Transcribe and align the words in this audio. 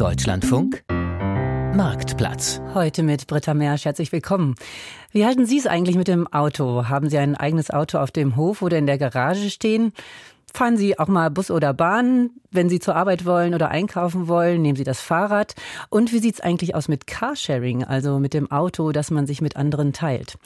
Deutschlandfunk 0.00 0.82
Marktplatz. 0.88 2.62
Heute 2.72 3.02
mit 3.02 3.26
Britta 3.26 3.52
Mersch. 3.52 3.84
Herzlich 3.84 4.10
willkommen. 4.12 4.54
Wie 5.12 5.26
halten 5.26 5.44
Sie 5.44 5.58
es 5.58 5.66
eigentlich 5.66 5.96
mit 5.96 6.08
dem 6.08 6.26
Auto? 6.26 6.88
Haben 6.88 7.10
Sie 7.10 7.18
ein 7.18 7.36
eigenes 7.36 7.70
Auto 7.70 7.98
auf 7.98 8.10
dem 8.10 8.34
Hof 8.34 8.62
oder 8.62 8.78
in 8.78 8.86
der 8.86 8.96
Garage 8.96 9.50
stehen? 9.50 9.92
Fahren 10.54 10.78
Sie 10.78 10.98
auch 10.98 11.08
mal 11.08 11.30
Bus 11.30 11.50
oder 11.50 11.74
Bahn, 11.74 12.30
wenn 12.50 12.70
Sie 12.70 12.80
zur 12.80 12.96
Arbeit 12.96 13.26
wollen 13.26 13.52
oder 13.52 13.68
einkaufen 13.68 14.26
wollen? 14.26 14.62
Nehmen 14.62 14.76
Sie 14.76 14.84
das 14.84 15.02
Fahrrad? 15.02 15.54
Und 15.90 16.14
wie 16.14 16.20
sieht 16.20 16.36
es 16.36 16.40
eigentlich 16.40 16.74
aus 16.74 16.88
mit 16.88 17.06
Carsharing, 17.06 17.84
also 17.84 18.18
mit 18.18 18.32
dem 18.32 18.50
Auto, 18.50 18.92
das 18.92 19.10
man 19.10 19.26
sich 19.26 19.42
mit 19.42 19.56
anderen 19.56 19.92
teilt? 19.92 20.38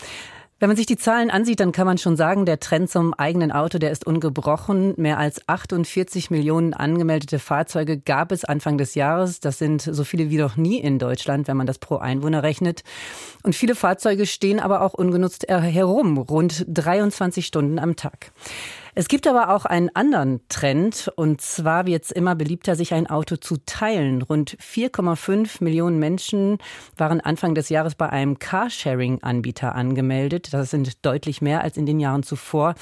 Wenn 0.61 0.69
man 0.69 0.77
sich 0.77 0.87
die 0.87 0.97
Zahlen 0.97 1.31
ansieht, 1.31 1.59
dann 1.59 1.73
kann 1.73 1.87
man 1.87 1.99
schon 1.99 2.17
sagen, 2.17 2.47
der 2.47 2.61
Trend 2.61 2.89
zum 2.89 3.13
eigenen 3.13 3.51
Auto, 3.51 3.79
der 3.79 3.91
ist 3.91 4.07
ungebrochen. 4.07 4.95
Mehr 4.97 5.19
als 5.19 5.47
48 5.49 6.31
Millionen 6.31 6.75
angemeldete 6.75 7.41
Fahrzeuge 7.41 7.99
gab 7.99 8.31
es 8.31 8.45
Anfang 8.45 8.79
des 8.79 8.95
Jahres. 8.95 9.41
Das 9.41 9.59
sind 9.59 9.83
so 9.83 10.05
viele 10.05 10.31
wie 10.31 10.39
noch 10.39 10.57
nie 10.57 10.79
in 10.79 11.01
Deutschland, 11.01 11.49
wenn 11.49 11.57
man 11.57 11.67
das 11.67 11.79
pro 11.79 11.97
Einwohner 11.97 12.45
rechnet. 12.45 12.85
Und 13.43 13.57
viele 13.57 13.75
Fahrzeuge 13.75 14.27
stehen 14.27 14.61
aber 14.61 14.83
auch 14.83 14.95
ungenutzt 14.95 15.45
herum, 15.49 16.19
rund 16.19 16.65
23 16.69 17.45
Stunden 17.45 17.81
am 17.81 17.97
Tag. 17.97 18.31
Es 18.97 19.09
gibt 19.09 19.27
aber 19.27 19.53
auch 19.53 19.65
einen 19.65 19.91
anderen 19.95 20.41
Trend, 20.49 21.11
und 21.17 21.41
zwar 21.41 21.85
wird 21.85 22.05
es 22.05 22.13
immer 22.13 22.37
beliebter, 22.37 22.77
sich 22.77 22.95
ein 22.95 23.09
Auto 23.09 23.35
zu 23.35 23.57
teilen. 23.67 24.23
Rund 24.23 24.57
4,5 24.59 25.65
Millionen 25.65 25.99
Menschen 25.99 26.59
waren 26.97 27.21
Anfang 27.21 27.57
des 27.57 27.71
Jahres 27.71 27.97
bei 27.97 28.09
einem 28.09 28.39
Carsharing-Anbieter 28.39 29.75
angemeldet. 29.75 30.55
Das 30.55 30.71
sind 30.71 31.05
deutlich 31.05 31.43
mehr 31.43 31.63
als 31.63 31.77
in 31.77 31.87
den 31.87 31.99
Jahren 31.99 32.23
zuvor. 32.23 32.77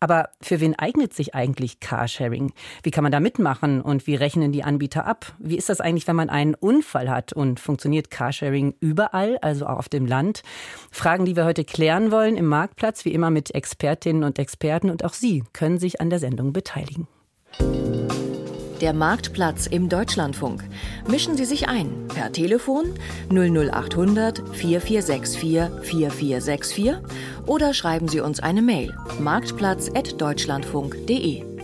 Aber 0.00 0.30
für 0.40 0.60
wen 0.60 0.74
eignet 0.74 1.12
sich 1.12 1.34
eigentlich 1.34 1.80
Carsharing? 1.80 2.54
Wie 2.82 2.90
kann 2.90 3.02
man 3.02 3.12
da 3.12 3.20
mitmachen 3.20 3.82
und 3.82 4.06
wie 4.06 4.14
rechnen 4.14 4.52
die 4.52 4.64
Anbieter 4.64 5.04
ab? 5.04 5.34
Wie 5.38 5.58
ist 5.58 5.68
das 5.68 5.82
eigentlich, 5.82 6.08
wenn 6.08 6.16
man 6.16 6.30
einen 6.30 6.54
Unfall 6.54 7.10
hat 7.10 7.34
und 7.34 7.60
funktioniert 7.60 8.10
Carsharing 8.10 8.74
überall, 8.80 9.36
also 9.42 9.66
auch 9.66 9.80
auf 9.80 9.90
dem 9.90 10.06
Land? 10.06 10.42
Fragen, 10.90 11.26
die 11.26 11.36
wir 11.36 11.44
heute 11.44 11.64
klären 11.64 12.10
wollen 12.10 12.38
im 12.38 12.46
Marktplatz, 12.46 13.04
wie 13.04 13.12
immer 13.12 13.28
mit 13.28 13.54
Expertinnen 13.54 14.24
und 14.24 14.38
Experten 14.38 14.88
und 14.88 15.04
auch 15.04 15.12
Sie 15.12 15.44
können 15.58 15.78
sich 15.78 16.00
an 16.00 16.08
der 16.08 16.20
Sendung 16.20 16.52
beteiligen. 16.52 17.08
Der 18.80 18.92
Marktplatz 18.92 19.66
im 19.66 19.88
Deutschlandfunk. 19.88 20.62
Mischen 21.08 21.36
Sie 21.36 21.46
sich 21.46 21.68
ein 21.68 22.06
per 22.06 22.30
Telefon 22.30 22.94
00800 23.30 24.56
4464 24.56 25.82
4464 25.82 26.94
oder 27.46 27.74
schreiben 27.74 28.06
Sie 28.06 28.20
uns 28.20 28.38
eine 28.38 28.62
Mail 28.62 28.94
marktplatz.deutschlandfunk.de. 29.18 31.57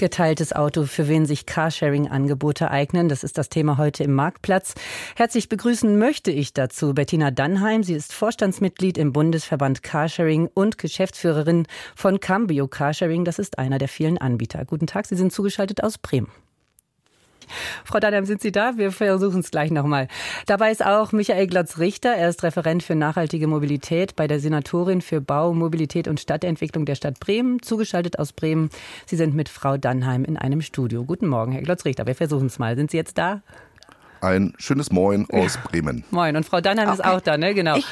Geteiltes 0.00 0.54
Auto, 0.54 0.84
für 0.86 1.08
wen 1.08 1.26
sich 1.26 1.44
Carsharing-Angebote 1.44 2.70
eignen. 2.70 3.10
Das 3.10 3.22
ist 3.22 3.36
das 3.36 3.50
Thema 3.50 3.76
heute 3.76 4.02
im 4.02 4.14
Marktplatz. 4.14 4.72
Herzlich 5.14 5.50
begrüßen 5.50 5.98
möchte 5.98 6.30
ich 6.30 6.54
dazu 6.54 6.94
Bettina 6.94 7.30
Dannheim. 7.30 7.82
Sie 7.82 7.92
ist 7.92 8.14
Vorstandsmitglied 8.14 8.96
im 8.96 9.12
Bundesverband 9.12 9.82
Carsharing 9.82 10.48
und 10.54 10.78
Geschäftsführerin 10.78 11.66
von 11.94 12.18
Cambio 12.18 12.66
Carsharing. 12.66 13.26
Das 13.26 13.38
ist 13.38 13.58
einer 13.58 13.76
der 13.76 13.88
vielen 13.88 14.16
Anbieter. 14.16 14.64
Guten 14.64 14.86
Tag, 14.86 15.04
Sie 15.04 15.16
sind 15.16 15.34
zugeschaltet 15.34 15.84
aus 15.84 15.98
Bremen. 15.98 16.28
Frau 17.84 17.98
Dadam, 17.98 18.24
sind 18.24 18.40
Sie 18.40 18.52
da? 18.52 18.76
Wir 18.76 18.92
versuchen 18.92 19.40
es 19.40 19.50
gleich 19.50 19.70
nochmal. 19.70 20.08
Dabei 20.46 20.70
ist 20.70 20.84
auch 20.84 21.12
Michael 21.12 21.46
Glotz-Richter. 21.46 22.10
Er 22.10 22.28
ist 22.28 22.42
Referent 22.42 22.82
für 22.82 22.94
nachhaltige 22.94 23.46
Mobilität 23.46 24.16
bei 24.16 24.26
der 24.26 24.40
Senatorin 24.40 25.00
für 25.00 25.20
Bau, 25.20 25.52
Mobilität 25.52 26.08
und 26.08 26.20
Stadtentwicklung 26.20 26.84
der 26.84 26.94
Stadt 26.94 27.20
Bremen, 27.20 27.62
zugeschaltet 27.62 28.18
aus 28.18 28.32
Bremen. 28.32 28.70
Sie 29.06 29.16
sind 29.16 29.34
mit 29.34 29.48
Frau 29.48 29.76
Dannheim 29.76 30.24
in 30.24 30.36
einem 30.36 30.62
Studio. 30.62 31.04
Guten 31.04 31.26
Morgen, 31.26 31.52
Herr 31.52 31.62
Glotz-Richter. 31.62 32.06
Wir 32.06 32.14
versuchen 32.14 32.46
es 32.46 32.58
mal. 32.58 32.76
Sind 32.76 32.90
Sie 32.90 32.96
jetzt 32.96 33.18
da? 33.18 33.42
Ein 34.20 34.54
schönes 34.58 34.90
Moin 34.90 35.26
aus 35.30 35.58
Bremen. 35.58 36.04
Moin. 36.10 36.36
Und 36.36 36.44
Frau 36.44 36.60
Dannheim 36.60 36.88
okay. 36.88 37.00
ist 37.00 37.04
auch 37.04 37.20
da, 37.20 37.36
ne? 37.36 37.54
Genau. 37.54 37.76
Ich, 37.76 37.86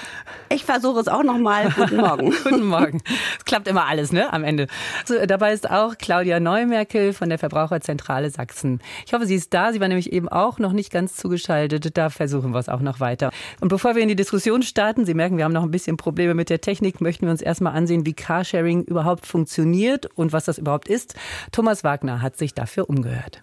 ich 0.51 0.65
versuche 0.65 1.01
es 1.01 1.09
auch 1.09 1.23
nochmal. 1.23 1.71
Guten 1.71 1.97
Morgen. 1.97 2.31
Guten 2.45 2.67
Morgen. 2.67 3.03
Es 3.39 3.45
klappt 3.45 3.69
immer 3.69 3.87
alles, 3.87 4.13
ne? 4.13 4.33
Am 4.33 4.45
Ende. 4.45 4.67
So, 5.05 5.15
dabei 5.27 5.53
ist 5.53 5.71
auch 5.71 5.97
Claudia 5.99 6.41
Neumerkel 6.41 7.13
von 7.13 7.29
der 7.29 7.39
Verbraucherzentrale 7.39 8.31
Sachsen. 8.31 8.81
Ich 9.07 9.13
hoffe, 9.13 9.27
sie 9.27 9.35
ist 9.35 9.55
da. 9.55 9.73
Sie 9.73 9.81
war 9.81 9.89
nämlich 9.89 10.13
eben 10.13 10.29
auch 10.29 10.59
noch 10.59 10.73
nicht 10.73 10.93
ganz 10.93 11.17
zugeschaltet. 11.17 11.97
Da 11.97 12.11
versuchen 12.11 12.53
wir 12.53 12.59
es 12.59 12.69
auch 12.69 12.81
noch 12.81 13.01
weiter. 13.01 13.31
Und 13.61 13.69
bevor 13.69 13.95
wir 13.95 14.03
in 14.03 14.09
die 14.09 14.17
Diskussion 14.17 14.63
starten, 14.63 15.05
Sie 15.05 15.15
merken, 15.15 15.37
wir 15.37 15.45
haben 15.45 15.53
noch 15.53 15.63
ein 15.63 15.71
bisschen 15.71 15.97
Probleme 15.97 16.35
mit 16.35 16.51
der 16.51 16.61
Technik, 16.61 17.01
möchten 17.01 17.27
wir 17.27 17.31
uns 17.31 17.43
erstmal 17.43 17.75
ansehen, 17.75 18.07
wie 18.07 18.15
Carsharing 18.15 18.85
überhaupt 18.85 19.27
funktioniert 19.27 20.07
und 20.15 20.33
was 20.33 20.45
das 20.45 20.59
überhaupt 20.59 20.89
ist. 20.89 21.15
Thomas 21.53 21.85
Wagner 21.85 22.23
hat 22.23 22.37
sich 22.37 22.55
dafür 22.55 22.89
umgehört. 22.89 23.43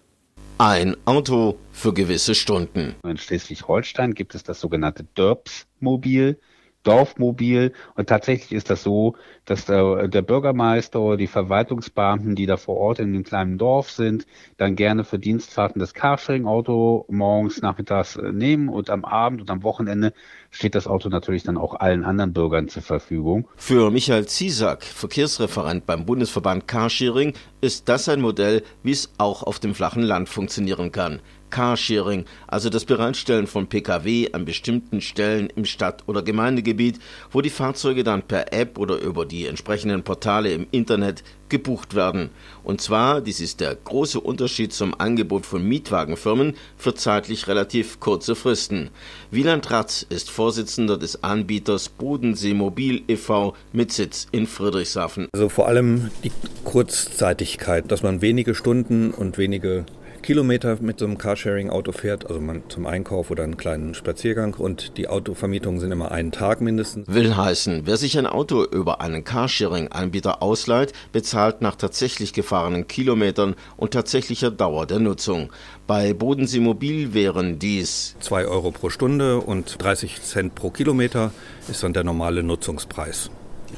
Ein 0.58 0.96
Auto 1.04 1.58
für 1.70 1.92
gewisse 1.92 2.34
Stunden. 2.34 2.94
In 3.04 3.18
Schleswig-Holstein 3.18 4.14
gibt 4.14 4.34
es 4.34 4.42
das 4.42 4.58
sogenannte 4.58 5.04
DERPS-Mobil. 5.04 6.40
Dorfmobil. 6.86 7.72
Und 7.94 8.08
tatsächlich 8.08 8.52
ist 8.52 8.70
das 8.70 8.82
so, 8.82 9.16
dass 9.44 9.64
der, 9.64 10.08
der, 10.08 10.22
Bürgermeister 10.22 11.00
oder 11.00 11.16
die 11.16 11.26
Verwaltungsbeamten, 11.26 12.34
die 12.34 12.46
da 12.46 12.56
vor 12.56 12.76
Ort 12.76 12.98
in 12.98 13.12
dem 13.12 13.24
kleinen 13.24 13.58
Dorf 13.58 13.90
sind, 13.90 14.26
dann 14.56 14.76
gerne 14.76 15.04
für 15.04 15.18
Dienstfahrten 15.18 15.78
das 15.78 15.94
Carsharing-Auto 15.94 17.06
morgens, 17.08 17.62
nachmittags 17.62 18.16
äh, 18.16 18.32
nehmen 18.32 18.68
und 18.68 18.90
am 18.90 19.04
Abend 19.04 19.40
und 19.40 19.50
am 19.50 19.62
Wochenende 19.62 20.12
steht 20.50 20.74
das 20.74 20.86
Auto 20.86 21.08
natürlich 21.08 21.42
dann 21.42 21.58
auch 21.58 21.74
allen 21.74 22.04
anderen 22.04 22.32
Bürgern 22.32 22.68
zur 22.68 22.82
Verfügung. 22.82 23.48
Für 23.56 23.90
Michael 23.90 24.26
Ziesack, 24.26 24.84
Verkehrsreferent 24.84 25.86
beim 25.86 26.06
Bundesverband 26.06 26.66
Carsharing, 26.66 27.34
ist 27.60 27.88
das 27.88 28.08
ein 28.08 28.20
Modell, 28.20 28.62
wie 28.82 28.92
es 28.92 29.12
auch 29.18 29.42
auf 29.42 29.58
dem 29.58 29.74
flachen 29.74 30.02
Land 30.02 30.28
funktionieren 30.28 30.92
kann. 30.92 31.20
Carsharing, 31.50 32.24
also 32.46 32.70
das 32.70 32.84
Bereitstellen 32.84 33.46
von 33.46 33.66
Pkw 33.66 34.30
an 34.32 34.44
bestimmten 34.44 35.00
Stellen 35.00 35.48
im 35.54 35.64
Stadt- 35.64 36.04
oder 36.06 36.22
Gemeindegebiet, 36.22 36.98
wo 37.30 37.40
die 37.40 37.50
Fahrzeuge 37.50 38.04
dann 38.04 38.22
per 38.22 38.52
App 38.52 38.78
oder 38.78 38.98
über 38.98 39.26
die 39.26 39.46
entsprechenden 39.46 40.02
Portale 40.02 40.52
im 40.52 40.66
Internet 40.70 41.22
gebucht 41.48 41.94
werden. 41.94 42.30
Und 42.64 42.80
zwar, 42.80 43.20
dies 43.20 43.40
ist 43.40 43.60
der 43.60 43.74
große 43.74 44.20
Unterschied 44.20 44.72
zum 44.72 44.98
Angebot 44.98 45.46
von 45.46 45.62
Mietwagenfirmen, 45.62 46.54
für 46.76 46.94
zeitlich 46.94 47.46
relativ 47.46 48.00
kurze 48.00 48.34
Fristen. 48.34 48.90
Wieland 49.30 49.70
Ratz 49.70 50.04
ist 50.08 50.30
Vorsitzender 50.30 50.96
des 50.96 51.22
Anbieters 51.22 51.88
Bodensee 51.88 52.54
Mobil 52.54 53.02
e.V. 53.08 53.54
mit 53.72 53.92
Sitz 53.92 54.26
in 54.32 54.46
Friedrichshafen. 54.46 55.28
Also 55.32 55.48
vor 55.48 55.68
allem 55.68 56.10
die 56.24 56.32
Kurzzeitigkeit, 56.64 57.90
dass 57.90 58.02
man 58.02 58.22
wenige 58.22 58.54
Stunden 58.54 59.12
und 59.12 59.38
wenige 59.38 59.86
Kilometer 60.26 60.78
mit 60.80 60.98
so 60.98 61.04
einem 61.04 61.18
Carsharing-Auto 61.18 61.92
fährt, 61.92 62.26
also 62.26 62.40
man 62.40 62.64
zum 62.68 62.84
Einkauf 62.84 63.30
oder 63.30 63.44
einen 63.44 63.56
kleinen 63.56 63.94
Spaziergang 63.94 64.54
und 64.54 64.96
die 64.96 65.06
Autovermietungen 65.06 65.78
sind 65.78 65.92
immer 65.92 66.10
einen 66.10 66.32
Tag 66.32 66.60
mindestens. 66.60 67.06
Will 67.06 67.36
heißen, 67.36 67.82
wer 67.84 67.96
sich 67.96 68.18
ein 68.18 68.26
Auto 68.26 68.64
über 68.64 69.00
einen 69.00 69.22
Carsharing-Anbieter 69.22 70.42
ausleiht, 70.42 70.92
bezahlt 71.12 71.62
nach 71.62 71.76
tatsächlich 71.76 72.32
gefahrenen 72.32 72.88
Kilometern 72.88 73.54
und 73.76 73.92
tatsächlicher 73.92 74.50
Dauer 74.50 74.86
der 74.86 74.98
Nutzung. 74.98 75.52
Bei 75.86 76.12
Bodensee 76.12 76.58
Mobil 76.58 77.14
wären 77.14 77.60
dies 77.60 78.16
2 78.18 78.48
Euro 78.48 78.72
pro 78.72 78.90
Stunde 78.90 79.38
und 79.38 79.80
30 79.80 80.22
Cent 80.22 80.56
pro 80.56 80.70
Kilometer 80.70 81.30
ist 81.68 81.84
dann 81.84 81.92
der 81.92 82.02
normale 82.02 82.42
Nutzungspreis. 82.42 83.30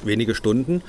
Wenige 0.03 0.35
Stunden 0.35 0.83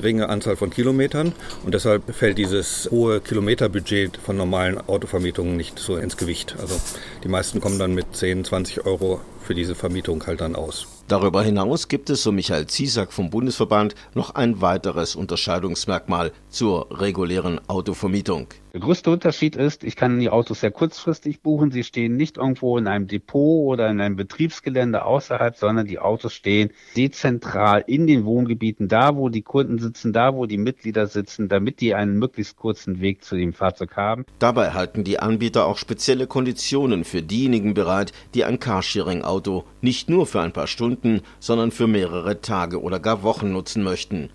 geringe 0.00 0.28
Anzahl 0.28 0.54
von 0.54 0.70
Kilometern 0.70 1.32
und 1.64 1.74
deshalb 1.74 2.14
fällt 2.14 2.38
dieses 2.38 2.88
hohe 2.92 3.20
Kilometerbudget 3.20 4.16
von 4.16 4.36
normalen 4.36 4.78
Autovermietungen 4.78 5.56
nicht 5.56 5.80
so 5.80 5.96
ins 5.96 6.16
Gewicht. 6.16 6.54
Also 6.60 6.80
die 7.24 7.28
meisten 7.28 7.60
kommen 7.60 7.80
dann 7.80 7.94
mit 7.94 8.14
10, 8.14 8.44
20 8.44 8.86
Euro 8.86 9.20
für 9.42 9.56
diese 9.56 9.74
Vermietung 9.74 10.24
halt 10.24 10.40
dann 10.40 10.54
aus. 10.54 10.97
Darüber 11.08 11.42
hinaus 11.42 11.88
gibt 11.88 12.10
es, 12.10 12.22
so 12.22 12.32
Michael 12.32 12.66
Ziesack 12.66 13.14
vom 13.14 13.30
Bundesverband, 13.30 13.94
noch 14.14 14.34
ein 14.34 14.60
weiteres 14.60 15.16
Unterscheidungsmerkmal 15.16 16.32
zur 16.50 16.86
regulären 16.90 17.66
Autovermietung. 17.66 18.48
Der 18.74 18.80
größte 18.80 19.10
Unterschied 19.10 19.56
ist, 19.56 19.82
ich 19.82 19.96
kann 19.96 20.20
die 20.20 20.28
Autos 20.28 20.60
sehr 20.60 20.70
kurzfristig 20.70 21.40
buchen. 21.40 21.70
Sie 21.70 21.84
stehen 21.84 22.16
nicht 22.16 22.36
irgendwo 22.36 22.76
in 22.76 22.86
einem 22.86 23.06
Depot 23.06 23.66
oder 23.66 23.88
in 23.88 24.00
einem 24.00 24.16
Betriebsgelände 24.16 25.06
außerhalb, 25.06 25.56
sondern 25.56 25.86
die 25.86 25.98
Autos 25.98 26.34
stehen 26.34 26.70
dezentral 26.94 27.82
in 27.86 28.06
den 28.06 28.26
Wohngebieten, 28.26 28.86
da 28.86 29.16
wo 29.16 29.30
die 29.30 29.40
Kunden 29.40 29.78
sitzen, 29.78 30.12
da 30.12 30.34
wo 30.34 30.44
die 30.44 30.58
Mitglieder 30.58 31.06
sitzen, 31.06 31.48
damit 31.48 31.80
die 31.80 31.94
einen 31.94 32.18
möglichst 32.18 32.56
kurzen 32.56 33.00
Weg 33.00 33.24
zu 33.24 33.36
dem 33.36 33.54
Fahrzeug 33.54 33.96
haben. 33.96 34.26
Dabei 34.38 34.72
halten 34.72 35.02
die 35.02 35.18
Anbieter 35.18 35.64
auch 35.64 35.78
spezielle 35.78 36.26
Konditionen 36.26 37.04
für 37.04 37.22
diejenigen 37.22 37.72
bereit, 37.72 38.12
die 38.34 38.44
ein 38.44 38.60
Carsharing-Auto 38.60 39.64
nicht 39.80 40.10
nur 40.10 40.26
für 40.26 40.42
ein 40.42 40.52
paar 40.52 40.66
Stunden, 40.66 40.97
sondern 41.40 41.70
für 41.70 41.86
mehrere 41.86 42.40
Tage 42.40 42.80
oder 42.82 43.00
gar 43.00 43.22
Wochen 43.22 43.52
nutzen 43.52 43.82
möchten. 43.82 44.30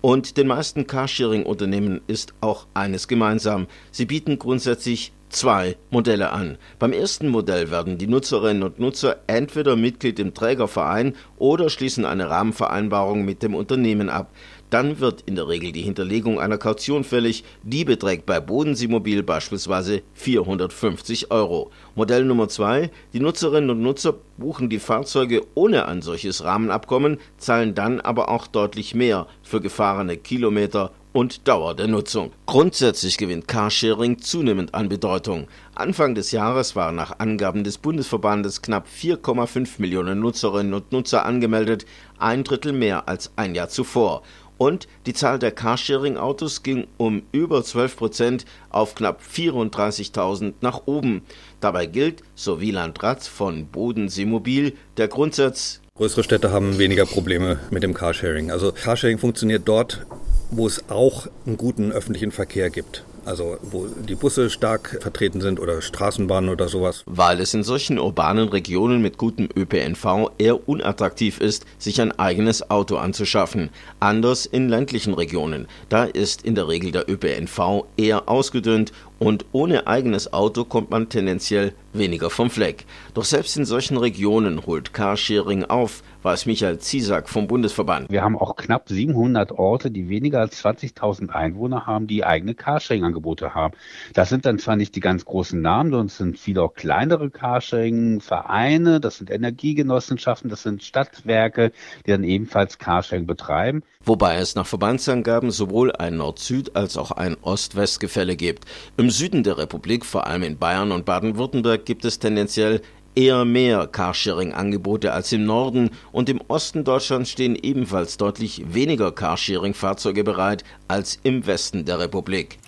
Und 0.00 0.36
den 0.36 0.46
meisten 0.46 0.86
Carsharing-Unternehmen 0.86 2.00
ist 2.06 2.34
auch 2.40 2.66
eines 2.72 3.08
gemeinsam. 3.08 3.66
Sie 3.90 4.06
bieten 4.06 4.38
grundsätzlich 4.38 5.12
zwei 5.28 5.76
Modelle 5.90 6.30
an. 6.30 6.56
Beim 6.78 6.92
ersten 6.92 7.28
Modell 7.28 7.70
werden 7.70 7.98
die 7.98 8.06
Nutzerinnen 8.06 8.62
und 8.62 8.78
Nutzer 8.78 9.16
entweder 9.26 9.76
Mitglied 9.76 10.18
im 10.18 10.34
Trägerverein 10.34 11.14
oder 11.36 11.68
schließen 11.68 12.04
eine 12.04 12.30
Rahmenvereinbarung 12.30 13.24
mit 13.24 13.42
dem 13.42 13.54
Unternehmen 13.54 14.08
ab. 14.08 14.30
Dann 14.70 15.00
wird 15.00 15.22
in 15.22 15.36
der 15.36 15.48
Regel 15.48 15.72
die 15.72 15.82
Hinterlegung 15.82 16.38
einer 16.38 16.58
Kaution 16.58 17.04
fällig. 17.04 17.44
Die 17.62 17.84
beträgt 17.84 18.26
bei 18.26 18.40
Bodensee-Mobil 18.40 19.22
beispielsweise 19.22 20.02
450 20.14 21.30
Euro. 21.30 21.70
Modell 21.94 22.24
Nummer 22.24 22.48
zwei: 22.48 22.90
Die 23.12 23.20
Nutzerinnen 23.20 23.70
und 23.70 23.80
Nutzer 23.80 24.14
buchen 24.36 24.68
die 24.68 24.78
Fahrzeuge 24.78 25.42
ohne 25.54 25.86
ein 25.86 26.02
solches 26.02 26.44
Rahmenabkommen, 26.44 27.18
zahlen 27.38 27.74
dann 27.74 28.00
aber 28.00 28.28
auch 28.28 28.46
deutlich 28.46 28.94
mehr 28.94 29.26
für 29.42 29.60
gefahrene 29.60 30.16
Kilometer 30.16 30.92
und 31.12 31.48
Dauer 31.48 31.74
der 31.74 31.88
Nutzung. 31.88 32.32
Grundsätzlich 32.46 33.16
gewinnt 33.16 33.48
Carsharing 33.48 34.18
zunehmend 34.18 34.74
an 34.74 34.88
Bedeutung. 34.88 35.48
Anfang 35.74 36.14
des 36.14 36.30
Jahres 36.30 36.76
waren 36.76 36.94
nach 36.94 37.18
Angaben 37.18 37.64
des 37.64 37.78
Bundesverbandes 37.78 38.62
knapp 38.62 38.86
4,5 38.86 39.78
Millionen 39.78 40.20
Nutzerinnen 40.20 40.74
und 40.74 40.92
Nutzer 40.92 41.24
angemeldet, 41.24 41.86
ein 42.18 42.44
Drittel 42.44 42.72
mehr 42.72 43.08
als 43.08 43.32
ein 43.36 43.54
Jahr 43.54 43.68
zuvor. 43.68 44.22
Und 44.58 44.88
die 45.06 45.14
Zahl 45.14 45.38
der 45.38 45.52
Carsharing-Autos 45.52 46.62
ging 46.62 46.88
um 46.96 47.22
über 47.32 47.64
12 47.64 47.96
Prozent 47.96 48.44
auf 48.70 48.94
knapp 48.94 49.22
34.000 49.22 50.54
nach 50.60 50.82
oben. 50.86 51.22
Dabei 51.60 51.86
gilt, 51.86 52.22
so 52.34 52.60
Wieland 52.60 53.02
Ratz 53.02 53.28
von 53.28 53.68
Bodensee 53.68 54.26
Mobil, 54.26 54.74
der 54.96 55.08
Grundsatz, 55.08 55.80
Größere 55.98 56.22
Städte 56.22 56.52
haben 56.52 56.78
weniger 56.78 57.06
Probleme 57.06 57.58
mit 57.70 57.82
dem 57.82 57.92
Carsharing. 57.92 58.52
Also 58.52 58.70
Carsharing 58.70 59.18
funktioniert 59.18 59.62
dort, 59.64 60.06
wo 60.52 60.64
es 60.64 60.88
auch 60.90 61.26
einen 61.44 61.56
guten 61.56 61.90
öffentlichen 61.90 62.30
Verkehr 62.30 62.70
gibt. 62.70 63.02
Also 63.24 63.58
wo 63.62 63.86
die 63.86 64.14
Busse 64.14 64.50
stark 64.50 64.98
vertreten 65.00 65.40
sind 65.40 65.60
oder 65.60 65.82
Straßenbahnen 65.82 66.50
oder 66.50 66.68
sowas. 66.68 67.02
Weil 67.06 67.40
es 67.40 67.54
in 67.54 67.62
solchen 67.62 67.98
urbanen 67.98 68.48
Regionen 68.48 69.02
mit 69.02 69.18
gutem 69.18 69.48
ÖPNV 69.56 70.30
eher 70.38 70.68
unattraktiv 70.68 71.40
ist, 71.40 71.64
sich 71.78 72.00
ein 72.00 72.18
eigenes 72.18 72.70
Auto 72.70 72.96
anzuschaffen. 72.96 73.70
Anders 74.00 74.46
in 74.46 74.68
ländlichen 74.68 75.14
Regionen. 75.14 75.66
Da 75.88 76.04
ist 76.04 76.42
in 76.42 76.54
der 76.54 76.68
Regel 76.68 76.92
der 76.92 77.08
ÖPNV 77.08 77.84
eher 77.96 78.28
ausgedünnt 78.28 78.92
und 79.18 79.46
ohne 79.52 79.86
eigenes 79.86 80.32
Auto 80.32 80.64
kommt 80.64 80.90
man 80.90 81.08
tendenziell 81.08 81.72
weniger 81.92 82.30
vom 82.30 82.50
Fleck. 82.50 82.86
Doch 83.14 83.24
selbst 83.24 83.56
in 83.56 83.64
solchen 83.64 83.96
Regionen 83.96 84.64
holt 84.66 84.92
Carsharing 84.94 85.64
auf, 85.64 86.02
weiß 86.28 86.44
Michael 86.44 86.78
Ziesack 86.78 87.26
vom 87.26 87.46
Bundesverband. 87.46 88.10
Wir 88.10 88.22
haben 88.22 88.36
auch 88.36 88.54
knapp 88.56 88.90
700 88.90 89.50
Orte, 89.52 89.90
die 89.90 90.10
weniger 90.10 90.40
als 90.40 90.62
20.000 90.62 91.30
Einwohner 91.30 91.86
haben, 91.86 92.06
die 92.06 92.22
eigene 92.22 92.54
Carsharing-Angebote 92.54 93.54
haben. 93.54 93.72
Das 94.12 94.28
sind 94.28 94.44
dann 94.44 94.58
zwar 94.58 94.76
nicht 94.76 94.94
die 94.94 95.00
ganz 95.00 95.24
großen 95.24 95.58
Namen, 95.58 95.90
sondern 95.90 96.08
es 96.08 96.18
sind 96.18 96.38
viele 96.38 96.64
auch 96.64 96.74
kleinere 96.74 97.30
Carsharing-Vereine, 97.30 99.00
das 99.00 99.16
sind 99.16 99.30
Energiegenossenschaften, 99.30 100.50
das 100.50 100.62
sind 100.62 100.82
Stadtwerke, 100.82 101.72
die 102.04 102.10
dann 102.10 102.24
ebenfalls 102.24 102.76
Carsharing 102.76 103.26
betreiben. 103.26 103.82
Wobei 104.04 104.36
es 104.36 104.54
nach 104.54 104.66
Verbandsangaben 104.66 105.50
sowohl 105.50 105.92
ein 105.92 106.18
Nord-Süd- 106.18 106.76
als 106.76 106.98
auch 106.98 107.10
ein 107.10 107.38
Ost-West-Gefälle 107.40 108.36
gibt. 108.36 108.66
Im 108.98 109.08
Süden 109.08 109.44
der 109.44 109.56
Republik, 109.56 110.04
vor 110.04 110.26
allem 110.26 110.42
in 110.42 110.58
Bayern 110.58 110.92
und 110.92 111.06
Baden-Württemberg, 111.06 111.86
gibt 111.86 112.04
es 112.04 112.18
tendenziell 112.18 112.82
eher 113.18 113.44
mehr 113.44 113.88
Carsharing-Angebote 113.88 115.12
als 115.12 115.32
im 115.32 115.44
Norden 115.44 115.90
und 116.12 116.28
im 116.28 116.40
Osten 116.46 116.84
Deutschlands 116.84 117.30
stehen 117.30 117.56
ebenfalls 117.60 118.16
deutlich 118.16 118.62
weniger 118.72 119.10
Carsharing-Fahrzeuge 119.10 120.22
bereit 120.22 120.62
als 120.86 121.18
im 121.24 121.44
Westen 121.44 121.84
der 121.84 121.98
Republik. 121.98 122.58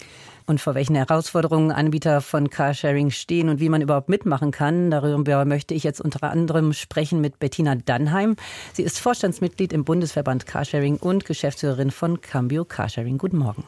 Und 0.47 0.61
vor 0.61 0.75
welchen 0.75 0.97
Herausforderungen 0.97 1.70
Anbieter 1.70 2.20
von 2.20 2.50
Carsharing 2.50 3.11
stehen 3.11 3.49
und 3.49 3.61
wie 3.61 3.69
man 3.69 3.81
überhaupt 3.81 4.08
mitmachen 4.08 4.50
kann, 4.50 4.91
darüber 4.91 5.44
möchte 5.44 5.75
ich 5.75 5.85
jetzt 5.85 6.00
unter 6.00 6.29
anderem 6.29 6.73
sprechen 6.73 7.20
mit 7.20 7.38
Bettina 7.38 7.76
Dannheim. 7.76 8.35
Sie 8.73 8.82
ist 8.82 8.99
Vorstandsmitglied 8.99 9.73
im 9.73 9.85
Bundesverband 9.85 10.47
Carsharing 10.47 10.97
und 10.97 11.26
Geschäftsführerin 11.26 11.93
von 11.93 12.20
Cambio 12.20 12.64
Carsharing. 12.64 13.19
Guten 13.19 13.38
Morgen. 13.38 13.62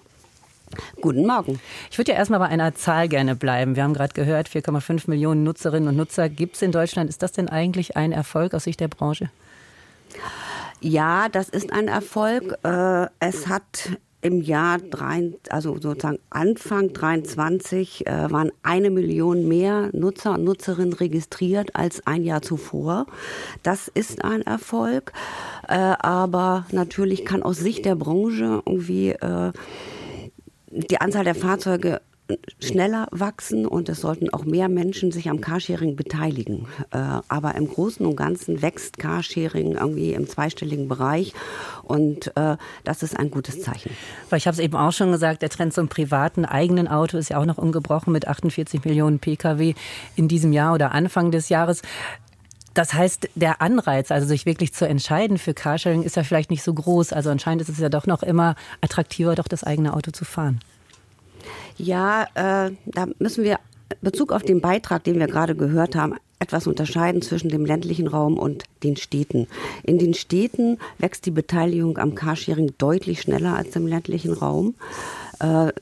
Guten 1.01 1.27
Morgen. 1.27 1.61
Ich 1.91 1.99
würde 1.99 2.13
ja 2.13 2.19
erstmal 2.19 2.41
bei 2.41 2.49
einer 2.49 2.75
Zahl 2.75 3.09
gerne 3.09 3.35
bleiben. 3.35 3.77
Wir 3.77 3.83
haben 3.83 3.95
gerade 3.95 4.15
gehört, 4.15 4.49
4,5 4.49 5.09
Millionen 5.09 5.45
Nutzerinnen 5.45 5.89
und 5.89 5.97
Nutzer 5.97 6.29
gibt 6.29 6.57
es 6.57 6.63
in 6.63 6.73
Deutschland. 6.73 7.11
Ist 7.11 7.23
das 7.23 7.33
denn 7.33 7.49
eigentlich 7.49 7.97
ein 7.97 8.13
Erfolg 8.13 8.55
aus 8.55 8.65
Sicht 8.65 8.81
der 8.81 8.89
Branche? 8.89 9.31
Ja, 10.81 11.29
das 11.29 11.49
ist 11.49 11.73
ein 11.73 11.89
Erfolg. 11.89 12.59
Äh, 12.65 13.07
es 13.21 13.49
hat 13.49 13.91
im 14.23 14.41
Jahr 14.41 14.79
drei, 14.79 15.33
also 15.51 15.79
sozusagen 15.81 16.19
Anfang 16.31 16.93
23 16.93 18.07
äh, 18.07 18.31
waren 18.31 18.53
eine 18.63 18.91
Million 18.91 19.49
mehr 19.49 19.91
Nutzer 19.93 20.35
und 20.35 20.45
Nutzerinnen 20.45 20.93
registriert 20.93 21.75
als 21.75 22.07
ein 22.07 22.23
Jahr 22.23 22.41
zuvor. 22.41 23.07
Das 23.65 23.89
ist 23.89 24.25
ein 24.25 24.43
Erfolg, 24.43 25.13
äh, 25.69 25.75
aber 25.75 26.67
natürlich 26.71 27.25
kann 27.25 27.43
aus 27.43 27.59
Sicht 27.59 27.85
der 27.85 27.97
Branche 27.97 28.63
irgendwie 28.65 29.17
die 30.73 31.01
Anzahl 31.01 31.25
der 31.25 31.35
Fahrzeuge 31.35 32.01
schneller 32.61 33.09
wachsen 33.11 33.67
und 33.67 33.89
es 33.89 34.01
sollten 34.01 34.31
auch 34.31 34.45
mehr 34.45 34.69
Menschen 34.69 35.13
sich 35.13 35.29
am 35.29 35.41
Carsharing 35.41 35.97
beteiligen. 35.97 36.67
Äh, 36.91 36.99
aber 37.29 37.55
im 37.57 37.69
Großen 37.69 38.07
und 38.07 38.17
Ganzen 38.17 38.63
wächst 38.63 38.99
Carsharing 38.99 39.73
irgendwie 39.73 40.15
im 40.15 40.29
zweistelligen 40.29 40.89
Bereich 40.89 41.35
und 41.83 42.35
äh, 42.37 42.57
das 42.85 43.03
ist 43.03 43.19
ein 43.19 43.31
gutes 43.31 43.61
Zeichen. 43.61 43.91
Weil 44.31 44.39
ich 44.39 44.47
habe 44.47 44.55
es 44.55 44.61
eben 44.61 44.77
auch 44.77 44.93
schon 44.93 45.13
gesagt, 45.13 45.43
der 45.43 45.51
Trend 45.51 45.75
zum 45.75 45.89
privaten 45.89 46.45
eigenen 46.45 46.89
Auto 46.89 47.19
ist 47.19 47.29
ja 47.29 47.39
auch 47.39 47.47
noch 47.47 47.59
ungebrochen 47.59 48.13
mit 48.13 48.27
48 48.27 48.85
Millionen 48.85 49.19
Pkw 49.19 49.75
in 50.17 50.29
diesem 50.29 50.53
Jahr 50.53 50.75
oder 50.75 50.93
Anfang 50.93 51.33
des 51.33 51.49
Jahres. 51.49 51.83
Das 52.75 52.95
heißt, 52.95 53.29
der 53.35 53.61
Anreiz, 53.61 54.11
also 54.11 54.27
sich 54.27 54.47
wirklich 54.47 54.73
zu 54.73 54.87
entscheiden 54.87 55.39
für 55.39 55.55
Carsharing, 55.55 56.03
ist 56.03 56.17
ja 56.17 56.25
vielleicht 56.25 56.51
nicht 56.51 56.63
so 56.63 56.73
groß. 56.73 57.13
Also 57.13 57.31
anscheinend 57.31 57.63
ist 57.63 57.69
es 57.69 57.79
ja 57.79 57.89
doch 57.89 58.07
noch 58.07 58.23
immer 58.23 58.55
attraktiver, 58.81 59.35
doch 59.35 59.49
das 59.49 59.65
eigene 59.65 59.95
Auto 59.95 60.11
zu 60.11 60.25
fahren. 60.25 60.61
Ja, 61.77 62.25
äh, 62.35 62.73
da 62.87 63.07
müssen 63.19 63.45
wir 63.45 63.59
Bezug 64.01 64.33
auf 64.33 64.43
den 64.43 64.61
Beitrag, 64.61 65.05
den 65.05 65.19
wir 65.19 65.27
gerade 65.27 65.55
gehört 65.55 65.97
haben, 65.97 66.15
etwas 66.39 66.67
unterscheiden 66.67 67.23
zwischen 67.23 67.51
dem 67.51 67.65
ländlichen 67.65 68.09
Raum 68.09 68.39
und 68.39 68.65
den 68.83 68.97
Städten. 68.97 69.47
In 69.85 69.99
den 69.99 70.15
Städten 70.15 70.79
wächst 70.99 71.27
die 71.27 71.31
Beteiligung 71.31 71.99
am 71.99 72.15
Carsharing 72.15 72.73
deutlich 72.79 73.21
schneller 73.21 73.57
als 73.57 73.77
im 73.77 73.87
ländlichen 73.87 74.33
Raum. 74.33 74.75
Äh, 75.41 75.73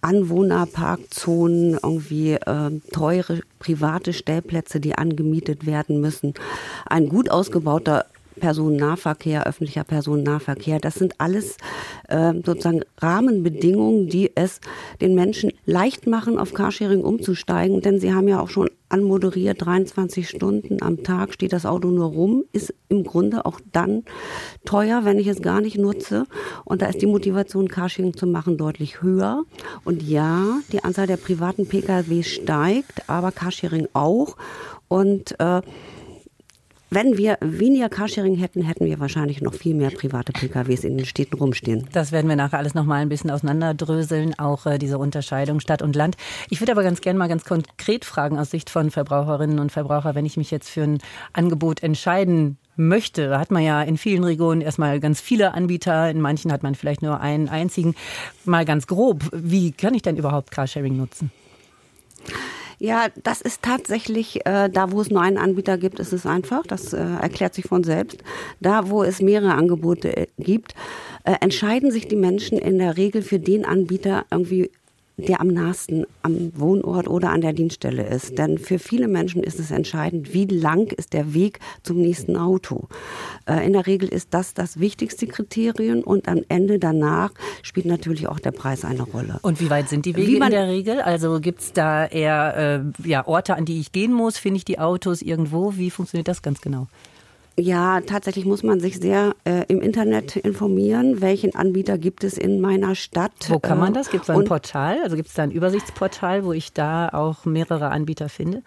Anwohnerparkzonen, 0.00 1.78
irgendwie 1.82 2.32
äh, 2.32 2.80
teure 2.92 3.40
private 3.58 4.12
Stellplätze, 4.12 4.80
die 4.80 4.94
angemietet 4.94 5.66
werden 5.66 6.00
müssen, 6.00 6.34
ein 6.86 7.08
gut 7.08 7.30
ausgebauter 7.30 8.06
Personennahverkehr, 8.38 9.46
öffentlicher 9.46 9.84
Personennahverkehr. 9.84 10.78
Das 10.80 10.94
sind 10.94 11.14
alles 11.18 11.56
äh, 12.08 12.32
sozusagen 12.44 12.82
Rahmenbedingungen, 12.98 14.08
die 14.08 14.32
es 14.34 14.60
den 15.00 15.14
Menschen 15.14 15.52
leicht 15.66 16.06
machen, 16.06 16.38
auf 16.38 16.54
Carsharing 16.54 17.02
umzusteigen. 17.02 17.80
Denn 17.80 18.00
sie 18.00 18.12
haben 18.12 18.28
ja 18.28 18.40
auch 18.40 18.48
schon 18.48 18.68
anmoderiert, 18.88 19.64
23 19.64 20.28
Stunden 20.28 20.82
am 20.82 21.02
Tag 21.02 21.34
steht 21.34 21.52
das 21.52 21.66
Auto 21.66 21.88
nur 21.88 22.06
rum, 22.06 22.44
ist 22.52 22.74
im 22.88 23.04
Grunde 23.04 23.44
auch 23.44 23.60
dann 23.72 24.04
teuer, 24.64 25.04
wenn 25.04 25.18
ich 25.18 25.26
es 25.26 25.42
gar 25.42 25.60
nicht 25.60 25.78
nutze. 25.78 26.24
Und 26.64 26.82
da 26.82 26.86
ist 26.86 27.02
die 27.02 27.06
Motivation, 27.06 27.68
Carsharing 27.68 28.14
zu 28.14 28.26
machen, 28.26 28.56
deutlich 28.56 29.02
höher. 29.02 29.44
Und 29.84 30.02
ja, 30.02 30.60
die 30.72 30.84
Anzahl 30.84 31.06
der 31.06 31.16
privaten 31.16 31.66
Pkw 31.66 32.22
steigt, 32.22 33.08
aber 33.08 33.32
Carsharing 33.32 33.88
auch. 33.92 34.36
Und 34.88 35.38
äh, 35.38 35.60
wenn 36.90 37.18
wir 37.18 37.36
weniger 37.40 37.88
Carsharing 37.88 38.36
hätten, 38.36 38.62
hätten 38.62 38.86
wir 38.86 38.98
wahrscheinlich 38.98 39.42
noch 39.42 39.54
viel 39.54 39.74
mehr 39.74 39.90
private 39.90 40.32
PKWs 40.32 40.84
in 40.84 40.96
den 40.96 41.06
Städten 41.06 41.36
rumstehen. 41.36 41.86
Das 41.92 42.12
werden 42.12 42.28
wir 42.28 42.36
nachher 42.36 42.58
alles 42.58 42.74
noch 42.74 42.84
mal 42.84 43.02
ein 43.02 43.10
bisschen 43.10 43.30
auseinanderdröseln, 43.30 44.38
auch 44.38 44.64
äh, 44.64 44.78
diese 44.78 44.98
Unterscheidung 44.98 45.60
Stadt 45.60 45.82
und 45.82 45.94
Land. 45.94 46.16
Ich 46.48 46.60
würde 46.60 46.72
aber 46.72 46.82
ganz 46.82 47.00
gerne 47.02 47.18
mal 47.18 47.28
ganz 47.28 47.44
konkret 47.44 48.06
fragen 48.06 48.38
aus 48.38 48.50
Sicht 48.50 48.70
von 48.70 48.90
Verbraucherinnen 48.90 49.58
und 49.58 49.70
Verbrauchern, 49.70 50.14
wenn 50.14 50.24
ich 50.24 50.38
mich 50.38 50.50
jetzt 50.50 50.70
für 50.70 50.82
ein 50.82 50.98
Angebot 51.34 51.82
entscheiden 51.82 52.56
möchte. 52.76 53.28
Da 53.28 53.38
hat 53.38 53.50
man 53.50 53.62
ja 53.62 53.82
in 53.82 53.98
vielen 53.98 54.24
Regionen 54.24 54.62
erstmal 54.62 54.98
ganz 55.00 55.20
viele 55.20 55.52
Anbieter, 55.52 56.10
in 56.10 56.20
manchen 56.20 56.52
hat 56.52 56.62
man 56.62 56.74
vielleicht 56.74 57.02
nur 57.02 57.20
einen 57.20 57.48
einzigen. 57.48 57.94
Mal 58.44 58.64
ganz 58.64 58.86
grob, 58.86 59.24
wie 59.32 59.72
kann 59.72 59.92
ich 59.94 60.02
denn 60.02 60.16
überhaupt 60.16 60.50
Carsharing 60.50 60.96
nutzen? 60.96 61.30
Ja, 62.80 63.08
das 63.24 63.40
ist 63.40 63.62
tatsächlich, 63.62 64.46
äh, 64.46 64.68
da 64.68 64.92
wo 64.92 65.00
es 65.00 65.10
nur 65.10 65.20
einen 65.20 65.38
Anbieter 65.38 65.78
gibt, 65.78 65.98
ist 65.98 66.12
es 66.12 66.26
einfach. 66.26 66.64
Das 66.64 66.92
äh, 66.92 66.98
erklärt 66.98 67.54
sich 67.54 67.64
von 67.64 67.82
selbst. 67.82 68.22
Da 68.60 68.88
wo 68.88 69.02
es 69.02 69.20
mehrere 69.20 69.54
Angebote 69.54 70.16
äh, 70.16 70.26
gibt, 70.38 70.74
äh, 71.24 71.34
entscheiden 71.40 71.90
sich 71.90 72.06
die 72.06 72.16
Menschen 72.16 72.56
in 72.56 72.78
der 72.78 72.96
Regel 72.96 73.22
für 73.22 73.40
den 73.40 73.64
Anbieter 73.64 74.26
irgendwie 74.30 74.70
der 75.18 75.40
am 75.40 75.48
nahesten 75.48 76.06
am 76.22 76.52
Wohnort 76.56 77.08
oder 77.08 77.30
an 77.30 77.40
der 77.40 77.52
Dienststelle 77.52 78.06
ist. 78.06 78.38
Denn 78.38 78.56
für 78.58 78.78
viele 78.78 79.08
Menschen 79.08 79.42
ist 79.42 79.58
es 79.58 79.70
entscheidend, 79.70 80.32
wie 80.32 80.46
lang 80.46 80.92
ist 80.92 81.12
der 81.12 81.34
Weg 81.34 81.58
zum 81.82 81.98
nächsten 81.98 82.36
Auto. 82.36 82.88
Äh, 83.46 83.66
in 83.66 83.72
der 83.72 83.86
Regel 83.86 84.08
ist 84.08 84.32
das 84.32 84.54
das 84.54 84.78
wichtigste 84.78 85.26
Kriterium 85.26 86.00
und 86.00 86.28
am 86.28 86.42
Ende 86.48 86.78
danach 86.78 87.32
spielt 87.62 87.86
natürlich 87.86 88.28
auch 88.28 88.38
der 88.38 88.52
Preis 88.52 88.84
eine 88.84 89.02
Rolle. 89.02 89.40
Und 89.42 89.60
wie 89.60 89.70
weit 89.70 89.88
sind 89.88 90.06
die 90.06 90.14
Wege 90.14 90.36
in 90.36 90.50
der 90.50 90.68
Regel? 90.68 91.00
Also 91.00 91.40
gibt 91.40 91.60
es 91.60 91.72
da 91.72 92.06
eher 92.06 92.84
äh, 93.04 93.08
ja, 93.08 93.26
Orte, 93.26 93.56
an 93.56 93.64
die 93.64 93.80
ich 93.80 93.92
gehen 93.92 94.12
muss? 94.12 94.38
Finde 94.38 94.58
ich 94.58 94.64
die 94.64 94.78
Autos 94.78 95.20
irgendwo? 95.20 95.76
Wie 95.76 95.90
funktioniert 95.90 96.28
das 96.28 96.42
ganz 96.42 96.60
genau? 96.60 96.86
Ja, 97.60 98.00
tatsächlich 98.02 98.44
muss 98.44 98.62
man 98.62 98.78
sich 98.78 99.00
sehr 99.00 99.34
äh, 99.44 99.64
im 99.66 99.80
Internet 99.80 100.36
informieren, 100.36 101.20
welchen 101.20 101.56
Anbieter 101.56 101.98
gibt 101.98 102.22
es 102.22 102.38
in 102.38 102.60
meiner 102.60 102.94
Stadt. 102.94 103.32
Wo 103.48 103.58
kann 103.58 103.80
man 103.80 103.92
das? 103.92 104.10
Gibt 104.10 104.22
es 104.22 104.26
da 104.28 104.34
ein 104.34 104.44
Portal? 104.44 104.98
Also 105.02 105.16
gibt 105.16 105.28
es 105.28 105.34
da 105.34 105.42
ein 105.42 105.50
Übersichtsportal, 105.50 106.44
wo 106.44 106.52
ich 106.52 106.72
da 106.72 107.08
auch 107.08 107.46
mehrere 107.46 107.90
Anbieter 107.90 108.28
finde? 108.28 108.62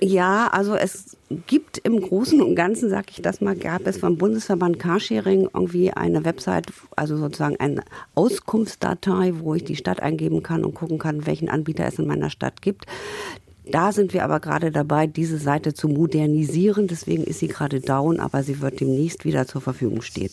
Ja, 0.00 0.48
also 0.48 0.74
es 0.74 1.18
gibt 1.46 1.78
im 1.78 2.00
Großen 2.00 2.40
und 2.40 2.56
Ganzen, 2.56 2.88
sag 2.88 3.10
ich 3.10 3.20
das 3.20 3.42
mal, 3.42 3.54
gab 3.54 3.86
es 3.86 3.98
vom 3.98 4.16
Bundesverband 4.16 4.78
Carsharing 4.78 5.50
irgendwie 5.54 5.92
eine 5.92 6.24
Website, 6.24 6.72
also 6.96 7.18
sozusagen 7.18 7.56
eine 7.60 7.82
Auskunftsdatei, 8.14 9.34
wo 9.38 9.54
ich 9.54 9.64
die 9.64 9.76
Stadt 9.76 10.00
eingeben 10.00 10.42
kann 10.42 10.64
und 10.64 10.74
gucken 10.74 10.98
kann, 10.98 11.26
welchen 11.26 11.50
Anbieter 11.50 11.86
es 11.86 11.98
in 11.98 12.06
meiner 12.06 12.30
Stadt 12.30 12.62
gibt. 12.62 12.86
Da 13.70 13.92
sind 13.92 14.12
wir 14.12 14.24
aber 14.24 14.40
gerade 14.40 14.70
dabei, 14.70 15.06
diese 15.06 15.38
Seite 15.38 15.72
zu 15.72 15.88
modernisieren. 15.88 16.86
Deswegen 16.86 17.24
ist 17.24 17.38
sie 17.38 17.48
gerade 17.48 17.80
down, 17.80 18.20
aber 18.20 18.42
sie 18.42 18.60
wird 18.60 18.80
demnächst 18.80 19.24
wieder 19.24 19.46
zur 19.46 19.62
Verfügung 19.62 20.02
stehen. 20.02 20.30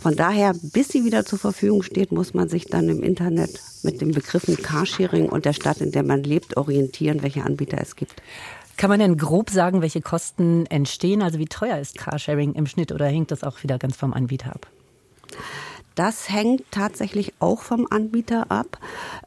Von 0.00 0.14
daher, 0.14 0.54
bis 0.62 0.88
sie 0.88 1.04
wieder 1.04 1.24
zur 1.24 1.38
Verfügung 1.38 1.82
steht, 1.82 2.12
muss 2.12 2.34
man 2.34 2.48
sich 2.48 2.66
dann 2.66 2.88
im 2.88 3.02
Internet 3.02 3.60
mit 3.82 4.00
den 4.00 4.12
Begriffen 4.12 4.56
Carsharing 4.56 5.28
und 5.28 5.44
der 5.44 5.52
Stadt, 5.52 5.80
in 5.80 5.90
der 5.90 6.04
man 6.04 6.22
lebt, 6.22 6.56
orientieren, 6.56 7.22
welche 7.22 7.42
Anbieter 7.42 7.78
es 7.80 7.96
gibt. 7.96 8.22
Kann 8.76 8.90
man 8.90 9.00
denn 9.00 9.16
grob 9.16 9.50
sagen, 9.50 9.82
welche 9.82 10.00
Kosten 10.00 10.64
entstehen? 10.66 11.20
Also 11.20 11.40
wie 11.40 11.46
teuer 11.46 11.78
ist 11.78 11.98
Carsharing 11.98 12.54
im 12.54 12.66
Schnitt 12.66 12.92
oder 12.92 13.06
hängt 13.06 13.32
das 13.32 13.42
auch 13.42 13.64
wieder 13.64 13.76
ganz 13.76 13.96
vom 13.96 14.12
Anbieter 14.12 14.52
ab? 14.54 14.68
Das 15.98 16.30
hängt 16.30 16.62
tatsächlich 16.70 17.32
auch 17.40 17.62
vom 17.62 17.88
Anbieter 17.90 18.52
ab. 18.52 18.78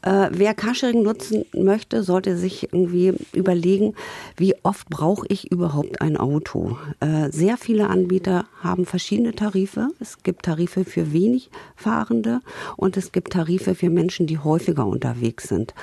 Äh, 0.03 0.29
wer 0.31 0.53
Carsharing 0.53 1.03
nutzen 1.03 1.43
möchte, 1.53 2.01
sollte 2.01 2.37
sich 2.37 2.71
irgendwie 2.71 3.13
überlegen, 3.33 3.93
wie 4.37 4.55
oft 4.63 4.89
brauche 4.89 5.25
ich 5.27 5.51
überhaupt 5.51 5.99
ein 5.99 6.15
Auto. 6.15 6.77
Äh, 7.01 7.29
sehr 7.29 7.57
viele 7.57 7.89
Anbieter 7.89 8.45
haben 8.63 8.85
verschiedene 8.85 9.33
Tarife. 9.33 9.89
Es 9.99 10.23
gibt 10.23 10.45
Tarife 10.45 10.85
für 10.85 11.11
wenig 11.11 11.49
Fahrende 11.75 12.39
und 12.77 12.95
es 12.95 13.11
gibt 13.11 13.33
Tarife 13.33 13.75
für 13.75 13.89
Menschen, 13.89 14.25
die 14.25 14.39
häufiger 14.39 14.87
unterwegs 14.87 15.49
sind. 15.49 15.73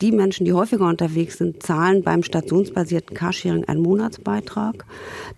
Die 0.00 0.12
Menschen, 0.12 0.44
die 0.44 0.52
häufiger 0.52 0.88
unterwegs 0.88 1.38
sind, 1.38 1.62
zahlen 1.62 2.02
beim 2.02 2.22
stationsbasierten 2.22 3.16
Carsharing 3.16 3.64
einen 3.64 3.82
Monatsbeitrag. 3.82 4.84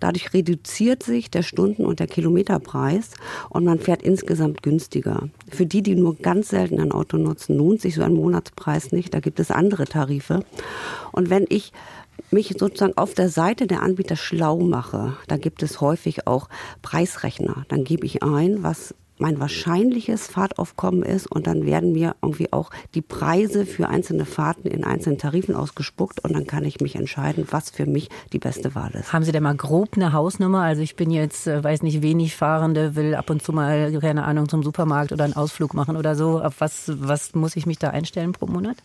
Dadurch 0.01 0.33
reduziert 0.33 1.03
sich 1.03 1.31
der 1.31 1.43
Stunden- 1.43 1.85
und 1.85 2.01
der 2.01 2.07
Kilometerpreis 2.07 3.11
und 3.51 3.65
man 3.65 3.79
fährt 3.79 4.03
insgesamt 4.03 4.63
günstiger. 4.63 5.29
Für 5.51 5.67
die, 5.67 5.83
die 5.83 5.95
nur 5.95 6.17
ganz 6.17 6.49
selten 6.49 6.81
ein 6.81 6.93
Auto 6.93 7.17
nutzen, 7.17 7.57
lohnt 7.57 7.81
sich 7.81 7.95
so 7.95 8.03
ein 8.03 8.15
Monatspreis 8.15 8.93
nicht. 8.93 9.15
Da 9.15 9.21
gibt 9.21 9.41
es 9.41 9.51
andere 9.51 9.85
Tarife. 9.85 10.45
Und 11.13 11.31
wenn 11.31 11.47
ich 11.49 11.73
mich 12.31 12.55
sozusagen 12.59 12.97
auf 12.97 13.15
der 13.15 13.29
Seite 13.29 13.67
der 13.67 13.83
Anbieter 13.83 14.17
schlau 14.17 14.59
mache, 14.59 15.17
da 15.29 15.37
gibt 15.37 15.63
es 15.63 15.81
häufig 15.81 16.27
auch 16.27 16.49
Preisrechner. 16.83 17.67
Dann 17.69 17.85
gebe 17.85 18.07
ich 18.07 18.23
ein, 18.23 18.63
was 18.63 18.95
mein 19.19 19.41
wahrscheinliches 19.41 20.27
Fahrtaufkommen 20.27 21.03
ist 21.03 21.27
und 21.27 21.47
dann 21.47 21.65
werden 21.67 21.93
mir 21.93 22.17
irgendwie 22.23 22.53
auch 22.53 22.71
die 22.95 23.03
Preise 23.03 23.67
für 23.67 23.89
einzelne 23.89 24.27
Fahrten 24.27 24.69
in 24.69 24.85
einzelnen 24.85 25.19
Tarifen 25.19 25.55
ausgespuckt 25.55 26.23
und 26.25 26.35
dann 26.35 26.47
kann 26.47 26.65
ich 26.65 26.81
mich 26.81 26.97
entscheiden, 26.97 27.47
was 27.51 27.71
für 27.71 27.87
mich 27.87 28.09
die 28.33 28.39
beste 28.39 28.75
Wahl 28.75 28.93
ist. 28.93 29.13
Haben 29.13 29.25
Sie 29.25 29.33
denn 29.33 29.43
mal 29.43 29.57
grob 29.57 29.97
eine 29.97 30.13
Hausnummer? 30.13 30.63
Also 30.63 30.83
ich 30.83 30.97
bin 30.97 31.11
jetzt, 31.11 31.47
äh, 31.47 31.63
weiß 31.63 31.83
nicht, 31.83 32.03
wenig 32.03 32.37
Fahrende, 32.37 32.95
will 32.97 33.15
ab 33.15 33.31
und 33.31 33.43
zu 33.43 33.53
mal, 33.53 33.99
keine 34.01 34.25
Ahnung, 34.25 34.49
zum 34.49 34.63
Supermarkt 34.63 35.13
oder 35.13 35.25
einen 35.25 35.35
Ausflug 35.35 35.75
machen 35.75 35.97
oder 35.97 36.15
so. 36.15 36.41
Auf 36.41 36.61
was, 36.61 36.93
was 36.95 37.35
muss 37.35 37.57
ich 37.57 37.67
mich 37.67 37.79
da 37.79 37.91
einstellen 37.91 38.33
pro 38.33 38.47
Monat? 38.47 38.77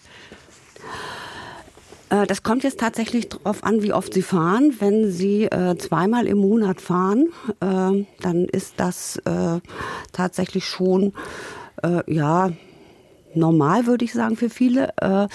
Äh, 2.11 2.27
das 2.27 2.43
kommt 2.43 2.63
jetzt 2.63 2.79
tatsächlich 2.79 3.29
darauf 3.29 3.63
an, 3.63 3.81
wie 3.81 3.93
oft 3.93 4.13
Sie 4.13 4.21
fahren. 4.21 4.75
Wenn 4.79 5.09
Sie 5.09 5.45
äh, 5.45 5.75
zweimal 5.77 6.27
im 6.27 6.37
Monat 6.37 6.79
fahren, 6.81 7.29
äh, 7.61 8.05
dann 8.21 8.45
ist 8.51 8.75
das 8.77 9.17
äh, 9.25 9.59
tatsächlich 10.11 10.65
schon, 10.65 11.13
äh, 11.81 12.03
ja, 12.13 12.51
normal, 13.33 13.87
würde 13.87 14.05
ich 14.05 14.13
sagen, 14.13 14.35
für 14.35 14.49
viele. 14.49 14.89
Äh, 14.97 15.27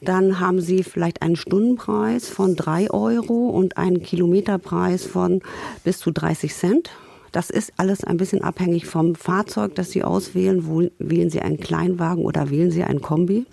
dann 0.00 0.40
haben 0.40 0.60
Sie 0.60 0.82
vielleicht 0.82 1.22
einen 1.22 1.36
Stundenpreis 1.36 2.28
von 2.28 2.56
drei 2.56 2.90
Euro 2.90 3.50
und 3.50 3.76
einen 3.76 4.02
Kilometerpreis 4.02 5.04
von 5.04 5.42
bis 5.84 5.98
zu 5.98 6.10
30 6.10 6.52
Cent. 6.54 6.90
Das 7.30 7.50
ist 7.50 7.72
alles 7.76 8.02
ein 8.02 8.16
bisschen 8.16 8.42
abhängig 8.42 8.86
vom 8.86 9.14
Fahrzeug, 9.14 9.74
das 9.74 9.90
Sie 9.90 10.02
auswählen. 10.02 10.90
Wählen 10.98 11.30
Sie 11.30 11.40
einen 11.40 11.60
Kleinwagen 11.60 12.24
oder 12.24 12.50
wählen 12.50 12.70
Sie 12.70 12.82
ein 12.82 13.00
Kombi? 13.00 13.46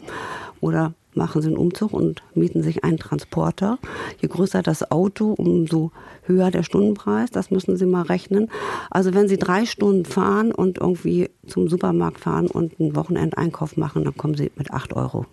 Oder 0.59 0.93
machen 1.13 1.41
sie 1.41 1.47
einen 1.47 1.57
Umzug 1.57 1.93
und 1.93 2.21
mieten 2.33 2.63
sich 2.63 2.83
einen 2.83 2.97
Transporter. 2.97 3.77
Je 4.21 4.27
größer 4.27 4.61
das 4.61 4.91
Auto, 4.91 5.33
umso 5.33 5.91
höher 6.23 6.51
der 6.51 6.63
Stundenpreis. 6.63 7.31
Das 7.31 7.51
müssen 7.51 7.75
Sie 7.75 7.85
mal 7.85 8.03
rechnen. 8.03 8.49
Also 8.89 9.13
wenn 9.13 9.27
Sie 9.27 9.37
drei 9.37 9.65
Stunden 9.65 10.05
fahren 10.05 10.51
und 10.51 10.77
irgendwie 10.77 11.29
zum 11.47 11.67
Supermarkt 11.67 12.19
fahren 12.19 12.47
und 12.47 12.79
einen 12.79 12.95
Wochenendeinkauf 12.95 13.75
machen, 13.75 14.05
dann 14.05 14.15
kommen 14.15 14.35
Sie 14.35 14.51
mit 14.55 14.71
acht 14.71 14.93
Euro. 14.93 15.25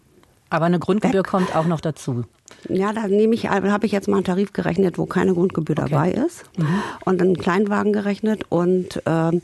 Aber 0.49 0.65
eine 0.67 0.79
Grundgebühr 0.79 1.21
Weg. 1.21 1.27
kommt 1.27 1.55
auch 1.55 1.67
noch 1.67 1.81
dazu. 1.81 2.25
Ja, 2.69 2.93
da 2.93 3.09
nehme 3.09 3.35
ich, 3.35 3.49
habe 3.49 3.87
ich 3.87 3.93
jetzt 3.93 4.09
mal 4.09 4.17
einen 4.17 4.25
Tarif 4.25 4.53
gerechnet, 4.53 4.97
wo 4.99 5.07
keine 5.07 5.35
Grundgebühr 5.35 5.77
okay. 5.79 5.91
dabei 5.91 6.13
ist. 6.13 6.45
Mhm. 6.57 6.83
Und 7.05 7.21
einen 7.21 7.37
Kleinwagen 7.37 7.93
gerechnet 7.93 8.45
und 8.49 8.97
äh, 9.07 9.41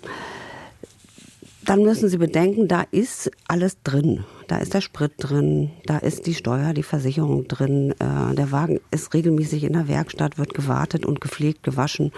dann 1.64 1.82
müssen 1.82 2.08
Sie 2.08 2.18
bedenken, 2.18 2.66
da 2.68 2.84
ist 2.90 3.30
alles 3.46 3.82
drin. 3.82 4.24
Da 4.52 4.58
ist 4.58 4.74
der 4.74 4.82
Sprit 4.82 5.12
drin, 5.16 5.70
da 5.86 5.96
ist 5.96 6.26
die 6.26 6.34
Steuer, 6.34 6.74
die 6.74 6.82
Versicherung 6.82 7.48
drin. 7.48 7.92
Äh, 7.92 8.34
der 8.34 8.52
Wagen 8.52 8.80
ist 8.90 9.14
regelmäßig 9.14 9.64
in 9.64 9.72
der 9.72 9.88
Werkstatt, 9.88 10.36
wird 10.36 10.52
gewartet 10.52 11.06
und 11.06 11.22
gepflegt, 11.22 11.62
gewaschen. 11.62 12.12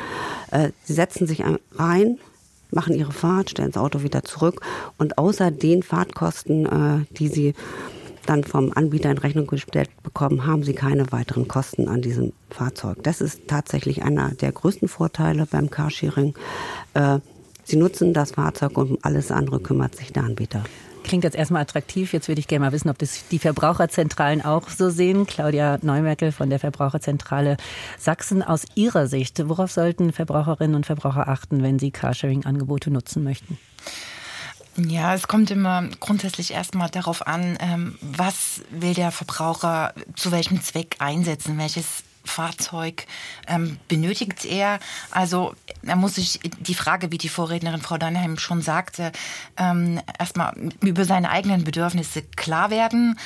Äh, 0.50 0.71
Sie 0.83 0.95
setzen 0.95 1.29
sich 1.29 1.45
rein, 1.76 2.19
machen 2.73 2.97
Ihre 2.97 3.12
Fahrt, 3.12 3.50
stellen 3.50 3.71
das 3.71 3.81
Auto 3.81 4.03
wieder 4.03 4.25
zurück. 4.25 4.62
Und 4.99 5.17
außer 5.17 5.53
den 5.53 5.85
Fahrtkosten, 5.85 6.67
äh, 6.67 7.05
die 7.17 7.29
Sie 7.29 7.55
dann 8.26 8.43
vom 8.43 8.73
Anbieter 8.75 9.12
in 9.12 9.19
Rechnung 9.19 9.47
gestellt 9.47 9.91
bekommen, 10.03 10.45
haben 10.45 10.64
Sie 10.64 10.75
keine 10.75 11.12
weiteren 11.12 11.47
Kosten 11.47 11.87
an 11.87 12.03
diesem 12.03 12.33
Fahrzeug. 12.50 12.97
Das 13.05 13.21
ist 13.21 13.47
tatsächlich 13.47 14.03
einer 14.03 14.31
der 14.33 14.50
größten 14.50 14.88
Vorteile 14.88 15.47
beim 15.47 15.71
Carsharing. 15.71 16.35
Sie 17.62 17.76
nutzen 17.76 18.12
das 18.12 18.33
Fahrzeug 18.33 18.76
und 18.76 18.91
um 18.91 18.99
alles 19.03 19.31
andere 19.31 19.61
kümmert 19.61 19.95
sich 19.95 20.12
der 20.12 20.25
Anbieter. 20.25 20.64
Klingt 21.14 21.23
jetzt 21.23 21.37
erstmal 21.37 21.62
attraktiv. 21.62 22.12
Jetzt 22.12 22.26
würde 22.26 22.40
ich 22.40 22.49
gerne 22.49 22.64
mal 22.64 22.73
wissen, 22.73 22.90
ob 22.90 22.99
das 22.99 23.28
die 23.28 23.38
Verbraucherzentralen 23.38 24.44
auch 24.44 24.68
so 24.68 24.90
sehen. 24.90 25.26
Claudia 25.26 25.78
Neumerkel 25.80 26.33
von 26.33 26.50
der 26.50 26.59
Verbraucherzentrale 26.59 27.56
Sachsen. 28.00 28.42
Aus 28.42 28.64
Ihrer 28.75 29.06
Sicht, 29.06 29.49
worauf 29.49 29.71
sollten 29.71 30.12
Verbraucherinnen 30.12 30.75
und 30.75 30.87
Verbraucher 30.87 31.28
achten, 31.28 31.62
wenn 31.62 31.78
sie 31.78 31.92
Carsharing-Angebote 31.92 32.90
nutzen 32.90 33.23
möchten? 33.23 33.59
Ja, 34.76 35.14
es 35.14 35.28
kommt 35.28 35.52
immer 35.52 35.88
grundsätzlich 36.00 36.52
erstmal 36.52 36.90
darauf 36.90 37.25
an, 37.28 37.59
ähm, 37.61 37.97
was 38.00 38.62
will 38.71 38.94
der 38.94 39.12
Verbraucher 39.12 39.94
zu 40.16 40.33
welchem 40.33 40.61
Zweck 40.62 40.97
einsetzen, 40.99 41.59
welches 41.59 42.02
Fahrzeug 42.25 43.07
ähm, 43.47 43.78
benötigt 43.88 44.45
er? 44.45 44.78
Also 45.11 45.54
er 45.83 45.97
muss 45.97 46.16
sich 46.16 46.40
die 46.61 46.75
Frage, 46.75 47.12
wie 47.12 47.19
die 47.19 47.28
Vorrednerin 47.28 47.83
Frau 47.83 47.99
Dannheim 47.99 48.38
schon 48.38 48.62
sagte, 48.62 49.12
ähm, 49.57 50.00
erstmal 50.19 50.54
über 50.83 51.04
seine 51.04 51.31
eigenen 51.31 51.64
Bedürfnisse 51.64 52.23
klar 52.23 52.71
werden. 52.71 53.19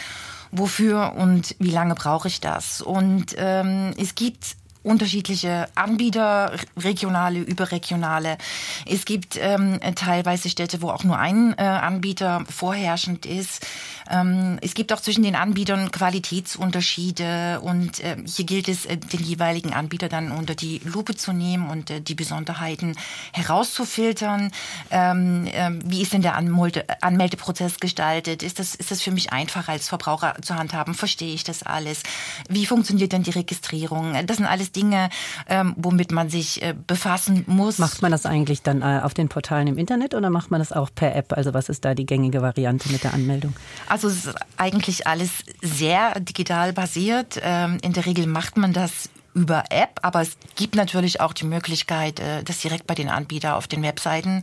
Wofür 0.50 1.14
und 1.16 1.54
wie 1.58 1.70
lange 1.70 1.94
brauche 1.94 2.28
ich 2.28 2.40
das? 2.40 2.80
Und 2.80 3.34
ähm, 3.36 3.92
es 3.98 4.14
gibt 4.14 4.56
unterschiedliche 4.88 5.68
Anbieter, 5.74 6.52
regionale, 6.76 7.40
überregionale. 7.40 8.38
Es 8.86 9.04
gibt 9.04 9.38
ähm, 9.40 9.78
teilweise 9.94 10.48
Städte, 10.48 10.80
wo 10.80 10.90
auch 10.90 11.04
nur 11.04 11.18
ein 11.18 11.54
äh, 11.58 11.62
Anbieter 11.62 12.44
vorherrschend 12.48 13.26
ist. 13.26 13.66
Ähm, 14.10 14.58
es 14.62 14.74
gibt 14.74 14.92
auch 14.92 15.00
zwischen 15.00 15.22
den 15.22 15.36
Anbietern 15.36 15.90
Qualitätsunterschiede 15.90 17.60
und 17.60 18.00
äh, 18.00 18.16
hier 18.24 18.46
gilt 18.46 18.68
es, 18.68 18.86
äh, 18.86 18.96
den 18.96 19.22
jeweiligen 19.22 19.74
Anbieter 19.74 20.08
dann 20.08 20.32
unter 20.32 20.54
die 20.54 20.80
Lupe 20.84 21.14
zu 21.14 21.32
nehmen 21.32 21.68
und 21.68 21.90
äh, 21.90 22.00
die 22.00 22.14
Besonderheiten 22.14 22.96
herauszufiltern. 23.32 24.50
Ähm, 24.90 25.46
ähm 25.52 25.80
wie 25.84 26.02
ist 26.02 26.12
denn 26.12 26.22
der 26.22 26.34
Anmelde 26.34 26.86
Anmeldeprozess 27.02 27.78
gestaltet? 27.80 28.42
Ist 28.42 28.58
das, 28.58 28.74
ist 28.74 28.90
das 28.90 29.02
für 29.02 29.10
mich 29.10 29.32
einfach 29.32 29.68
als 29.68 29.88
Verbraucher 29.88 30.36
zu 30.40 30.54
handhaben? 30.54 30.94
Verstehe 30.94 31.34
ich 31.34 31.44
das 31.44 31.62
alles? 31.62 32.02
Wie 32.48 32.64
funktioniert 32.64 33.12
denn 33.12 33.22
die 33.22 33.30
Registrierung? 33.30 34.14
Das 34.26 34.38
sind 34.38 34.46
alles 34.46 34.72
Dinge, 34.78 35.08
ähm, 35.48 35.74
womit 35.76 36.12
man 36.12 36.28
sich 36.28 36.62
äh, 36.62 36.74
befassen 36.86 37.44
muss. 37.46 37.78
Macht 37.78 38.00
man 38.00 38.12
das 38.12 38.26
eigentlich 38.26 38.62
dann 38.62 38.82
äh, 38.82 39.00
auf 39.02 39.12
den 39.12 39.28
Portalen 39.28 39.66
im 39.66 39.76
Internet 39.76 40.14
oder 40.14 40.30
macht 40.30 40.50
man 40.50 40.60
das 40.60 40.72
auch 40.72 40.90
per 40.94 41.16
App? 41.16 41.32
Also 41.32 41.52
was 41.52 41.68
ist 41.68 41.84
da 41.84 41.94
die 41.94 42.06
gängige 42.06 42.42
Variante 42.42 42.90
mit 42.90 43.02
der 43.02 43.12
Anmeldung? 43.12 43.54
Also 43.88 44.08
es 44.08 44.26
ist 44.26 44.34
eigentlich 44.56 45.06
alles 45.06 45.30
sehr 45.60 46.20
digital 46.20 46.72
basiert. 46.72 47.40
Ähm, 47.42 47.78
in 47.82 47.92
der 47.92 48.06
Regel 48.06 48.26
macht 48.26 48.56
man 48.56 48.72
das 48.72 49.10
über 49.38 49.64
App, 49.70 50.00
aber 50.02 50.20
es 50.20 50.36
gibt 50.56 50.74
natürlich 50.74 51.20
auch 51.20 51.32
die 51.32 51.44
Möglichkeit, 51.44 52.18
äh, 52.18 52.42
das 52.42 52.58
direkt 52.58 52.88
bei 52.88 52.96
den 52.96 53.08
Anbietern 53.08 53.54
auf 53.54 53.68
den 53.68 53.84
Webseiten 53.84 54.42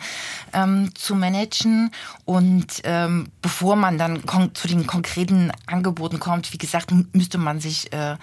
ähm, 0.53 0.95
zu 0.95 1.15
managen. 1.15 1.91
Und 2.23 2.81
ähm, 2.85 3.27
bevor 3.41 3.75
man 3.75 3.97
dann 3.97 4.23
zu 4.53 4.69
den 4.69 4.87
konkreten 4.87 5.51
Angeboten 5.65 6.21
kommt, 6.21 6.53
wie 6.53 6.57
gesagt, 6.57 6.93
müsste 7.11 7.37
man 7.37 7.59
sich, 7.59 7.91
äh, 7.91 8.15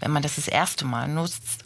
wenn 0.00 0.10
man 0.10 0.22
das 0.22 0.36
das 0.36 0.48
erste 0.48 0.86
Mal 0.86 1.08
nutzt, 1.08 1.63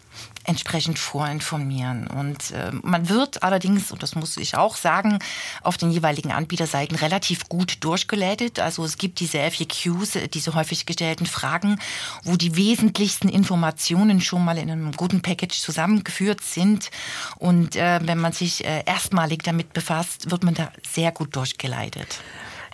entsprechend 0.49 0.99
vorinformieren. 0.99 2.07
Und 2.07 2.50
äh, 2.52 2.73
man 2.83 3.09
wird 3.09 3.43
allerdings, 3.43 3.93
und 3.93 4.02
das 4.02 4.14
muss 4.14 4.37
ich 4.38 4.57
auch 4.57 4.76
sagen, 4.76 5.19
auf 5.62 5.76
den 5.76 5.90
jeweiligen 5.90 6.33
Anbieterseiten 6.33 6.97
relativ 6.97 7.49
gut 7.49 7.85
durchgeleitet. 7.85 8.59
Also 8.59 8.85
es 8.85 8.97
gibt 8.97 9.21
diese 9.21 9.38
FAQs, 9.38 10.17
äh, 10.17 10.28
diese 10.28 10.55
häufig 10.55 10.87
gestellten 10.87 11.26
Fragen, 11.26 11.78
wo 12.25 12.37
die 12.37 12.57
wesentlichsten 12.57 13.28
Informationen 13.28 14.21
schon 14.21 14.45
mal 14.45 14.57
in 14.59 14.71
einem 14.71 14.93
guten 14.93 15.21
Package 15.21 15.61
zusammengeführt 15.61 16.40
sind. 16.40 16.90
Und 17.37 17.76
äh, 17.76 18.00
wenn 18.02 18.19
man 18.19 18.33
sich 18.33 18.64
äh, 18.64 18.83
erstmalig 18.87 19.43
damit 19.43 19.75
befasst, 19.75 20.31
wird 20.31 20.45
man 20.45 20.55
da 20.55 20.73
sehr 20.90 21.12
gut 21.12 21.37
durchgeleitet. 21.37 22.21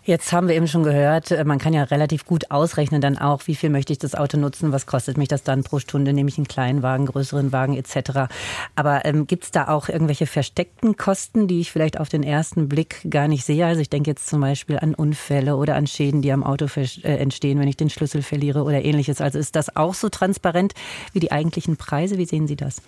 Jetzt 0.06 0.32
haben 0.32 0.48
wir 0.48 0.54
eben 0.54 0.68
schon 0.68 0.82
gehört, 0.82 1.30
äh, 1.30 1.44
man 1.44 1.58
kann 1.58 1.72
ja 1.72 1.82
relativ 1.84 2.26
gut 2.26 2.50
ausrechnen 2.50 3.00
dann 3.00 3.16
auch, 3.16 3.46
wie 3.46 3.54
viel 3.54 3.70
möchte 3.70 3.92
ich 3.92 3.98
das 3.98 4.14
Auto 4.14 4.36
nutzen, 4.36 4.70
was 4.70 4.84
kostet 4.84 5.16
mich 5.16 5.28
das 5.28 5.42
dann 5.44 5.64
pro 5.64 5.78
Stunde, 5.78 6.12
nehme 6.12 6.28
ich 6.28 6.36
einen 6.36 6.46
kleinen 6.46 6.82
Wagen, 6.82 7.06
größeren 7.06 7.52
Wagen 7.52 7.74
etc. 7.74 8.30
Aber 8.76 9.06
ähm, 9.06 9.26
gibt 9.26 9.44
es 9.44 9.50
da 9.50 9.68
auch 9.68 9.88
irgendwelche 9.88 10.26
versteckten 10.26 10.98
Kosten, 10.98 11.48
die 11.48 11.60
ich 11.60 11.72
vielleicht 11.72 11.98
auf 11.98 12.10
den 12.10 12.22
ersten 12.22 12.68
Blick 12.68 13.06
gar 13.08 13.28
nicht 13.28 13.46
sehe? 13.46 13.64
Also 13.64 13.80
ich 13.80 13.88
denke 13.88 14.10
jetzt 14.10 14.26
zum 14.26 14.42
Beispiel 14.42 14.78
an 14.78 14.94
Unfälle 14.94 15.56
oder 15.56 15.74
an 15.74 15.86
Schäden, 15.86 16.20
die 16.20 16.32
am 16.32 16.44
Auto 16.44 16.66
äh, 16.76 17.16
entstehen, 17.16 17.58
wenn 17.58 17.68
ich 17.68 17.78
den 17.78 17.88
Schlüssel 17.88 18.20
verliere 18.20 18.62
oder 18.64 18.84
ähnliches. 18.84 19.22
Also 19.22 19.38
ist 19.38 19.56
das 19.56 19.74
auch 19.74 19.94
so 19.94 20.10
transparent 20.10 20.74
wie 21.14 21.20
die 21.20 21.32
eigentlichen 21.32 21.78
Preise? 21.78 22.18
Wie 22.18 22.26
sehen 22.26 22.46
Sie 22.46 22.56
das? 22.56 22.82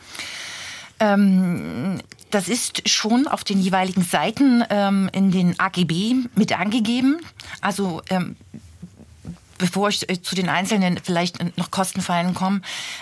Ähm, 0.98 2.00
das 2.36 2.48
ist 2.48 2.86
schon 2.86 3.26
auf 3.26 3.44
den 3.44 3.58
jeweiligen 3.58 4.02
Seiten 4.02 4.62
ähm, 4.68 5.08
in 5.14 5.30
den 5.30 5.58
AGB 5.58 6.28
mit 6.34 6.52
angegeben. 6.52 7.18
Also 7.62 8.02
ähm, 8.10 8.36
bevor 9.56 9.88
ich 9.88 10.06
äh, 10.10 10.20
zu 10.20 10.34
den 10.34 10.50
einzelnen 10.50 11.00
vielleicht 11.02 11.56
noch 11.56 11.70
Kostenfallen 11.70 12.34
komme, 12.34 12.60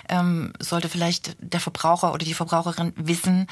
ähm, 0.09 0.53
sollte 0.61 0.89
vielleicht 0.89 1.35
der 1.41 1.59
Verbraucher 1.59 2.15
oder 2.15 2.25
die 2.25 2.33
Verbraucherin 2.33 2.93
wissen, 2.95 3.49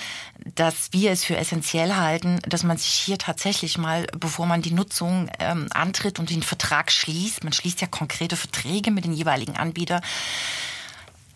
dass 0.54 0.92
wir 0.92 1.10
es 1.10 1.24
für 1.24 1.36
essentiell 1.36 1.96
halten, 1.96 2.38
dass 2.48 2.62
man 2.62 2.78
sich 2.78 2.92
hier 2.92 3.18
tatsächlich 3.18 3.76
mal, 3.76 4.06
bevor 4.16 4.46
man 4.46 4.62
die 4.62 4.70
Nutzung 4.70 5.30
ähm, 5.40 5.66
antritt 5.72 6.20
und 6.20 6.30
den 6.30 6.44
Vertrag 6.44 6.92
schließt, 6.92 7.42
man 7.42 7.52
schließt 7.52 7.80
ja 7.80 7.88
konkrete 7.88 8.36
Verträge 8.36 8.92
mit 8.92 9.04
den 9.04 9.14
jeweiligen 9.14 9.56
Anbietern, 9.56 10.00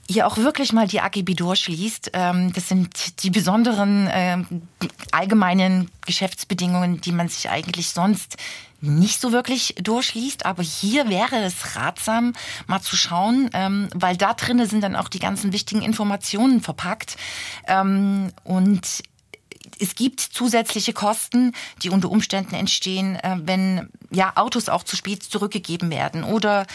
hier 0.09 0.27
auch 0.27 0.37
wirklich 0.37 0.73
mal 0.73 0.87
die 0.87 1.01
AGB 1.01 1.35
durchliest. 1.35 2.11
Ähm, 2.13 2.53
das 2.53 2.69
sind 2.69 3.23
die 3.23 3.31
besonderen 3.31 4.09
ähm, 4.11 4.63
allgemeinen 5.11 5.91
Geschäftsbedingungen, 6.07 7.01
die 7.01 7.13
man 7.13 7.29
sich 7.29 7.51
eigentlich 7.51 7.91
sonst 7.91 8.37
nicht 8.81 9.21
so 9.21 9.33
wirklich 9.33 9.75
durchliest, 9.81 10.45
aber 10.45 10.63
hier 10.63 11.09
wäre 11.09 11.37
es 11.43 11.77
ratsam, 11.77 12.35
mal 12.67 12.81
zu 12.81 12.95
schauen, 12.95 13.51
ähm, 13.55 13.89
weil 13.95 14.17
da 14.17 14.35
drinnen 14.35 14.69
sind 14.69 14.83
dann 14.83 14.97
auch 14.97 15.09
die 15.09 15.19
ganzen 15.19 15.53
wichtigen 15.53 15.83
Informationen 15.83 16.61
verpackt 16.61 17.17
und 18.45 19.03
es 19.81 19.95
gibt 19.95 20.21
zusätzliche 20.21 20.93
Kosten, 20.93 21.53
die 21.83 21.91
unter 21.91 22.11
Umständen 22.11 22.55
entstehen, 22.55 23.17
äh, 23.17 23.37
wenn 23.43 23.89
ja 24.11 24.33
Autos 24.37 24.69
auch 24.69 24.85
zu 24.85 24.97
spät 24.97 25.23
zurückgegeben 25.23 25.91
werden 25.91 26.25
oder 26.25 26.67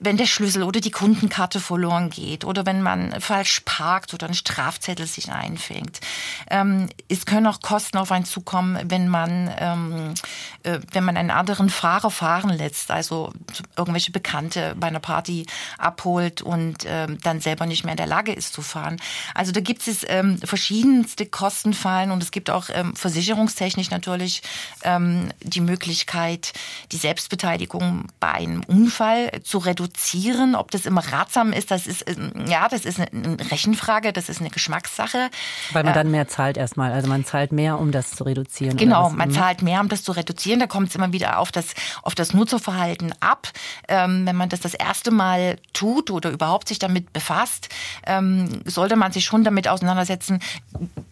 wenn 0.00 0.16
der 0.16 0.26
Schlüssel 0.26 0.62
oder 0.62 0.80
die 0.80 0.90
Kundenkarte 0.90 1.60
verloren 1.60 2.08
geht 2.08 2.44
oder 2.44 2.64
wenn 2.64 2.80
man 2.80 3.20
falsch 3.20 3.60
parkt 3.66 4.14
oder 4.14 4.26
ein 4.26 4.34
Strafzettel 4.34 5.06
sich 5.06 5.30
einfängt. 5.30 6.00
Ähm, 6.48 6.88
es 7.08 7.26
können 7.26 7.46
auch 7.46 7.60
Kosten 7.60 7.98
auf 7.98 8.10
einen 8.10 8.24
zukommen, 8.24 8.78
wenn 8.90 9.08
man, 9.08 9.52
ähm, 9.58 10.14
äh, 10.62 10.80
wenn 10.92 11.04
man 11.04 11.18
einen 11.18 11.30
anderen 11.30 11.68
Fahrer 11.68 12.10
fahren 12.10 12.48
lässt, 12.48 12.90
also 12.90 13.32
irgendwelche 13.76 14.10
Bekannte 14.10 14.74
bei 14.78 14.86
einer 14.86 15.00
Party 15.00 15.46
abholt 15.76 16.40
und 16.40 16.78
ähm, 16.86 17.18
dann 17.22 17.40
selber 17.40 17.66
nicht 17.66 17.84
mehr 17.84 17.92
in 17.92 17.98
der 17.98 18.06
Lage 18.06 18.32
ist 18.32 18.54
zu 18.54 18.62
fahren. 18.62 18.96
Also 19.34 19.52
da 19.52 19.60
gibt 19.60 19.86
es 19.86 20.04
ähm, 20.08 20.38
verschiedenste 20.38 21.26
Kostenfallen 21.26 22.10
und 22.10 22.22
es 22.22 22.30
gibt 22.30 22.48
auch 22.48 22.70
ähm, 22.72 22.96
versicherungstechnisch 22.96 23.90
natürlich 23.90 24.42
ähm, 24.82 25.28
die 25.42 25.60
Möglichkeit, 25.60 26.54
die 26.90 26.96
Selbstbeteiligung 26.96 28.06
bei 28.18 28.32
einem 28.32 28.64
Unfall 28.64 29.30
zu 29.44 29.58
reduzieren 29.58 29.89
reduzieren. 29.90 30.54
Ob 30.54 30.70
das 30.70 30.86
immer 30.86 31.00
ratsam 31.12 31.52
ist, 31.52 31.70
das 31.70 31.86
ist, 31.86 32.08
ähm, 32.08 32.46
ja, 32.46 32.68
das 32.68 32.84
ist 32.84 33.00
eine 33.00 33.36
Rechenfrage, 33.50 34.12
das 34.12 34.28
ist 34.28 34.40
eine 34.40 34.50
Geschmackssache. 34.50 35.30
Weil 35.72 35.84
man 35.84 35.92
äh, 35.92 35.94
dann 35.94 36.10
mehr 36.10 36.28
zahlt 36.28 36.56
erstmal. 36.56 36.92
Also 36.92 37.08
man 37.08 37.24
zahlt 37.24 37.52
mehr, 37.52 37.78
um 37.78 37.92
das 37.92 38.12
zu 38.12 38.24
reduzieren. 38.24 38.76
Genau, 38.76 39.10
man 39.10 39.30
zahlt 39.30 39.62
mehr, 39.62 39.80
um 39.80 39.88
das 39.88 40.02
zu 40.02 40.12
reduzieren. 40.12 40.60
Da 40.60 40.66
kommt 40.66 40.88
es 40.88 40.94
immer 40.94 41.12
wieder 41.12 41.38
auf 41.38 41.52
das, 41.52 41.74
auf 42.02 42.14
das 42.14 42.34
Nutzerverhalten 42.34 43.12
ab. 43.20 43.48
Ähm, 43.88 44.26
wenn 44.26 44.36
man 44.36 44.48
das 44.48 44.60
das 44.60 44.74
erste 44.74 45.10
Mal 45.10 45.56
tut 45.72 46.10
oder 46.10 46.30
überhaupt 46.30 46.68
sich 46.68 46.78
damit 46.78 47.12
befasst, 47.12 47.68
ähm, 48.06 48.62
sollte 48.64 48.96
man 48.96 49.12
sich 49.12 49.24
schon 49.24 49.44
damit 49.44 49.68
auseinandersetzen, 49.68 50.40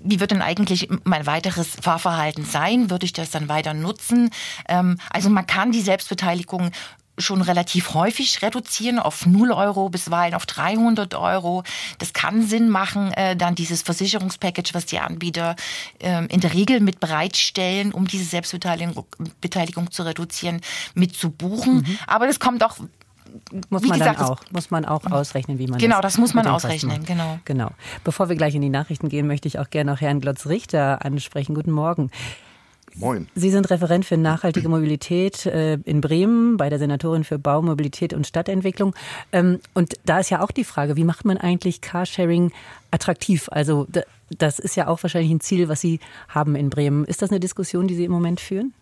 wie 0.01 0.21
wird 0.21 0.31
denn 0.31 0.43
eigentlich 0.43 0.89
mein 1.05 1.27
weiteres 1.27 1.77
Fahrverhalten 1.83 2.45
sein? 2.45 2.91
Würde 2.91 3.05
ich 3.05 3.13
das 3.13 3.31
dann 3.31 3.49
weiter 3.49 3.75
nutzen? 3.75 4.31
Ähm, 4.69 4.99
also 5.11 5.29
man 5.31 5.47
kann 5.47 5.73
die 5.73 5.83
Selbstbeteiligung 5.83 6.71
schon 7.19 7.43
relativ 7.43 7.95
häufig 7.95 8.43
reduzieren 8.43 8.99
auf 8.99 9.27
0 9.27 9.53
Euro, 9.53 9.89
bisweilen 9.89 10.35
auf 10.35 10.47
300 10.47 11.15
Euro. 11.15 11.65
Das 11.99 12.13
kann 12.13 12.47
Sinn 12.47 12.69
machen, 12.69 13.13
äh, 13.13 13.37
dann 13.37 13.55
dieses 13.55 13.83
Versicherungspackage, 13.83 14.75
was 14.75 14.87
die 14.87 14.99
Anbieter 14.99 15.57
äh, 15.99 16.25
in 16.27 16.41
der 16.41 16.55
Regel 16.55 16.81
mit 16.81 17.01
bereitstellen, 17.01 17.93
um 17.93 18.07
diese 18.07 18.25
Selbstbeteiligung 18.25 19.07
Beteiligung 19.41 19.91
zu 19.91 20.03
reduzieren, 20.03 20.61
mit 20.95 21.15
zu 21.15 21.31
buchen. 21.31 21.79
Mhm. 21.79 21.99
Aber 22.07 22.27
das 22.27 22.41
kommt 22.41 22.63
auch 22.65 22.79
muss 23.71 23.83
man 23.83 23.99
gesagt, 23.99 24.21
dann 24.21 24.27
auch, 24.27 24.41
muss 24.51 24.71
man 24.71 24.85
auch 24.87 25.05
ausrechnen, 25.05 25.59
wie 25.59 25.67
man 25.67 25.79
Genau, 25.79 26.01
das, 26.01 26.15
das 26.15 26.19
muss 26.19 26.35
man 26.35 26.47
ausrechnen, 26.47 27.05
genau. 27.05 27.39
Genau. 27.45 27.71
Bevor 28.05 28.29
wir 28.29 28.37
gleich 28.37 28.55
in 28.55 28.63
die 28.63 28.71
Nachrichten 28.71 29.09
gehen, 29.11 29.27
möchte 29.27 29.49
ich 29.49 29.59
auch 29.59 29.69
gerne 29.71 29.93
noch 29.93 30.01
Herrn 30.01 30.21
Glotz-Richter 30.21 31.05
ansprechen. 31.05 31.55
Guten 31.55 31.73
Morgen. 31.73 32.11
Moin. 32.95 33.29
Sie 33.35 33.51
sind 33.51 33.71
Referent 33.71 34.05
für 34.05 34.17
nachhaltige 34.17 34.69
Mobilität 34.69 35.47
äh, 35.47 35.75
in 35.85 36.01
Bremen 36.01 36.57
bei 36.57 36.69
der 36.69 36.79
Senatorin 36.79 37.25
für 37.25 37.39
Bau, 37.39 37.63
Mobilität 37.63 38.13
und 38.13 38.27
Stadtentwicklung. 38.27 38.95
Ähm, 39.33 39.61
und 39.75 39.95
da 40.05 40.19
ist 40.21 40.31
ja 40.31 40.43
auch 40.43 40.51
die 40.51 40.65
Frage, 40.65 40.97
wie 40.97 41.05
macht 41.05 41.25
man 41.25 41.39
eigentlich 41.39 41.81
Carsharing 41.81 42.53
attraktiv? 42.91 43.49
Also 43.51 43.87
das 44.37 44.59
ist 44.59 44.77
ja 44.77 44.89
auch 44.89 45.03
wahrscheinlich 45.03 45.31
ein 45.31 45.41
Ziel, 45.41 45.69
was 45.69 45.81
Sie 45.81 46.01
haben 46.29 46.57
in 46.57 46.71
Bremen. 46.71 47.05
Ist 47.05 47.23
das 47.23 47.31
eine 47.31 47.41
Diskussion, 47.41 47.89
die 47.89 47.95
Sie 47.95 48.05
im 48.05 48.13
Moment 48.13 48.41
führen? 48.41 48.73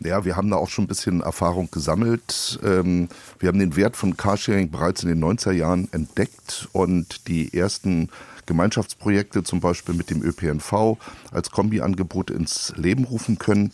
Ja, 0.00 0.24
wir 0.24 0.36
haben 0.36 0.50
da 0.50 0.56
auch 0.56 0.68
schon 0.68 0.84
ein 0.84 0.88
bisschen 0.88 1.22
Erfahrung 1.22 1.70
gesammelt. 1.70 2.58
Ähm, 2.62 3.08
wir 3.38 3.48
haben 3.48 3.58
den 3.58 3.76
Wert 3.76 3.96
von 3.96 4.16
Carsharing 4.16 4.70
bereits 4.70 5.02
in 5.02 5.08
den 5.08 5.24
90er 5.24 5.52
Jahren 5.52 5.88
entdeckt 5.92 6.68
und 6.72 7.26
die 7.28 7.54
ersten 7.54 8.10
Gemeinschaftsprojekte 8.46 9.42
zum 9.42 9.60
Beispiel 9.60 9.94
mit 9.94 10.10
dem 10.10 10.22
ÖPNV 10.22 10.98
als 11.30 11.50
Kombiangebot 11.50 12.30
ins 12.30 12.72
Leben 12.76 13.04
rufen 13.04 13.38
können. 13.38 13.72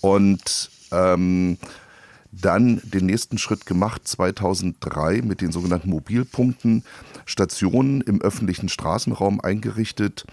Und 0.00 0.70
ähm, 0.92 1.58
dann 2.30 2.80
den 2.84 3.06
nächsten 3.06 3.38
Schritt 3.38 3.66
gemacht 3.66 4.06
2003 4.06 5.22
mit 5.22 5.40
den 5.40 5.50
sogenannten 5.50 5.90
Mobilpunkten, 5.90 6.84
Stationen 7.24 8.00
im 8.02 8.20
öffentlichen 8.20 8.68
Straßenraum 8.68 9.40
eingerichtet, 9.40 10.24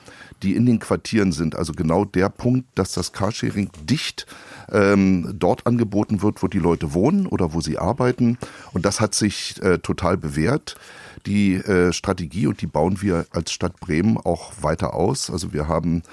die 0.43 0.55
in 0.55 0.65
den 0.65 0.79
Quartieren 0.79 1.31
sind. 1.31 1.55
Also 1.55 1.73
genau 1.73 2.05
der 2.05 2.29
Punkt, 2.29 2.67
dass 2.75 2.91
das 2.91 3.13
Carsharing 3.13 3.69
dicht 3.83 4.25
ähm, 4.71 5.35
dort 5.37 5.65
angeboten 5.65 6.21
wird, 6.21 6.43
wo 6.43 6.47
die 6.47 6.59
Leute 6.59 6.93
wohnen 6.93 7.27
oder 7.27 7.53
wo 7.53 7.61
sie 7.61 7.77
arbeiten. 7.77 8.37
Und 8.73 8.85
das 8.85 8.99
hat 8.99 9.15
sich 9.15 9.61
äh, 9.61 9.79
total 9.79 10.17
bewährt. 10.17 10.75
Die 11.25 11.55
äh, 11.55 11.91
Strategie 11.91 12.47
und 12.47 12.61
die 12.61 12.67
bauen 12.67 13.01
wir 13.01 13.25
als 13.31 13.51
Stadt 13.51 13.79
Bremen 13.79 14.17
auch 14.17 14.53
weiter 14.61 14.93
aus. 14.93 15.29
Also 15.29 15.53
wir 15.53 15.67
haben 15.67 16.03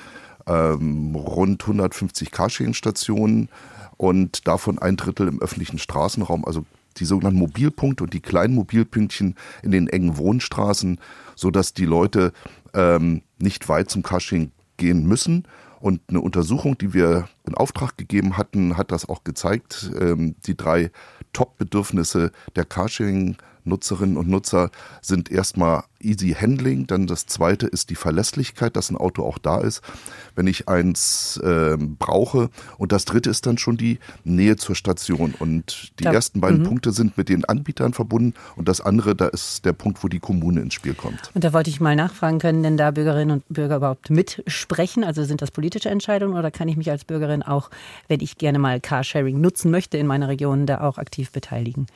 ähm, 0.46 1.14
rund 1.14 1.62
150 1.62 2.31
Carsharing-Stationen 2.31 3.48
und 3.96 4.46
davon 4.48 4.79
ein 4.79 4.96
Drittel 4.96 5.29
im 5.29 5.40
öffentlichen 5.40 5.79
Straßenraum, 5.79 6.44
also 6.44 6.64
die 6.98 7.05
sogenannten 7.05 7.38
Mobilpunkte 7.38 8.05
und 8.05 8.12
die 8.12 8.20
kleinen 8.20 8.55
Mobilpünktchen 8.55 9.37
in 9.62 9.70
den 9.70 9.88
engen 9.88 10.16
Wohnstraßen, 10.16 10.98
sodass 11.35 11.75
die 11.75 11.87
Leute 11.87 12.33
ähm, 12.75 13.22
nicht 13.38 13.68
weit 13.68 13.90
zum 13.90 14.03
Carsharing 14.03 14.51
gehen 14.77 15.07
müssen. 15.07 15.46
Und 15.81 16.01
eine 16.09 16.20
Untersuchung, 16.20 16.79
die 16.79 16.94
wir 16.94 17.29
in 17.46 17.55
Auftrag 17.55 17.96
gegeben 17.96 18.37
hatten, 18.37 18.77
hat 18.77 18.92
das 18.92 19.09
auch 19.09 19.25
gezeigt. 19.25 19.90
Ähm, 19.98 20.37
die 20.46 20.57
drei 20.57 20.90
Top-Bedürfnisse 21.33 22.31
der 22.55 22.64
Carsharing 22.64 23.37
Nutzerinnen 23.64 24.16
und 24.16 24.29
Nutzer 24.29 24.70
sind 25.01 25.31
erstmal 25.31 25.85
easy 26.01 26.35
handling, 26.38 26.87
dann 26.87 27.07
das 27.07 27.27
zweite 27.27 27.66
ist 27.66 27.90
die 27.90 27.94
Verlässlichkeit, 27.94 28.77
dass 28.77 28.90
ein 28.90 28.96
Auto 28.96 29.25
auch 29.25 29.38
da 29.38 29.61
ist, 29.61 29.83
wenn 30.35 30.46
ich 30.46 30.68
eins 30.68 31.37
äh, 31.38 31.77
brauche 31.79 32.51
und 32.79 32.92
das 32.92 33.05
dritte 33.05 33.31
ist 33.31 33.46
dann 33.46 33.59
schon 33.59 33.77
die 33.77 33.98
Nähe 34.25 34.57
zur 34.57 34.75
Station 34.75 35.35
und 35.38 35.92
die 35.98 36.05
ja. 36.05 36.12
ersten 36.12 36.40
beiden 36.40 36.61
mhm. 36.61 36.64
Punkte 36.64 36.92
sind 36.92 37.16
mit 37.16 37.29
den 37.29 37.44
Anbietern 37.44 37.92
verbunden 37.92 38.35
und 38.57 38.68
das 38.68 38.81
andere, 38.81 39.14
da 39.14 39.29
ist 39.29 39.64
der 39.64 39.72
Punkt, 39.72 40.03
wo 40.03 40.09
die 40.09 40.20
Kommune 40.20 40.61
ins 40.61 40.75
Spiel 40.75 40.94
kommt. 40.94 41.31
Und 41.35 41.44
da 41.44 41.53
wollte 41.53 41.70
ich 41.70 41.81
mal 41.81 41.96
nachfragen, 41.96 42.38
können 42.38 42.62
denn 42.62 42.77
da 42.77 42.90
Bürgerinnen 42.90 43.31
und 43.31 43.48
Bürger 43.48 43.77
überhaupt 43.77 44.11
mitsprechen? 44.11 45.05
Also 45.05 45.25
sind 45.25 45.42
das 45.42 45.51
politische 45.51 45.88
Entscheidungen 45.88 46.37
oder 46.37 46.51
kann 46.51 46.68
ich 46.68 46.77
mich 46.77 46.90
als 46.90 47.05
Bürgerin 47.05 47.42
auch, 47.42 47.70
wenn 48.09 48.20
ich 48.20 48.38
gerne 48.38 48.59
mal 48.59 48.81
Carsharing 48.81 49.40
nutzen 49.40 49.70
möchte 49.70 49.98
in 49.98 50.07
meiner 50.07 50.29
Region, 50.29 50.66
da 50.66 50.81
auch 50.81 50.98
aktiv 50.98 51.31
beteiligen? 51.31 51.87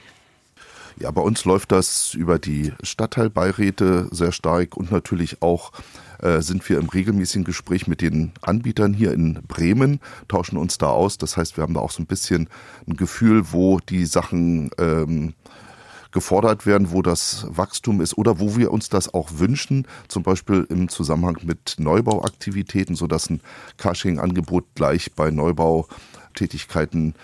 Ja, 0.99 1.11
bei 1.11 1.21
uns 1.21 1.45
läuft 1.45 1.73
das 1.73 2.15
über 2.15 2.39
die 2.39 2.73
Stadtteilbeiräte 2.83 4.09
sehr 4.13 4.33
stark 4.33 4.79
und 4.79 4.91
natürlich 4.91 5.43
auch 5.43 5.73
äh, 6.21 6.41
sind 6.41 6.67
wir 6.71 6.79
im 6.79 6.89
regelmäßigen 6.89 7.45
Gespräch 7.45 7.87
mit 7.87 8.01
den 8.01 8.33
Anbietern 8.41 8.95
hier 8.95 9.13
in 9.13 9.43
Bremen, 9.47 10.01
tauschen 10.29 10.57
uns 10.57 10.79
da 10.79 10.87
aus. 10.87 11.19
Das 11.19 11.37
heißt, 11.37 11.59
wir 11.59 11.63
haben 11.63 11.75
da 11.75 11.81
auch 11.81 11.91
so 11.91 12.03
ein 12.03 12.07
bisschen 12.07 12.49
ein 12.89 12.97
Gefühl, 12.97 13.53
wo 13.53 13.79
die 13.79 14.07
Sachen 14.07 14.71
ähm, 14.79 15.35
gefordert 16.13 16.65
werden, 16.65 16.93
wo 16.93 17.03
das 17.03 17.47
Wachstum 17.51 18.01
ist 18.01 18.17
oder 18.17 18.41
wo 18.41 18.57
wir 18.57 18.73
uns 18.73 18.89
das 18.89 19.13
auch 19.13 19.29
wünschen, 19.35 19.87
zum 20.09 20.23
Beispiel 20.23 20.67
im 20.71 20.89
Zusammenhang 20.89 21.41
mit 21.43 21.75
Neubauaktivitäten, 21.79 22.97
sodass 22.97 23.29
ein 23.29 23.43
Carsharing-Angebot 23.77 24.65
gleich 24.75 25.13
bei 25.13 25.31
Neubautätigkeiten 25.31 27.15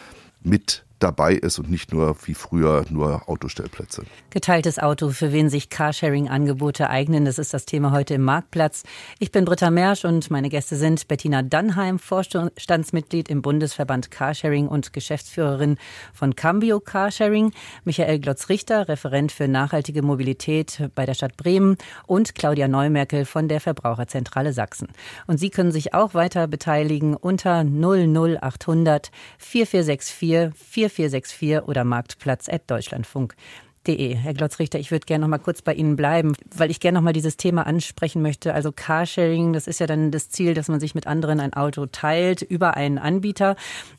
mit 0.43 0.85
dabei 1.03 1.35
ist 1.35 1.59
und 1.59 1.71
nicht 1.71 1.93
nur 1.93 2.17
wie 2.25 2.35
früher 2.35 2.85
nur 2.91 3.29
Autostellplätze. 3.29 4.05
Geteiltes 4.31 4.79
Auto, 4.79 5.11
für 5.11 5.33
wen 5.33 5.49
sich 5.49 5.69
Carsharing-Angebote 5.69 6.89
eignen, 6.89 7.25
das 7.25 7.39
ist 7.39 7.53
das 7.53 7.67
Thema 7.67 7.91
heute 7.91 8.15
im 8.15 8.23
Marktplatz. 8.23 8.85
Ich 9.19 9.33
bin 9.33 9.45
Britta 9.45 9.71
Mersch 9.71 10.05
und 10.05 10.31
meine 10.31 10.49
Gäste 10.49 10.77
sind 10.77 11.09
Bettina 11.09 11.43
Dannheim, 11.43 11.99
Vorstandsmitglied 11.99 13.29
im 13.29 13.43
Bundesverband 13.43 14.11
Carsharing 14.11 14.69
und 14.69 14.93
Geschäftsführerin 14.93 15.77
von 16.13 16.37
Cambio 16.37 16.81
Carsharing, 16.81 17.53
Michael 17.85 18.21
Glotz-Richter, 18.21 18.89
Referent 18.89 19.33
für 19.33 19.49
nachhaltige 19.49 20.03
Mobilität 20.03 20.91
bei 20.95 21.07
der 21.07 21.15
Stadt 21.15 21.37
Bremen 21.37 21.77
und 22.07 22.35
Claudia 22.35 22.69
Neumerkel 22.69 23.25
von 23.25 23.49
der 23.49 23.61
Verbraucherzentrale 23.61 24.53
Sachsen. 24.53 24.89
Und 25.27 25.39
Sie 25.39 25.51
können 25.51 25.73
sich 25.73 25.95
auch 25.95 26.15
weiter 26.15 26.47
beteiligen 26.47 27.17
unter 27.17 27.65
00800 27.65 29.11
4464 29.39 30.92
4464 30.93 31.69
oder 31.69 31.85
marktplatz.deutschlandfunk.de. 31.85 33.63
Herr 33.85 34.35
Glotzrichter, 34.35 34.79
ich 34.79 34.93
würde 34.93 35.07
gerne 35.07 35.23
noch 35.23 35.29
mal 35.29 35.39
kurz 35.39 35.61
bei 35.61 35.75
Ihnen 35.75 35.97
bleiben, 35.97 36.35
weil 36.57 36.71
ich 36.71 36.79
gerne 36.79 36.99
noch 36.99 37.03
mal 37.03 37.13
dieses 37.13 37.37
Thema 37.37 37.67
ansprechen 37.67 38.23
möchte. 38.23 38.55
Also 38.55 38.71
Carsharing, 38.71 39.53
das 39.53 39.67
ist 39.67 39.81
ja 39.81 39.89
dann 39.89 40.13
das 40.13 40.31
Ziel, 40.31 40.55
dass 40.55 40.69
man 40.69 40.79
sich 40.79 40.95
mit 40.95 41.09
anderen 41.09 41.41
ein 41.41 41.53
Auto 41.53 41.87
teilt 41.87 42.43
über 42.43 42.77
einen 42.77 42.99
Anbieter. 42.99 43.57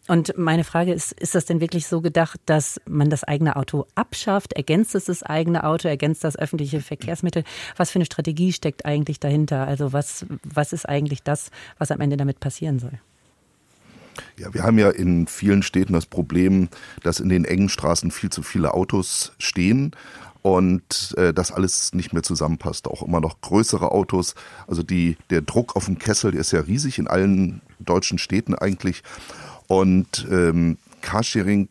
Und 0.08 0.38
meine 0.38 0.64
Frage 0.64 0.94
ist, 0.94 1.12
ist 1.12 1.36
das 1.36 1.44
denn 1.44 1.60
wirklich 1.60 1.88
so 1.88 2.00
gedacht, 2.00 2.40
dass 2.46 2.80
man 2.88 3.10
das 3.10 3.26
eigene 3.26 3.58
Auto 3.58 3.86
abschafft? 3.94 4.54
Ergänzt 4.54 4.96
es 4.96 5.06
das 5.06 5.22
eigene 5.22 5.66
Auto? 5.66 5.90
Ergänzt 5.90 6.24
das 6.24 6.38
öffentliche 6.38 6.80
Verkehrsmittel? 6.80 7.44
Was 7.76 7.92
für 7.92 7.98
eine 7.98 8.06
Strategie 8.06 8.54
steckt 8.54 8.86
eigentlich 8.86 9.20
dahinter? 9.20 9.68
Also 9.68 9.92
was, 9.92 10.26
was 10.44 10.72
ist 10.72 10.88
eigentlich 10.88 11.24
das, 11.24 11.52
was 11.78 11.92
am 11.92 12.00
Ende 12.00 12.16
damit 12.16 12.40
passieren 12.40 12.80
soll? 12.80 13.00
Ja, 14.38 14.54
wir 14.54 14.64
haben 14.64 14.78
ja 14.78 14.90
in 14.90 15.28
vielen 15.28 15.64
Städten 15.64 15.94
das 15.94 16.06
Problem, 16.06 16.70
dass 17.02 17.20
in 17.20 17.30
den 17.30 17.46
engen 17.46 17.70
Straßen 17.70 18.12
viel 18.12 18.30
zu 18.30 18.44
viele 18.44 18.74
Autos 18.74 19.34
stehen 19.38 19.96
und 20.44 21.16
äh, 21.18 21.34
das 21.34 21.52
alles 21.52 21.94
nicht 21.94 22.14
mehr 22.14 22.22
zusammenpasst. 22.22 22.88
Auch 22.88 23.02
immer 23.02 23.22
noch 23.22 23.42
größere 23.42 23.92
Autos. 23.92 24.36
Also 24.68 24.84
die, 24.84 25.18
der 25.30 25.42
Druck 25.42 25.76
auf 25.76 25.86
dem 25.86 25.98
Kessel, 25.98 26.32
der 26.32 26.42
ist 26.42 26.52
ja 26.52 26.60
riesig 26.60 27.00
in 27.00 27.08
allen 27.08 27.62
deutschen 27.80 28.18
Städten 28.18 28.54
eigentlich. 28.54 29.04
Und 29.68 30.28
ähm, 30.30 30.78
Carsharing 31.02 31.70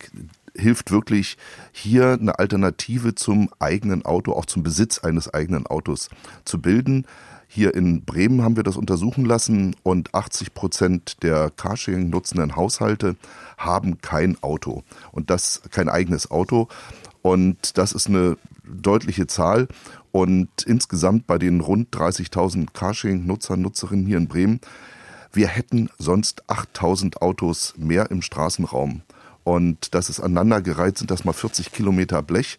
hilft 0.56 0.90
wirklich 0.90 1.36
hier 1.70 2.12
eine 2.12 2.38
Alternative 2.38 3.14
zum 3.14 3.50
eigenen 3.58 4.04
Auto, 4.04 4.32
auch 4.32 4.46
zum 4.46 4.62
Besitz 4.62 4.98
eines 4.98 5.32
eigenen 5.32 5.66
Autos 5.66 6.08
zu 6.44 6.60
bilden. 6.60 7.06
Hier 7.54 7.74
in 7.74 8.06
Bremen 8.06 8.40
haben 8.40 8.56
wir 8.56 8.62
das 8.62 8.78
untersuchen 8.78 9.26
lassen 9.26 9.76
und 9.82 10.14
80 10.14 10.54
Prozent 10.54 11.22
der 11.22 11.50
Carsharing 11.50 12.08
nutzenden 12.08 12.56
Haushalte 12.56 13.14
haben 13.58 14.00
kein 14.00 14.42
Auto 14.42 14.84
und 15.10 15.28
das 15.28 15.60
kein 15.70 15.90
eigenes 15.90 16.30
Auto. 16.30 16.68
Und 17.20 17.76
das 17.76 17.92
ist 17.92 18.06
eine 18.06 18.38
deutliche 18.64 19.26
Zahl. 19.26 19.68
Und 20.12 20.48
insgesamt 20.64 21.26
bei 21.26 21.36
den 21.36 21.60
rund 21.60 21.94
30.000 21.94 22.68
Carsharing-Nutzern, 22.72 23.60
Nutzerinnen 23.60 24.06
hier 24.06 24.16
in 24.16 24.28
Bremen, 24.28 24.60
wir 25.30 25.48
hätten 25.48 25.90
sonst 25.98 26.44
8.000 26.48 27.18
Autos 27.18 27.74
mehr 27.76 28.10
im 28.10 28.22
Straßenraum. 28.22 29.02
Und 29.44 29.94
das 29.94 30.08
ist 30.08 30.20
aneinandergereiht, 30.20 30.96
sind 30.96 31.10
das 31.10 31.26
mal 31.26 31.34
40 31.34 31.70
Kilometer 31.70 32.22
Blech. 32.22 32.56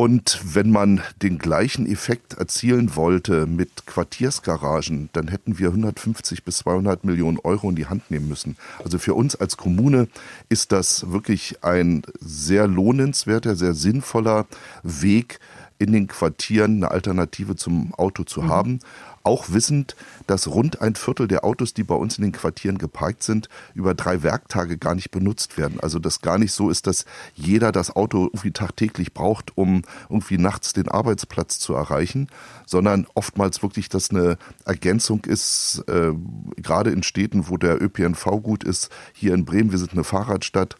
Und 0.00 0.40
wenn 0.54 0.70
man 0.70 1.02
den 1.20 1.36
gleichen 1.36 1.84
Effekt 1.84 2.32
erzielen 2.38 2.96
wollte 2.96 3.46
mit 3.46 3.84
Quartiersgaragen, 3.84 5.10
dann 5.12 5.28
hätten 5.28 5.58
wir 5.58 5.68
150 5.68 6.42
bis 6.42 6.56
200 6.56 7.04
Millionen 7.04 7.38
Euro 7.38 7.68
in 7.68 7.76
die 7.76 7.84
Hand 7.84 8.10
nehmen 8.10 8.26
müssen. 8.26 8.56
Also 8.82 8.98
für 8.98 9.12
uns 9.12 9.36
als 9.36 9.58
Kommune 9.58 10.08
ist 10.48 10.72
das 10.72 11.12
wirklich 11.12 11.62
ein 11.62 12.00
sehr 12.18 12.66
lohnenswerter, 12.66 13.56
sehr 13.56 13.74
sinnvoller 13.74 14.46
Weg, 14.82 15.38
in 15.78 15.92
den 15.92 16.08
Quartieren 16.08 16.76
eine 16.76 16.90
Alternative 16.90 17.56
zum 17.56 17.94
Auto 17.94 18.24
zu 18.24 18.42
mhm. 18.42 18.48
haben 18.48 18.78
auch 19.22 19.50
wissend, 19.50 19.96
dass 20.26 20.48
rund 20.48 20.80
ein 20.80 20.94
Viertel 20.94 21.28
der 21.28 21.44
Autos, 21.44 21.74
die 21.74 21.84
bei 21.84 21.94
uns 21.94 22.18
in 22.18 22.22
den 22.22 22.32
Quartieren 22.32 22.78
geparkt 22.78 23.22
sind, 23.22 23.48
über 23.74 23.94
drei 23.94 24.22
Werktage 24.22 24.78
gar 24.78 24.94
nicht 24.94 25.10
benutzt 25.10 25.58
werden. 25.58 25.80
Also 25.80 25.98
das 25.98 26.20
gar 26.20 26.38
nicht 26.38 26.52
so 26.52 26.70
ist, 26.70 26.86
dass 26.86 27.04
jeder 27.34 27.72
das 27.72 27.94
Auto 27.94 28.26
irgendwie 28.26 28.52
tagtäglich 28.52 29.12
braucht, 29.12 29.56
um 29.56 29.82
irgendwie 30.08 30.38
nachts 30.38 30.72
den 30.72 30.88
Arbeitsplatz 30.88 31.58
zu 31.58 31.74
erreichen, 31.74 32.28
sondern 32.66 33.06
oftmals 33.14 33.62
wirklich 33.62 33.88
das 33.88 34.10
eine 34.10 34.38
Ergänzung 34.64 35.24
ist, 35.24 35.84
äh, 35.88 36.12
gerade 36.56 36.90
in 36.90 37.02
Städten, 37.02 37.48
wo 37.48 37.56
der 37.56 37.80
ÖPNV 37.82 38.24
gut 38.42 38.64
ist. 38.64 38.90
Hier 39.12 39.34
in 39.34 39.44
Bremen, 39.44 39.70
wir 39.70 39.78
sind 39.78 39.92
eine 39.92 40.04
Fahrradstadt. 40.04 40.76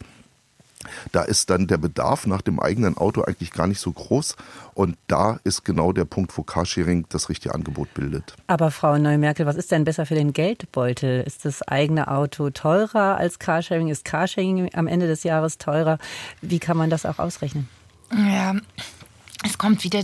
Da 1.11 1.23
ist 1.23 1.49
dann 1.49 1.67
der 1.67 1.77
Bedarf 1.77 2.25
nach 2.25 2.41
dem 2.41 2.59
eigenen 2.59 2.97
Auto 2.97 3.21
eigentlich 3.21 3.51
gar 3.51 3.67
nicht 3.67 3.79
so 3.79 3.91
groß. 3.91 4.35
Und 4.73 4.97
da 5.07 5.39
ist 5.43 5.63
genau 5.63 5.91
der 5.91 6.05
Punkt, 6.05 6.37
wo 6.37 6.43
Carsharing 6.43 7.05
das 7.09 7.29
richtige 7.29 7.53
Angebot 7.53 7.93
bildet. 7.93 8.35
Aber 8.47 8.71
Frau 8.71 8.97
Neumerkel, 8.97 9.45
was 9.45 9.55
ist 9.55 9.71
denn 9.71 9.83
besser 9.83 10.05
für 10.05 10.15
den 10.15 10.33
Geldbeutel? 10.33 11.21
Ist 11.21 11.45
das 11.45 11.61
eigene 11.61 12.09
Auto 12.09 12.49
teurer 12.49 13.17
als 13.17 13.39
Carsharing? 13.39 13.89
Ist 13.89 14.05
Carsharing 14.05 14.73
am 14.73 14.87
Ende 14.87 15.07
des 15.07 15.23
Jahres 15.23 15.57
teurer? 15.57 15.97
Wie 16.41 16.59
kann 16.59 16.77
man 16.77 16.89
das 16.89 17.05
auch 17.05 17.19
ausrechnen? 17.19 17.67
Ja, 18.13 18.55
es 19.43 19.57
kommt 19.57 19.83
wieder 19.83 20.03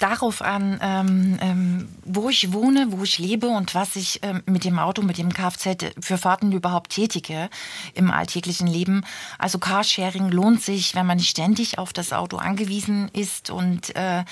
darauf 0.00 0.42
an, 0.42 0.78
ähm, 0.82 1.38
ähm, 1.40 1.88
wo 2.04 2.28
ich 2.28 2.52
wohne, 2.52 2.86
wo 2.90 3.02
ich 3.02 3.18
lebe 3.18 3.48
und 3.48 3.74
was 3.74 3.96
ich 3.96 4.20
ähm, 4.22 4.42
mit 4.46 4.64
dem 4.64 4.78
Auto, 4.78 5.02
mit 5.02 5.18
dem 5.18 5.32
Kfz 5.32 5.94
für 6.00 6.18
Fahrten 6.18 6.52
überhaupt 6.52 6.92
tätige 6.92 7.50
im 7.94 8.10
alltäglichen 8.10 8.66
Leben. 8.66 9.04
Also 9.38 9.58
Carsharing 9.58 10.30
lohnt 10.30 10.62
sich, 10.62 10.94
wenn 10.94 11.06
man 11.06 11.16
nicht 11.16 11.30
ständig 11.30 11.78
auf 11.78 11.92
das 11.92 12.12
Auto 12.12 12.36
angewiesen 12.36 13.08
ist 13.12 13.50
und 13.50 13.94
äh, 13.96 14.24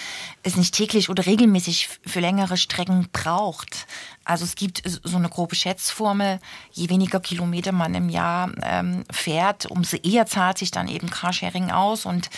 es 0.42 0.56
nicht 0.56 0.74
täglich 0.74 1.08
oder 1.08 1.26
regelmäßig 1.26 1.88
für 2.06 2.20
längere 2.20 2.56
Strecken 2.56 3.08
braucht. 3.12 3.86
Also 4.26 4.44
es 4.44 4.56
gibt 4.56 4.82
so 4.84 5.16
eine 5.16 5.28
grobe 5.28 5.54
Schätzformel, 5.54 6.40
je 6.72 6.88
weniger 6.88 7.20
Kilometer 7.20 7.70
man 7.70 7.94
im 7.94 8.08
Jahr 8.08 8.50
ähm, 8.60 9.04
fährt, 9.10 9.66
umso 9.66 9.96
eher 9.98 10.26
zahlt 10.26 10.58
sich 10.58 10.72
dann 10.72 10.88
eben 10.88 11.08
Carsharing 11.08 11.70
aus. 11.70 12.06
Und 12.06 12.28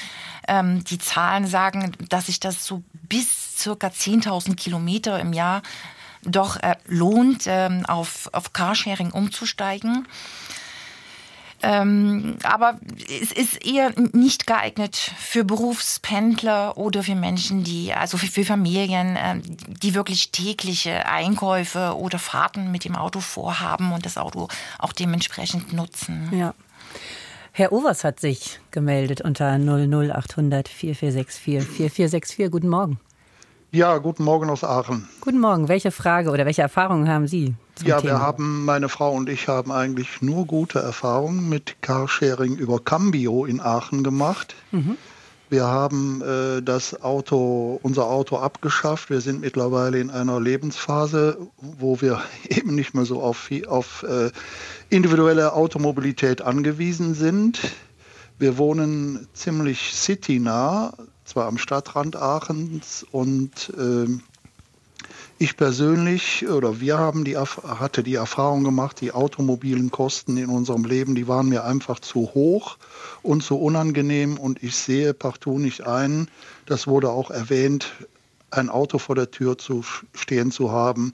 ähm, 0.46 0.84
die 0.84 0.98
Zahlen 0.98 1.46
sagen, 1.46 1.92
dass 2.10 2.26
sich 2.26 2.40
das 2.40 2.66
so 2.66 2.82
bis 3.08 3.56
circa 3.56 3.88
10.000 3.88 4.54
Kilometer 4.54 5.18
im 5.18 5.32
Jahr 5.32 5.62
doch 6.24 6.56
äh, 6.56 6.76
lohnt, 6.86 7.44
ähm, 7.46 7.86
auf, 7.86 8.28
auf 8.32 8.52
Carsharing 8.52 9.10
umzusteigen. 9.10 10.06
Ähm, 11.62 12.36
aber 12.44 12.78
es 13.20 13.32
ist 13.32 13.66
eher 13.66 13.92
nicht 14.12 14.46
geeignet 14.46 14.96
für 14.96 15.44
Berufspendler 15.44 16.76
oder 16.76 17.02
für 17.02 17.16
Menschen, 17.16 17.64
die, 17.64 17.92
also 17.92 18.16
für, 18.16 18.28
für 18.28 18.44
Familien, 18.44 19.16
äh, 19.16 19.40
die 19.82 19.94
wirklich 19.94 20.30
tägliche 20.30 21.06
Einkäufe 21.06 21.96
oder 21.96 22.18
Fahrten 22.18 22.70
mit 22.70 22.84
dem 22.84 22.94
Auto 22.94 23.20
vorhaben 23.20 23.92
und 23.92 24.06
das 24.06 24.18
Auto 24.18 24.48
auch 24.78 24.92
dementsprechend 24.92 25.72
nutzen. 25.72 26.30
Ja. 26.32 26.54
Herr 27.52 27.72
Overs 27.72 28.04
hat 28.04 28.20
sich 28.20 28.60
gemeldet 28.70 29.20
unter 29.20 29.58
00800 29.58 30.68
4464 30.68 31.66
4464. 31.66 32.50
Guten 32.52 32.68
Morgen. 32.68 33.00
Ja, 33.70 33.98
guten 33.98 34.24
Morgen 34.24 34.48
aus 34.48 34.64
Aachen. 34.64 35.06
Guten 35.20 35.40
Morgen. 35.40 35.68
Welche 35.68 35.90
Frage 35.90 36.30
oder 36.30 36.46
welche 36.46 36.62
Erfahrungen 36.62 37.06
haben 37.06 37.28
Sie? 37.28 37.54
ja, 37.84 38.00
Thema? 38.00 38.12
wir 38.14 38.20
haben, 38.20 38.64
meine 38.64 38.88
Frau 38.88 39.12
und 39.12 39.28
ich 39.28 39.46
haben 39.46 39.70
eigentlich 39.70 40.22
nur 40.22 40.46
gute 40.46 40.78
Erfahrungen 40.78 41.50
mit 41.50 41.76
Carsharing 41.82 42.56
über 42.56 42.80
Cambio 42.80 43.44
in 43.44 43.60
Aachen 43.60 44.02
gemacht. 44.02 44.54
Mhm. 44.72 44.96
Wir 45.50 45.66
haben 45.66 46.22
äh, 46.22 46.62
das 46.62 47.02
Auto, 47.02 47.78
unser 47.82 48.06
Auto 48.06 48.38
abgeschafft. 48.38 49.10
Wir 49.10 49.20
sind 49.20 49.42
mittlerweile 49.42 50.00
in 50.00 50.08
einer 50.08 50.40
Lebensphase, 50.40 51.36
wo 51.58 52.00
wir 52.00 52.22
eben 52.48 52.74
nicht 52.74 52.94
mehr 52.94 53.04
so 53.04 53.22
auf, 53.22 53.50
auf 53.66 54.02
äh, 54.02 54.30
individuelle 54.88 55.52
Automobilität 55.52 56.40
angewiesen 56.40 57.12
sind. 57.12 57.60
Wir 58.38 58.56
wohnen 58.56 59.26
ziemlich 59.34 59.92
citynah, 59.92 60.94
zwar 61.28 61.46
am 61.46 61.58
Stadtrand 61.58 62.16
Aachens 62.16 63.06
und 63.12 63.72
äh, 63.76 64.06
Ich 65.40 65.56
persönlich 65.56 66.48
oder 66.48 66.80
wir 66.80 66.98
haben 66.98 67.24
die, 67.24 67.36
hatte 67.36 68.02
die 68.02 68.16
Erfahrung 68.16 68.64
gemacht, 68.64 69.00
die 69.00 69.12
automobilen 69.12 69.92
Kosten 69.92 70.36
in 70.36 70.48
unserem 70.48 70.84
Leben, 70.84 71.14
die 71.14 71.28
waren 71.28 71.48
mir 71.48 71.62
einfach 71.62 72.00
zu 72.00 72.34
hoch 72.34 72.76
und 73.22 73.44
zu 73.44 73.56
unangenehm 73.56 74.36
und 74.36 74.62
ich 74.64 74.74
sehe 74.74 75.14
partout 75.14 75.60
nicht 75.60 75.86
ein, 75.86 76.28
das 76.66 76.88
wurde 76.88 77.10
auch 77.10 77.30
erwähnt, 77.30 77.92
ein 78.50 78.68
Auto 78.68 78.98
vor 78.98 79.14
der 79.14 79.30
Tür 79.30 79.58
zu 79.58 79.84
stehen 80.12 80.50
zu 80.50 80.72
haben, 80.72 81.12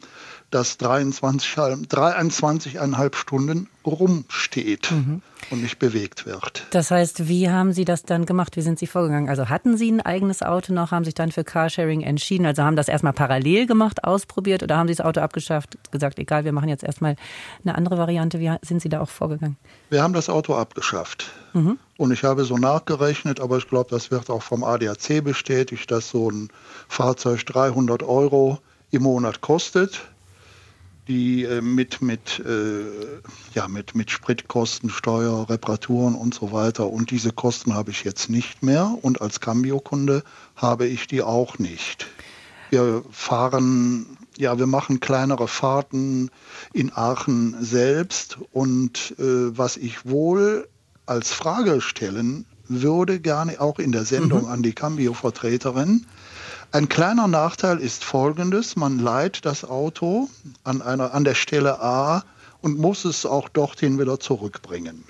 das 0.55 0.79
23, 0.79 1.53
23,5 1.57 3.17
Stunden 3.17 3.69
rumsteht 3.85 4.93
mhm. 4.93 5.21
und 5.51 5.63
nicht 5.63 5.81
bewegt 5.81 6.27
wird. 6.27 6.65
Das 6.71 6.93
heißt, 6.93 7.27
wie 7.27 7.51
haben 7.51 7.73
Sie 7.73 7.85
das 7.85 8.05
dann 8.05 8.25
gemacht? 8.25 8.57
Wie 8.57 8.63
sind 8.63 8.79
Sie 8.79 8.87
vorgegangen? 8.87 9.29
Also 9.29 9.49
hatten 9.49 9.77
Sie 9.77 9.91
ein 9.91 10.01
eigenes 10.01 10.43
Auto 10.43 10.73
noch, 10.73 10.93
haben 10.93 11.05
sich 11.05 11.15
dann 11.15 11.33
für 11.33 11.43
Carsharing 11.43 12.03
entschieden? 12.03 12.47
Also 12.47 12.63
haben 12.63 12.77
das 12.77 12.87
erstmal 12.87 13.13
parallel 13.13 13.67
gemacht, 13.67 14.05
ausprobiert 14.05 14.63
oder 14.63 14.77
haben 14.77 14.87
Sie 14.87 14.95
das 14.95 15.05
Auto 15.05 15.21
abgeschafft, 15.21 15.77
gesagt, 15.91 16.21
egal, 16.21 16.45
wir 16.45 16.53
machen 16.53 16.69
jetzt 16.69 16.85
erstmal 16.85 17.17
eine 17.65 17.75
andere 17.75 17.99
Variante? 17.99 18.39
Wie 18.39 18.55
sind 18.63 18.81
Sie 18.81 18.89
da 18.89 19.01
auch 19.01 19.11
vorgegangen? 19.11 19.57
Wir 19.91 20.05
haben 20.05 20.15
das 20.15 20.31
Auto 20.31 20.55
abgeschafft. 20.55 21.33
Mhm. 21.53 21.79
Und 21.97 22.13
ich 22.13 22.23
habe 22.23 22.45
so 22.45 22.59
nachgerechnet, 22.59 23.41
aber 23.41 23.59
ich 23.59 23.69
glaube, 23.69 23.91
das 23.91 24.13
wird 24.13 24.31
auch 24.31 24.43
vom 24.43 24.63
ADAC 24.63 25.25
bestätigt, 25.25 25.91
dass 25.91 26.11
so 26.11 26.31
ein 26.31 26.49
Fahrzeug 26.89 27.45
300 27.45 28.05
Euro 28.05 28.59
im 28.93 29.03
Monat 29.03 29.41
kostet 29.41 30.01
die 31.09 31.45
äh, 31.45 31.61
mit, 31.61 32.01
mit, 32.03 32.41
äh, 32.41 32.85
ja, 33.55 33.69
mit, 33.69 33.95
mit 33.95 34.11
Spritkosten, 34.11 34.91
Steuer, 34.91 35.49
Reparaturen 35.49 36.15
und 36.15 36.35
so 36.35 36.53
weiter. 36.53 36.89
Und 36.89 37.11
diese 37.11 37.33
Kosten 37.33 37.75
habe 37.75 37.91
ich 37.91 38.05
jetzt 38.05 38.31
nicht 38.31 38.63
mehr. 38.63 38.99
Und 39.03 39.21
als 39.21 39.41
Cambio-Kunde 39.41 40.23
habe 40.57 40.87
ich 40.87 41.07
die 41.07 41.23
auch 41.23 41.59
nicht. 41.59 42.07
Wir 42.71 43.05
fahren, 43.11 44.17
ja, 44.37 44.59
wir 44.59 44.67
machen 44.67 45.01
kleinere 45.01 45.49
Fahrten 45.49 46.31
in 46.73 46.93
Aachen 46.93 47.57
selbst. 47.63 48.39
Und 48.53 49.15
äh, 49.19 49.57
was 49.57 49.77
ich 49.77 50.07
wohl 50.07 50.69
als 51.07 51.33
Frage 51.33 51.81
stellen 51.81 52.47
würde, 52.67 53.21
gerne 53.21 53.61
auch 53.61 53.79
in 53.79 53.93
der 53.93 54.05
Sendung 54.05 54.45
mhm. 54.45 54.49
an 54.49 54.63
die 54.63 54.73
Cambio-Vertreterin, 54.73 56.07
ein 56.75 56.89
kleiner 56.89 57.29
Nachteil 57.29 57.79
ist 57.79 58.03
folgendes, 58.03 58.75
man 58.75 58.99
leiht 58.99 59.47
das 59.47 59.65
Auto 59.65 60.29
an, 60.65 60.83
einer, 60.83 61.15
an 61.15 61.23
der 61.23 61.37
Stelle 61.37 61.81
A 61.81 62.25
und 62.63 62.81
muss 62.81 63.05
es 63.05 63.25
auch 63.27 63.49
dorthin 63.49 64.01
wieder 64.01 64.19
zurückbringen. 64.19 65.05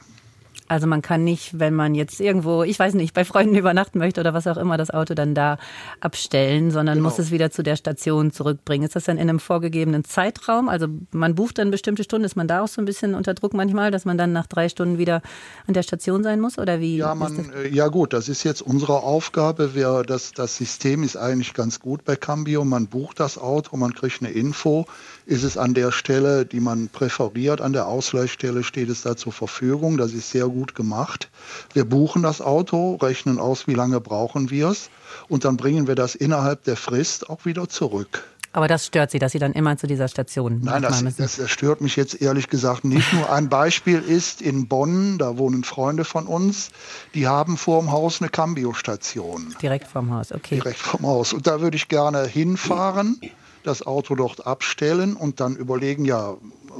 Also 0.67 0.87
man 0.87 1.03
kann 1.03 1.25
nicht, 1.25 1.59
wenn 1.59 1.75
man 1.75 1.95
jetzt 1.95 2.21
irgendwo, 2.21 2.63
ich 2.63 2.79
weiß 2.79 2.95
nicht, 2.95 3.13
bei 3.13 3.25
Freunden 3.25 3.55
übernachten 3.55 3.99
möchte 3.99 4.21
oder 4.21 4.33
was 4.33 4.47
auch 4.47 4.57
immer, 4.57 4.77
das 4.79 4.91
Auto 4.91 5.15
dann 5.15 5.35
da 5.35 5.59
abstellen, 6.01 6.71
sondern 6.71 6.99
genau. 6.99 7.09
muss 7.09 7.19
es 7.19 7.31
wieder 7.31 7.51
zu 7.51 7.63
der 7.63 7.77
Station 7.77 8.33
zurückbringen. 8.33 8.85
Ist 8.85 8.97
das 8.97 9.05
dann 9.05 9.19
in 9.19 9.29
einem 9.29 9.41
vorgegebenen 9.41 10.05
Zeitraum? 10.05 10.69
Also 10.69 10.87
man 11.13 11.35
bucht 11.35 11.59
dann 11.59 11.71
bestimmte 11.71 12.03
Stunden, 12.03 12.25
ist 12.25 12.37
man 12.37 12.49
da 12.49 12.63
auch 12.63 12.69
so 12.69 12.81
ein 12.81 12.87
bisschen 12.87 13.15
unter 13.15 13.35
Druck 13.35 13.53
manchmal, 13.53 13.91
dass 13.91 14.07
man 14.07 14.17
dann 14.17 14.33
nach 14.33 14.47
drei 14.47 14.69
Stunden 14.69 14.97
wieder 14.97 15.21
an 15.67 15.75
der 15.75 15.83
Station 15.83 16.23
sein 16.23 16.41
muss? 16.41 16.59
Oder 16.59 16.81
wie? 16.81 16.97
Ja, 16.97 17.15
man, 17.15 17.53
äh, 17.53 17.69
ja 17.69 17.89
gut, 17.89 18.15
das 18.15 18.29
ist 18.29 18.43
jetzt 18.43 18.63
unsere 18.63 19.03
Aufgabe. 19.03 19.75
Wir, 19.75 20.03
das, 20.03 20.33
das 20.33 20.57
System 20.57 21.03
ist 21.03 21.17
eigentlich 21.17 21.53
ganz 21.53 21.79
gut 21.79 22.05
bei 22.05 22.17
Cambio. 22.17 22.65
Man 22.65 22.87
bucht 22.87 23.21
das 23.21 23.37
Auto, 23.37 23.77
man 23.77 23.93
kriegt 23.93 24.23
eine 24.23 24.31
Info 24.31 24.87
ist 25.27 25.43
es 25.43 25.57
an 25.57 25.75
der 25.75 25.91
Stelle, 25.91 26.45
die 26.45 26.61
man 26.61 26.89
präferiert, 26.89 27.61
an 27.61 27.73
der 27.73 27.87
Ausleihstelle 27.87 28.63
steht 28.63 28.91
es 28.91 29.03
da 29.03 29.17
zur 29.17 29.33
Verfügung. 29.33 29.97
Das 29.97 30.13
ist 30.13 30.31
sehr 30.31 30.49
gut 30.55 30.75
gemacht. 30.75 31.31
Wir 31.73 31.85
buchen 31.85 32.23
das 32.23 32.41
Auto, 32.41 32.95
rechnen 32.95 33.39
aus, 33.39 33.67
wie 33.67 33.75
lange 33.75 34.01
brauchen 34.01 34.51
wir 34.51 34.69
es 34.69 34.89
und 35.29 35.45
dann 35.45 35.57
bringen 35.57 35.87
wir 35.87 35.97
das 35.97 36.15
innerhalb 36.15 36.65
der 36.65 36.77
Frist 36.77 37.29
auch 37.29 37.45
wieder 37.45 37.69
zurück. 37.69 38.25
Aber 38.53 38.69
das 38.69 38.87
stört 38.87 39.11
Sie, 39.11 39.19
dass 39.19 39.33
Sie 39.33 39.41
dann 39.41 39.53
immer 39.53 39.77
zu 39.77 39.89
dieser 39.89 40.07
Station 40.07 40.61
Nein, 40.63 40.83
das, 40.83 41.03
das, 41.17 41.37
das 41.37 41.51
stört 41.51 41.81
mich 41.81 41.97
jetzt 41.97 42.23
ehrlich 42.23 42.49
gesagt 42.49 42.85
nicht. 42.85 43.13
Nur 43.13 43.33
ein 43.33 43.49
Beispiel 43.49 43.99
ist 43.99 44.41
in 44.41 44.69
Bonn, 44.69 45.19
da 45.19 45.39
wohnen 45.39 45.65
Freunde 45.65 46.05
von 46.05 46.29
uns, 46.29 46.71
die 47.15 47.27
haben 47.27 47.57
vor 47.57 47.81
dem 47.81 47.91
Haus 47.91 48.23
eine 48.23 48.31
Cambio-Station. 48.31 49.57
Direkt 49.61 49.89
vorm 49.89 50.15
Haus, 50.15 50.31
okay. 50.31 50.55
Direkt 50.55 50.79
vorm 50.79 51.05
Haus. 51.05 51.33
Und 51.33 51.49
da 51.49 51.61
würde 51.61 51.77
ich 51.77 51.89
gerne 51.89 52.27
hinfahren 52.27 53.21
das 53.65 53.85
Auto 53.85 54.15
dort 54.15 54.47
abstellen 54.47 55.17
und 55.17 55.41
dann 55.41 55.57
überlegen, 55.57 56.05
ja, 56.05 56.37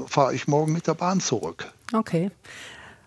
fahre 0.07 0.35
ich 0.35 0.47
morgen 0.47 0.73
mit 0.73 0.87
der 0.87 0.95
Bahn 0.95 1.21
zurück. 1.21 1.73
Okay. 1.93 2.31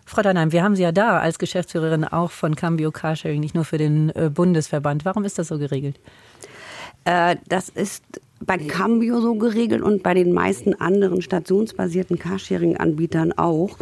Frau 0.08 0.22
Dannheim, 0.22 0.52
wir 0.52 0.62
haben 0.62 0.74
Sie 0.74 0.82
ja 0.82 0.90
da 0.90 1.18
als 1.18 1.38
Geschäftsführerin 1.38 2.04
auch 2.04 2.30
von 2.30 2.56
Cambio 2.56 2.90
Carsharing, 2.90 3.40
nicht 3.40 3.54
nur 3.54 3.66
für 3.66 3.76
den 3.76 4.08
äh, 4.16 4.30
Bundesverband. 4.32 5.04
Warum 5.04 5.24
ist 5.24 5.38
das 5.38 5.48
so 5.48 5.58
geregelt? 5.58 6.00
Äh, 7.04 7.36
das 7.46 7.68
ist 7.68 8.02
bei 8.40 8.56
Cambio 8.56 9.20
so 9.20 9.34
geregelt 9.34 9.82
und 9.82 10.02
bei 10.02 10.14
den 10.14 10.32
meisten 10.32 10.72
anderen 10.80 11.20
stationsbasierten 11.20 12.18
Carsharing-Anbietern 12.18 13.32
auch. 13.32 13.76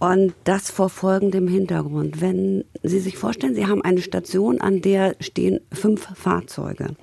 Und 0.00 0.34
das 0.42 0.72
vor 0.72 0.90
folgendem 0.90 1.46
Hintergrund. 1.46 2.20
Wenn 2.20 2.64
Sie 2.82 2.98
sich 2.98 3.16
vorstellen, 3.16 3.54
Sie 3.54 3.66
haben 3.66 3.82
eine 3.82 4.00
Station, 4.00 4.60
an 4.60 4.82
der 4.82 5.14
stehen 5.20 5.60
fünf 5.72 6.08
Fahrzeuge 6.16 6.96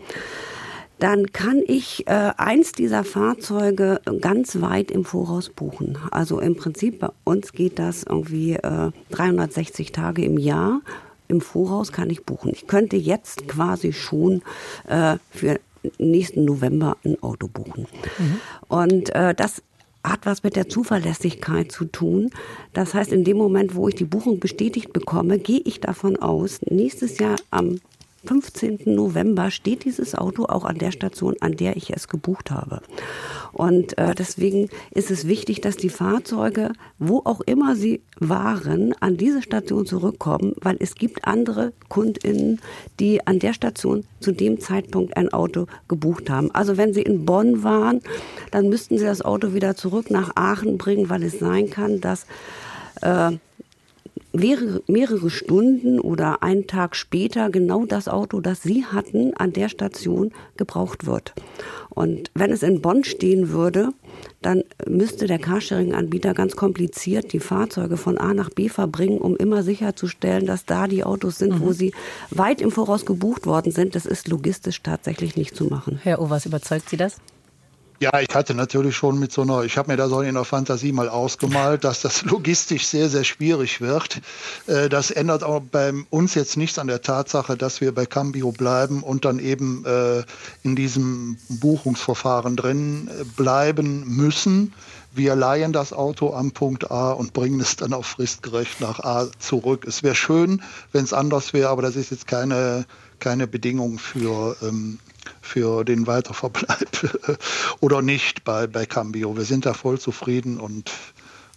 dann 0.99 1.31
kann 1.34 1.62
ich 1.65 2.08
äh, 2.08 2.31
eins 2.38 2.71
dieser 2.71 3.03
Fahrzeuge 3.03 3.99
ganz 4.21 4.62
weit 4.62 4.91
im 4.91 5.03
Voraus 5.03 5.49
buchen. 5.49 5.97
Also 6.12 6.39
im 6.39 6.55
Prinzip 6.55 6.99
bei 6.99 7.10
uns 7.23 7.51
geht 7.51 7.79
das 7.79 8.03
irgendwie 8.03 8.53
äh, 8.53 8.91
360 9.12 9.91
Tage 9.91 10.23
im 10.23 10.38
Jahr. 10.38 10.81
Im 11.27 11.41
Voraus 11.41 11.91
kann 11.91 12.10
ich 12.10 12.23
buchen. 12.23 12.51
Ich 12.53 12.67
könnte 12.67 12.95
jetzt 12.95 13.47
quasi 13.47 13.93
schon 13.93 14.41
äh, 14.88 15.17
für 15.31 15.60
nächsten 15.97 16.45
November 16.45 16.97
ein 17.03 17.21
Auto 17.21 17.47
buchen. 17.47 17.88
Mhm. 18.17 18.39
Und 18.67 19.15
äh, 19.15 19.34
das 19.36 19.62
hat 20.03 20.25
was 20.25 20.43
mit 20.43 20.55
der 20.55 20.69
Zuverlässigkeit 20.69 21.71
zu 21.71 21.86
tun. 21.86 22.29
Das 22.73 22.93
heißt, 22.93 23.12
in 23.12 23.23
dem 23.23 23.38
Moment, 23.38 23.75
wo 23.75 23.88
ich 23.88 23.95
die 23.95 24.05
Buchung 24.05 24.39
bestätigt 24.39 24.93
bekomme, 24.93 25.39
gehe 25.39 25.62
ich 25.65 25.81
davon 25.81 26.17
aus, 26.17 26.62
nächstes 26.62 27.17
Jahr 27.17 27.38
am 27.49 27.79
15. 28.25 28.79
November 28.85 29.51
steht 29.51 29.85
dieses 29.85 30.15
Auto 30.15 30.45
auch 30.45 30.65
an 30.65 30.77
der 30.77 30.91
Station, 30.91 31.35
an 31.39 31.55
der 31.55 31.75
ich 31.77 31.91
es 31.91 32.07
gebucht 32.07 32.51
habe. 32.51 32.81
Und 33.51 33.97
äh, 33.97 34.13
deswegen 34.13 34.69
ist 34.91 35.11
es 35.11 35.27
wichtig, 35.27 35.61
dass 35.61 35.77
die 35.77 35.89
Fahrzeuge, 35.89 36.73
wo 36.99 37.21
auch 37.23 37.41
immer 37.41 37.75
sie 37.75 38.01
waren, 38.19 38.93
an 38.99 39.15
diese 39.15 39.41
Station 39.41 39.85
zurückkommen, 39.85 40.53
weil 40.61 40.75
es 40.79 40.95
gibt 40.95 41.25
andere 41.25 41.71
KundInnen, 41.88 42.59
die 42.99 43.25
an 43.25 43.39
der 43.39 43.53
Station 43.53 44.03
zu 44.19 44.33
dem 44.33 44.59
Zeitpunkt 44.59 45.15
ein 45.15 45.31
Auto 45.31 45.67
gebucht 45.88 46.29
haben. 46.29 46.51
Also 46.51 46.75
wenn 46.75 46.93
sie 46.93 47.03
in 47.03 47.25
Bonn 47.25 47.63
waren, 47.63 48.01
dann 48.51 48.67
müssten 48.67 48.97
sie 48.97 49.05
das 49.05 49.21
Auto 49.23 49.53
wieder 49.53 49.75
zurück 49.75 50.11
nach 50.11 50.31
Aachen 50.35 50.77
bringen, 50.77 51.09
weil 51.09 51.23
es 51.23 51.39
sein 51.39 51.69
kann, 51.69 52.01
dass 52.01 52.25
äh, 53.01 53.31
mehrere, 54.36 54.82
mehrere 54.88 55.30
Stunden 55.30 56.00
oder 56.00 56.43
einen 56.43 56.67
Tag 56.67 56.95
später 56.95 57.50
genau 57.50 57.86
das 57.86 58.08
Auto, 58.08 58.41
das 58.41 58.63
Sie 58.63 58.86
hatten, 58.86 59.34
an 59.36 59.54
der 59.54 59.69
Station 59.69 60.32
gebraucht 60.58 61.06
wird. 61.06 61.34
Und 61.89 62.32
wenn 62.34 62.52
es 62.52 62.63
in 62.63 62.82
Bonn 62.82 63.04
stehen 63.04 63.50
würde, 63.50 63.89
dann 64.41 64.63
müsste 64.88 65.28
der 65.28 65.39
Carsharing-Anbieter 65.39 66.34
ganz 66.34 66.56
kompliziert 66.56 67.34
die 67.34 67.39
Fahrzeuge 67.39 67.98
von 67.98 68.17
A 68.17 68.34
nach 68.34 68.50
B 68.50 68.69
verbringen, 68.69 69.17
um 69.17 69.36
immer 69.38 69.63
sicherzustellen, 69.63 70.45
dass 70.45 70.65
da 70.65 70.88
die 70.88 71.04
Autos 71.04 71.38
sind, 71.38 71.54
mhm. 71.54 71.62
wo 71.62 71.71
sie 71.71 71.93
weit 72.30 72.62
im 72.62 72.71
Voraus 72.71 73.06
gebucht 73.06 73.45
worden 73.45 73.71
sind. 73.71 73.95
Das 73.95 74.06
ist 74.06 74.28
logistisch 74.28 74.84
tatsächlich 74.84 75.36
nicht 75.36 75.56
zu 75.56 75.65
machen. 75.65 76.00
Herr 76.04 76.21
Overs, 76.21 76.45
überzeugt 76.45 76.89
Sie 76.89 76.98
das? 76.98 77.17
Ja, 78.05 78.19
ich 78.19 78.35
hatte 78.35 78.53
natürlich 78.53 78.95
schon 78.95 79.17
mit 79.17 79.31
so 79.31 79.41
einer, 79.41 79.63
ich 79.63 79.79
habe 79.79 79.89
mir 79.89 79.97
da 79.97 80.07
so 80.07 80.21
in 80.21 80.35
der 80.35 80.43
Fantasie 80.43 80.91
mal 80.91 81.09
ausgemalt, 81.09 81.83
dass 81.83 82.01
das 82.01 82.21
logistisch 82.25 82.85
sehr, 82.85 83.09
sehr 83.09 83.23
schwierig 83.23 83.81
wird. 83.81 84.21
Äh, 84.67 84.89
das 84.89 85.09
ändert 85.09 85.43
auch 85.43 85.59
bei 85.59 85.91
uns 86.11 86.35
jetzt 86.35 86.55
nichts 86.55 86.77
an 86.77 86.85
der 86.85 87.01
Tatsache, 87.01 87.57
dass 87.57 87.81
wir 87.81 87.95
bei 87.95 88.05
Cambio 88.05 88.51
bleiben 88.51 89.01
und 89.01 89.25
dann 89.25 89.39
eben 89.39 89.83
äh, 89.85 90.23
in 90.61 90.75
diesem 90.75 91.37
Buchungsverfahren 91.49 92.55
drin 92.55 93.09
äh, 93.09 93.23
bleiben 93.23 94.03
müssen. 94.05 94.73
Wir 95.11 95.35
leihen 95.35 95.73
das 95.73 95.91
Auto 95.91 96.31
am 96.31 96.51
Punkt 96.51 96.91
A 96.91 97.11
und 97.11 97.33
bringen 97.33 97.59
es 97.59 97.75
dann 97.75 97.91
auch 97.91 98.05
fristgerecht 98.05 98.81
nach 98.81 98.99
A 98.99 99.29
zurück. 99.39 99.83
Es 99.87 100.03
wäre 100.03 100.13
schön, 100.13 100.61
wenn 100.91 101.05
es 101.05 101.13
anders 101.13 101.53
wäre, 101.53 101.69
aber 101.69 101.81
das 101.81 101.95
ist 101.95 102.11
jetzt 102.11 102.27
keine, 102.27 102.85
keine 103.17 103.47
Bedingung 103.47 103.97
für 103.97 104.57
ähm, 104.61 104.99
für 105.45 105.84
den 105.84 106.08
Weiterverbleib 106.08 107.38
oder 107.79 108.01
nicht 108.01 108.43
bei, 108.43 108.67
bei 108.67 108.86
Cambio. 108.86 109.38
Wir 109.38 109.45
sind 109.45 109.65
da 109.65 109.73
voll 109.73 109.99
zufrieden 109.99 110.60
und 110.60 110.91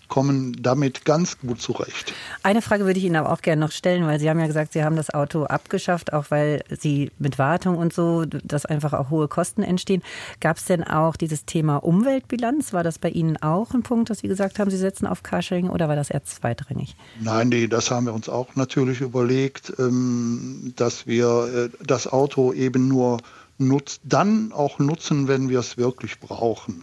kommen 0.08 0.56
damit 0.60 1.04
ganz 1.04 1.38
gut 1.38 1.60
zurecht. 1.60 2.12
Eine 2.42 2.62
Frage 2.62 2.86
würde 2.86 2.98
ich 2.98 3.04
Ihnen 3.04 3.16
aber 3.16 3.32
auch 3.32 3.42
gerne 3.42 3.60
noch 3.60 3.70
stellen, 3.70 4.06
weil 4.06 4.18
Sie 4.18 4.28
haben 4.28 4.40
ja 4.40 4.46
gesagt, 4.46 4.72
Sie 4.72 4.82
haben 4.82 4.96
das 4.96 5.10
Auto 5.12 5.44
abgeschafft, 5.44 6.12
auch 6.12 6.30
weil 6.30 6.64
Sie 6.70 7.10
mit 7.18 7.38
Wartung 7.38 7.76
und 7.76 7.92
so, 7.92 8.24
dass 8.24 8.66
einfach 8.66 8.94
auch 8.94 9.10
hohe 9.10 9.28
Kosten 9.28 9.62
entstehen. 9.62 10.02
Gab 10.40 10.56
es 10.56 10.64
denn 10.64 10.82
auch 10.82 11.16
dieses 11.16 11.44
Thema 11.44 11.76
Umweltbilanz? 11.76 12.72
War 12.72 12.82
das 12.82 12.98
bei 12.98 13.10
Ihnen 13.10 13.36
auch 13.36 13.74
ein 13.74 13.82
Punkt, 13.82 14.10
dass 14.10 14.20
Sie 14.20 14.28
gesagt 14.28 14.58
haben, 14.58 14.70
Sie 14.70 14.78
setzen 14.78 15.06
auf 15.06 15.22
Carsharing 15.22 15.68
oder 15.68 15.88
war 15.88 15.96
das 15.96 16.10
eher 16.10 16.24
zweitrangig? 16.24 16.96
Nein, 17.20 17.50
nee, 17.50 17.66
das 17.66 17.90
haben 17.90 18.06
wir 18.06 18.14
uns 18.14 18.28
auch 18.28 18.56
natürlich 18.56 19.00
überlegt, 19.00 19.72
ähm, 19.78 20.72
dass 20.76 21.06
wir 21.06 21.70
äh, 21.72 21.84
das 21.84 22.06
Auto 22.06 22.52
eben 22.52 22.88
nur 22.88 23.18
nutz, 23.58 24.00
dann 24.04 24.52
auch 24.52 24.78
nutzen, 24.78 25.28
wenn 25.28 25.48
wir 25.48 25.58
es 25.58 25.76
wirklich 25.76 26.20
brauchen. 26.20 26.82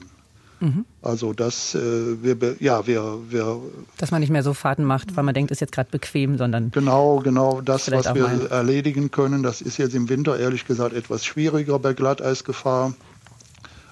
Mhm. 0.59 0.85
Also 1.01 1.33
dass 1.33 1.75
äh, 1.75 2.23
wir 2.23 2.55
ja 2.59 2.87
wir, 2.87 3.19
wir 3.29 3.61
dass 3.97 4.11
man 4.11 4.21
nicht 4.21 4.29
mehr 4.29 4.43
so 4.43 4.53
Fahrten 4.53 4.85
macht, 4.85 5.15
weil 5.17 5.23
man 5.23 5.33
denkt, 5.33 5.51
ist 5.51 5.61
jetzt 5.61 5.73
gerade 5.73 5.89
bequem, 5.91 6.37
sondern 6.37 6.71
genau 6.71 7.19
genau 7.19 7.61
das, 7.61 7.91
was 7.91 8.13
wir 8.13 8.23
mein. 8.23 8.47
erledigen 8.49 9.11
können. 9.11 9.43
Das 9.43 9.61
ist 9.61 9.77
jetzt 9.77 9.95
im 9.95 10.07
Winter 10.09 10.39
ehrlich 10.39 10.65
gesagt 10.65 10.93
etwas 10.93 11.25
schwieriger 11.25 11.79
bei 11.79 11.93
Glatteisgefahr. 11.93 12.93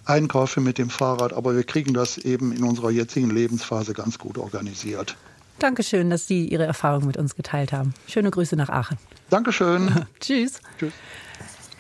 Einkäufe 0.06 0.60
mit 0.60 0.78
dem 0.78 0.90
Fahrrad, 0.90 1.32
aber 1.32 1.56
wir 1.56 1.64
kriegen 1.64 1.94
das 1.94 2.18
eben 2.18 2.52
in 2.52 2.64
unserer 2.64 2.92
jetzigen 2.92 3.30
Lebensphase 3.30 3.94
ganz 3.94 4.20
gut 4.20 4.38
organisiert. 4.38 5.16
Dankeschön, 5.60 6.10
dass 6.10 6.28
Sie 6.28 6.48
Ihre 6.48 6.66
Erfahrung 6.66 7.08
mit 7.08 7.16
uns 7.16 7.36
geteilt 7.36 7.72
haben. 7.72 7.94
Schöne 8.08 8.30
Grüße 8.32 8.56
nach 8.58 8.70
Aachen. 8.70 8.98
Dankeschön. 9.30 10.06
Tschüss. 10.20 10.60
Tschüss. 10.78 10.94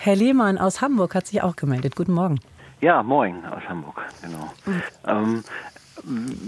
Herr 0.05 0.17
Lehmann 0.17 0.57
aus 0.57 0.81
Hamburg 0.81 1.15
hat 1.15 1.27
sich 1.27 1.41
auch 1.41 1.55
gemeldet. 1.55 1.95
Guten 1.95 2.11
Morgen. 2.11 2.37
Ja, 2.81 3.03
moin 3.03 3.45
aus 3.45 3.61
Hamburg, 3.69 4.01
genau. 4.21 4.51
Mhm. 4.65 4.81
Ähm, 5.07 5.43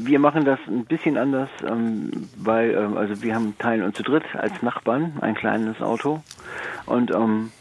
wir 0.04 0.20
machen 0.20 0.44
das 0.44 0.60
ein 0.68 0.84
bisschen 0.84 1.18
anders, 1.18 1.48
ähm, 1.66 2.12
weil 2.36 2.72
ähm, 2.72 2.98
also 2.98 3.24
wir 3.24 3.34
haben 3.34 3.58
teilen 3.58 3.84
uns 3.84 3.96
zu 3.96 4.04
dritt 4.04 4.26
als 4.38 4.62
Nachbarn 4.62 5.14
ein 5.22 5.36
kleines 5.36 5.82
Auto 5.82 6.22
und 6.86 7.12
ähm, 7.12 7.54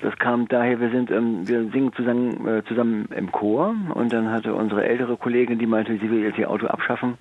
das 0.00 0.18
kam 0.18 0.48
daher, 0.48 0.80
wir 0.80 0.90
sind, 0.90 1.12
ähm, 1.12 1.46
wir 1.46 1.70
singen 1.70 1.92
zusammen, 1.92 2.48
äh, 2.48 2.64
zusammen 2.64 3.08
im 3.14 3.30
Chor 3.30 3.76
und 3.94 4.12
dann 4.12 4.32
hatte 4.32 4.54
unsere 4.54 4.88
ältere 4.88 5.16
Kollegin, 5.16 5.60
die 5.60 5.66
meinte, 5.66 5.96
sie 5.98 6.10
will 6.10 6.24
jetzt 6.24 6.38
ihr 6.38 6.50
Auto 6.50 6.66
abschaffen, 6.66 7.16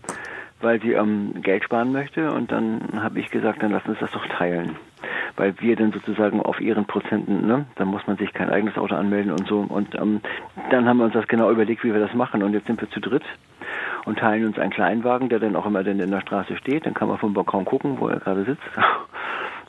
weil 0.60 0.82
sie 0.82 0.94
ähm, 0.94 1.36
Geld 1.44 1.66
sparen 1.66 1.92
möchte 1.92 2.32
und 2.32 2.52
dann 2.52 2.82
habe 2.96 3.20
ich 3.20 3.30
gesagt, 3.30 3.62
dann 3.62 3.74
lass 3.74 3.86
uns 3.86 4.00
das 4.00 4.10
doch 4.10 4.26
teilen 4.26 4.76
weil 5.36 5.54
wir 5.60 5.76
dann 5.76 5.92
sozusagen 5.92 6.42
auf 6.42 6.60
ihren 6.60 6.86
Prozenten, 6.86 7.48
ne, 7.48 7.66
da 7.76 7.86
muss 7.86 8.06
man 8.08 8.18
sich 8.18 8.34
kein 8.34 8.50
eigenes 8.50 8.78
Auto 8.78 8.96
anmelden 8.96 9.32
und 9.32 9.48
so. 9.48 9.60
Und 9.60 9.96
ähm, 9.96 10.22
dann 10.72 10.88
haben 10.88 10.98
wir 10.98 11.06
uns 11.06 11.14
das 11.14 11.28
genau 11.28 11.52
überlegt, 11.52 11.84
wie 11.84 11.94
wir 11.94 12.00
das 12.00 12.14
machen. 12.14 12.44
Und 12.44 12.54
jetzt 12.54 12.68
sind 12.68 12.82
wir 12.82 12.90
zu 12.90 13.00
dritt 13.00 13.24
und 14.06 14.20
teilen 14.20 14.46
uns 14.46 14.58
einen 14.58 14.72
Kleinwagen, 14.72 15.30
der 15.30 15.40
dann 15.40 15.56
auch 15.56 15.66
immer 15.66 15.84
dann 15.84 16.00
in 16.00 16.12
der 16.12 16.22
Straße 16.22 16.58
steht. 16.58 16.86
Dann 16.86 16.94
kann 16.94 17.08
man 17.08 17.18
vom 17.18 17.34
Balkon 17.34 17.66
gucken, 17.66 18.00
wo 18.00 18.08
er 18.08 18.20
gerade 18.20 18.46
sitzt. 18.46 18.64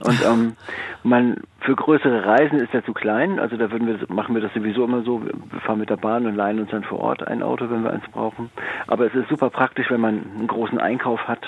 Und 0.01 0.25
ähm, 0.25 0.57
man 1.03 1.39
für 1.59 1.75
größere 1.75 2.25
Reisen 2.25 2.61
ist 2.61 2.73
er 2.73 2.85
zu 2.85 2.93
klein. 2.93 3.41
Also 3.41 3.57
da 3.57 3.73
würden 3.73 3.89
wir 3.89 3.99
machen 4.15 4.33
wir 4.33 4.41
das 4.41 4.55
sowieso 4.55 4.85
immer 4.85 5.03
so. 5.03 5.25
Wir 5.25 5.61
fahren 5.61 5.81
mit 5.81 5.91
der 5.91 5.97
Bahn 5.97 6.25
und 6.25 6.37
leihen 6.37 6.61
uns 6.61 6.71
dann 6.71 6.85
vor 6.85 7.01
Ort 7.01 7.27
ein 7.27 7.43
Auto, 7.43 7.69
wenn 7.69 7.83
wir 7.83 7.93
eins 7.93 8.09
brauchen. 8.13 8.49
Aber 8.87 9.07
es 9.07 9.15
ist 9.17 9.29
super 9.29 9.51
praktisch, 9.51 9.91
wenn 9.91 10.01
man 10.01 10.23
einen 10.37 10.47
großen 10.47 10.79
Einkauf 10.79 11.27
hat 11.27 11.45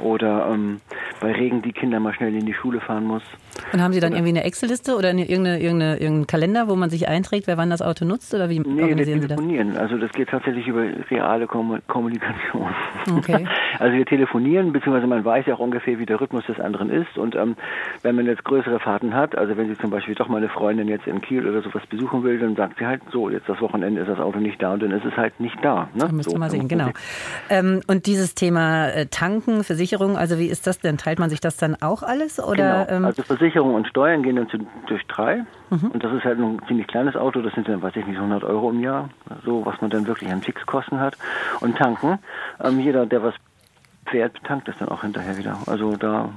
oder 0.00 0.48
ähm, 0.50 0.80
bei 1.20 1.32
Regen 1.32 1.62
die 1.62 1.72
Kinder 1.72 2.00
mal 2.00 2.14
schnell 2.14 2.34
in 2.34 2.46
die 2.46 2.54
Schule 2.54 2.80
fahren 2.80 3.04
muss. 3.04 3.22
Und 3.72 3.82
haben 3.82 3.92
Sie 3.92 4.00
dann 4.00 4.12
irgendwie 4.12 4.30
eine 4.30 4.44
Excel-Liste 4.44 4.96
oder 4.96 5.10
eine, 5.10 5.28
irgendeine, 5.28 5.60
irgendeine, 5.60 5.92
irgendeinen 5.94 6.26
Kalender, 6.26 6.68
wo 6.68 6.76
man 6.76 6.90
sich 6.90 7.08
einträgt, 7.08 7.46
wer 7.46 7.56
wann 7.56 7.70
das 7.70 7.82
Auto 7.82 8.04
nutzt 8.04 8.32
oder 8.34 8.48
wie 8.48 8.60
nee, 8.60 8.82
organisieren 8.82 9.22
wir 9.22 9.28
telefonieren. 9.28 9.68
Sie 9.68 9.74
das? 9.74 9.82
Also 9.82 9.98
das 9.98 10.12
geht 10.12 10.28
tatsächlich 10.28 10.66
über 10.66 10.84
reale 11.10 11.46
Kommunikation. 11.46 12.74
Okay. 13.16 13.46
Also 13.78 13.96
wir 13.96 14.04
telefonieren, 14.04 14.72
beziehungsweise 14.72 15.06
man 15.06 15.24
weiß 15.24 15.46
ja 15.46 15.54
auch 15.54 15.58
ungefähr, 15.58 15.98
wie 15.98 16.04
der 16.04 16.20
Rhythmus 16.20 16.44
des 16.44 16.60
anderen 16.60 16.90
ist. 16.90 17.16
Und 17.16 17.34
ähm, 17.34 17.56
wenn 18.02 18.14
man 18.14 18.26
jetzt 18.26 18.44
größere 18.44 18.78
Fahrten 18.78 19.14
hat, 19.14 19.38
also 19.38 19.56
wenn 19.56 19.68
sie 19.68 19.78
zum 19.78 19.88
Beispiel 19.90 20.14
doch 20.14 20.28
mal 20.28 20.36
eine 20.36 20.50
Freundin 20.50 20.86
jetzt 20.86 21.06
in 21.06 21.22
Kiel 21.22 21.48
oder 21.48 21.62
sowas 21.62 21.86
besuchen 21.88 22.22
will, 22.22 22.38
dann 22.38 22.56
sagt 22.56 22.78
sie 22.78 22.86
halt 22.86 23.00
so, 23.10 23.30
jetzt 23.30 23.48
das 23.48 23.58
Wochenende 23.62 24.02
ist 24.02 24.08
das 24.08 24.18
Auto 24.18 24.38
nicht 24.38 24.60
da 24.62 24.74
und 24.74 24.82
dann 24.82 24.90
ist 24.90 25.06
es 25.06 25.16
halt 25.16 25.40
nicht 25.40 25.56
da. 25.62 25.88
Ne? 25.94 26.00
Da 26.00 26.12
müssen 26.12 26.30
so, 26.30 26.36
mal 26.36 26.50
sehen, 26.50 26.68
genau. 26.68 26.90
Ähm, 27.48 27.80
und 27.86 28.04
dieses 28.06 28.34
Thema 28.34 28.88
äh, 28.88 29.06
Tanken, 29.06 29.62
Versicherung, 29.90 30.16
also 30.16 30.38
wie 30.38 30.46
ist 30.46 30.68
das 30.68 30.78
denn? 30.78 30.98
Teilt 30.98 31.18
man 31.18 31.30
sich 31.30 31.40
das 31.40 31.56
dann 31.56 31.76
auch 31.80 32.04
alles? 32.04 32.38
Oder, 32.38 32.86
genau. 32.86 32.96
Ähm 32.98 33.04
also 33.04 33.24
Versicherung 33.24 33.74
und 33.74 33.88
Steuern 33.88 34.22
gehen 34.22 34.36
dann 34.36 34.48
zu, 34.48 34.58
durch 34.86 35.04
drei. 35.08 35.44
Mhm. 35.70 35.90
Und 35.90 36.04
das 36.04 36.12
ist 36.12 36.24
halt 36.24 36.38
ein 36.38 36.60
ziemlich 36.68 36.86
kleines 36.86 37.16
Auto, 37.16 37.42
das 37.42 37.52
sind 37.54 37.68
dann, 37.68 37.82
weiß 37.82 37.96
ich 37.96 38.06
nicht, 38.06 38.16
100 38.16 38.44
Euro 38.44 38.70
im 38.70 38.80
Jahr, 38.80 39.08
so 39.44 39.66
was 39.66 39.80
man 39.80 39.90
dann 39.90 40.06
wirklich 40.06 40.30
an 40.30 40.42
Fixkosten 40.42 41.00
hat. 41.00 41.16
Und 41.60 41.76
tanken, 41.76 42.20
ähm, 42.62 42.78
jeder, 42.78 43.04
der 43.04 43.24
was 43.24 43.34
fährt, 44.06 44.36
tankt 44.44 44.68
das 44.68 44.78
dann 44.78 44.88
auch 44.88 45.02
hinterher 45.02 45.36
wieder. 45.36 45.58
Also 45.66 45.96
da 45.96 46.28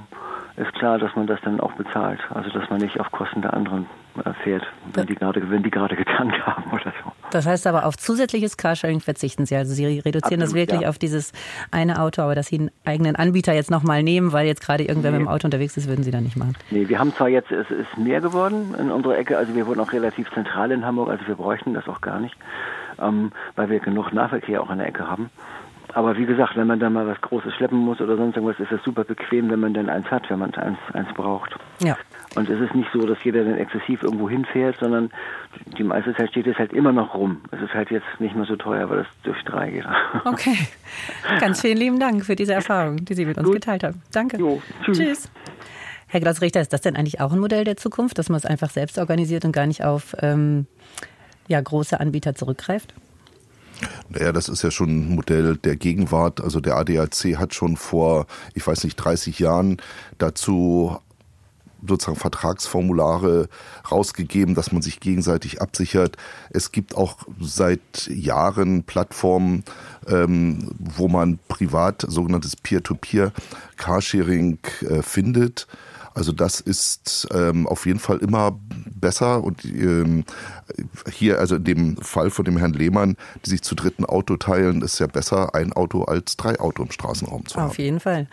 ist 0.56 0.72
klar, 0.74 0.98
dass 0.98 1.14
man 1.14 1.28
das 1.28 1.40
dann 1.42 1.60
auch 1.60 1.72
bezahlt. 1.74 2.20
Also 2.34 2.50
dass 2.50 2.68
man 2.70 2.80
nicht 2.80 2.98
auf 2.98 3.12
Kosten 3.12 3.42
der 3.42 3.54
anderen 3.54 3.86
äh, 4.24 4.32
fährt, 4.42 4.66
wenn 4.94 5.06
die 5.06 5.14
gerade, 5.14 5.48
wenn 5.48 5.62
die 5.62 5.70
gerade 5.70 5.94
getankt 5.94 6.44
haben 6.44 6.64
oder 6.72 6.92
so. 7.04 7.12
Das 7.34 7.46
heißt 7.46 7.66
aber 7.66 7.86
auf 7.86 7.96
zusätzliches 7.96 8.56
Carsharing 8.56 9.00
verzichten 9.00 9.46
Sie. 9.46 9.56
Also 9.56 9.74
Sie 9.74 9.84
reduzieren 9.84 10.22
Absolut, 10.22 10.42
das 10.42 10.54
wirklich 10.54 10.80
ja. 10.82 10.88
auf 10.88 10.98
dieses 10.98 11.32
eine 11.70 12.00
Auto, 12.00 12.22
aber 12.22 12.34
dass 12.34 12.46
Sie 12.46 12.58
einen 12.58 12.70
eigenen 12.84 13.16
Anbieter 13.16 13.52
jetzt 13.52 13.70
nochmal 13.70 14.02
nehmen, 14.02 14.32
weil 14.32 14.46
jetzt 14.46 14.62
gerade 14.62 14.84
irgendwer 14.84 15.10
nee. 15.10 15.18
mit 15.18 15.26
dem 15.26 15.28
Auto 15.28 15.46
unterwegs 15.46 15.76
ist, 15.76 15.88
würden 15.88 16.04
Sie 16.04 16.10
dann 16.10 16.24
nicht 16.24 16.36
machen. 16.36 16.56
Nee, 16.70 16.88
wir 16.88 16.98
haben 16.98 17.12
zwar 17.14 17.28
jetzt, 17.28 17.50
es 17.50 17.70
ist 17.70 17.98
mehr 17.98 18.20
geworden 18.20 18.74
in 18.78 18.90
unserer 18.90 19.18
Ecke, 19.18 19.36
also 19.36 19.54
wir 19.54 19.66
wohnen 19.66 19.80
auch 19.80 19.92
relativ 19.92 20.30
zentral 20.32 20.70
in 20.70 20.84
Hamburg, 20.84 21.08
also 21.10 21.26
wir 21.26 21.34
bräuchten 21.34 21.74
das 21.74 21.88
auch 21.88 22.00
gar 22.00 22.20
nicht, 22.20 22.36
ähm, 23.00 23.32
weil 23.56 23.68
wir 23.68 23.80
genug 23.80 24.12
Nahverkehr 24.12 24.62
auch 24.62 24.70
in 24.70 24.78
der 24.78 24.86
Ecke 24.86 25.08
haben. 25.08 25.30
Aber 25.94 26.16
wie 26.16 26.26
gesagt, 26.26 26.56
wenn 26.56 26.66
man 26.66 26.80
dann 26.80 26.92
mal 26.92 27.06
was 27.06 27.20
Großes 27.20 27.54
schleppen 27.54 27.78
muss 27.78 28.00
oder 28.00 28.16
sonst 28.16 28.34
irgendwas, 28.36 28.58
ist 28.58 28.72
es 28.72 28.82
super 28.82 29.04
bequem, 29.04 29.48
wenn 29.48 29.60
man 29.60 29.74
dann 29.74 29.88
eins 29.88 30.10
hat, 30.10 30.28
wenn 30.28 30.40
man 30.40 30.52
eins, 30.54 30.78
eins 30.92 31.08
braucht. 31.14 31.54
Ja. 31.80 31.96
Und 32.34 32.50
es 32.50 32.60
ist 32.60 32.74
nicht 32.74 32.88
so, 32.92 33.06
dass 33.06 33.22
jeder 33.22 33.44
dann 33.44 33.56
exzessiv 33.56 34.02
irgendwo 34.02 34.28
hinfährt, 34.28 34.76
sondern 34.80 35.10
die 35.78 35.84
meiste 35.84 36.12
Zeit 36.16 36.30
steht 36.30 36.48
es 36.48 36.58
halt 36.58 36.72
immer 36.72 36.90
noch 36.90 37.14
rum. 37.14 37.42
Es 37.52 37.62
ist 37.62 37.72
halt 37.74 37.92
jetzt 37.92 38.06
nicht 38.18 38.34
mehr 38.34 38.44
so 38.44 38.56
teuer, 38.56 38.90
weil 38.90 39.00
es 39.00 39.06
durch 39.22 39.40
drei 39.44 39.70
geht. 39.70 39.84
Okay. 40.24 40.56
Ganz 41.38 41.60
vielen 41.60 41.76
lieben 41.76 42.00
Dank 42.00 42.24
für 42.24 42.34
diese 42.34 42.54
Erfahrung, 42.54 43.04
die 43.04 43.14
Sie 43.14 43.24
mit 43.24 43.36
uns 43.38 43.46
Gut. 43.46 43.56
geteilt 43.56 43.84
haben. 43.84 44.02
Danke. 44.12 44.38
Jo, 44.38 44.60
tschüss. 44.84 44.98
tschüss. 44.98 45.30
Herr 46.08 46.20
Glas-Richter, 46.20 46.60
ist 46.60 46.72
das 46.72 46.80
denn 46.80 46.96
eigentlich 46.96 47.20
auch 47.20 47.32
ein 47.32 47.38
Modell 47.38 47.64
der 47.64 47.76
Zukunft, 47.76 48.18
dass 48.18 48.28
man 48.28 48.38
es 48.38 48.46
einfach 48.46 48.70
selbst 48.70 48.98
organisiert 48.98 49.44
und 49.44 49.52
gar 49.52 49.66
nicht 49.66 49.84
auf 49.84 50.16
ähm, 50.20 50.66
ja, 51.46 51.60
große 51.60 52.00
Anbieter 52.00 52.34
zurückgreift? 52.34 52.94
Naja, 54.08 54.32
das 54.32 54.48
ist 54.48 54.62
ja 54.62 54.70
schon 54.70 54.90
ein 54.90 55.14
Modell 55.14 55.56
der 55.56 55.76
Gegenwart. 55.76 56.40
Also 56.40 56.60
der 56.60 56.76
ADAC 56.76 57.36
hat 57.36 57.54
schon 57.54 57.76
vor, 57.76 58.26
ich 58.54 58.66
weiß 58.66 58.84
nicht, 58.84 58.96
30 58.96 59.38
Jahren 59.38 59.78
dazu 60.18 60.98
sozusagen 61.86 62.18
Vertragsformulare 62.18 63.48
rausgegeben, 63.90 64.54
dass 64.54 64.72
man 64.72 64.82
sich 64.82 65.00
gegenseitig 65.00 65.60
absichert. 65.60 66.16
Es 66.50 66.72
gibt 66.72 66.96
auch 66.96 67.18
seit 67.40 68.08
Jahren 68.08 68.84
Plattformen, 68.84 69.64
ähm, 70.08 70.70
wo 70.78 71.08
man 71.08 71.38
privat 71.48 72.04
sogenanntes 72.08 72.56
Peer-to-Peer-Carsharing 72.56 74.58
äh, 74.80 75.02
findet. 75.02 75.66
Also 76.14 76.32
das 76.32 76.60
ist 76.60 77.28
ähm, 77.32 77.66
auf 77.66 77.86
jeden 77.86 77.98
Fall 77.98 78.18
immer 78.18 78.58
besser 78.94 79.42
und 79.42 79.64
ähm, 79.64 80.24
hier, 81.12 81.40
also 81.40 81.56
in 81.56 81.64
dem 81.64 81.96
Fall 81.96 82.30
von 82.30 82.44
dem 82.44 82.56
Herrn 82.56 82.72
Lehmann, 82.72 83.16
die 83.44 83.50
sich 83.50 83.62
zu 83.62 83.74
dritten 83.74 84.04
Auto 84.04 84.36
teilen, 84.36 84.82
ist 84.82 84.98
ja 85.00 85.08
besser, 85.08 85.54
ein 85.54 85.72
Auto 85.72 86.04
als 86.04 86.36
drei 86.36 86.58
Auto 86.60 86.84
im 86.84 86.90
Straßenraum 86.90 87.46
zu 87.46 87.56
auf 87.56 87.62
haben. 87.62 87.70
Auf 87.70 87.78
jeden 87.78 88.00
Fall. 88.00 88.28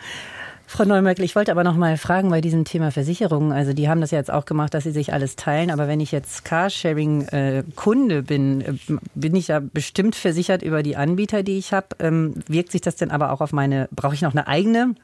Frau 0.72 0.84
Neumerkel, 0.84 1.24
ich 1.24 1.36
wollte 1.36 1.50
aber 1.50 1.64
noch 1.64 1.76
mal 1.76 1.98
fragen 1.98 2.30
bei 2.30 2.40
diesem 2.40 2.64
Thema 2.64 2.90
Versicherungen. 2.90 3.52
Also 3.52 3.74
die 3.74 3.90
haben 3.90 4.00
das 4.00 4.10
ja 4.10 4.16
jetzt 4.16 4.30
auch 4.30 4.46
gemacht, 4.46 4.72
dass 4.72 4.84
sie 4.84 4.90
sich 4.90 5.12
alles 5.12 5.36
teilen. 5.36 5.70
Aber 5.70 5.86
wenn 5.86 6.00
ich 6.00 6.12
jetzt 6.12 6.46
Carsharing-Kunde 6.46 8.16
äh, 8.16 8.22
bin, 8.22 8.60
äh, 8.62 8.74
bin 9.14 9.34
ich 9.34 9.48
ja 9.48 9.60
bestimmt 9.60 10.14
versichert 10.14 10.62
über 10.62 10.82
die 10.82 10.96
Anbieter, 10.96 11.42
die 11.42 11.58
ich 11.58 11.74
habe. 11.74 11.88
Ähm, 11.98 12.34
wirkt 12.46 12.72
sich 12.72 12.80
das 12.80 12.96
denn 12.96 13.10
aber 13.10 13.32
auch 13.32 13.42
auf 13.42 13.52
meine, 13.52 13.86
brauche 13.90 14.14
ich 14.14 14.22
noch 14.22 14.32
eine 14.32 14.48
eigene 14.48 14.94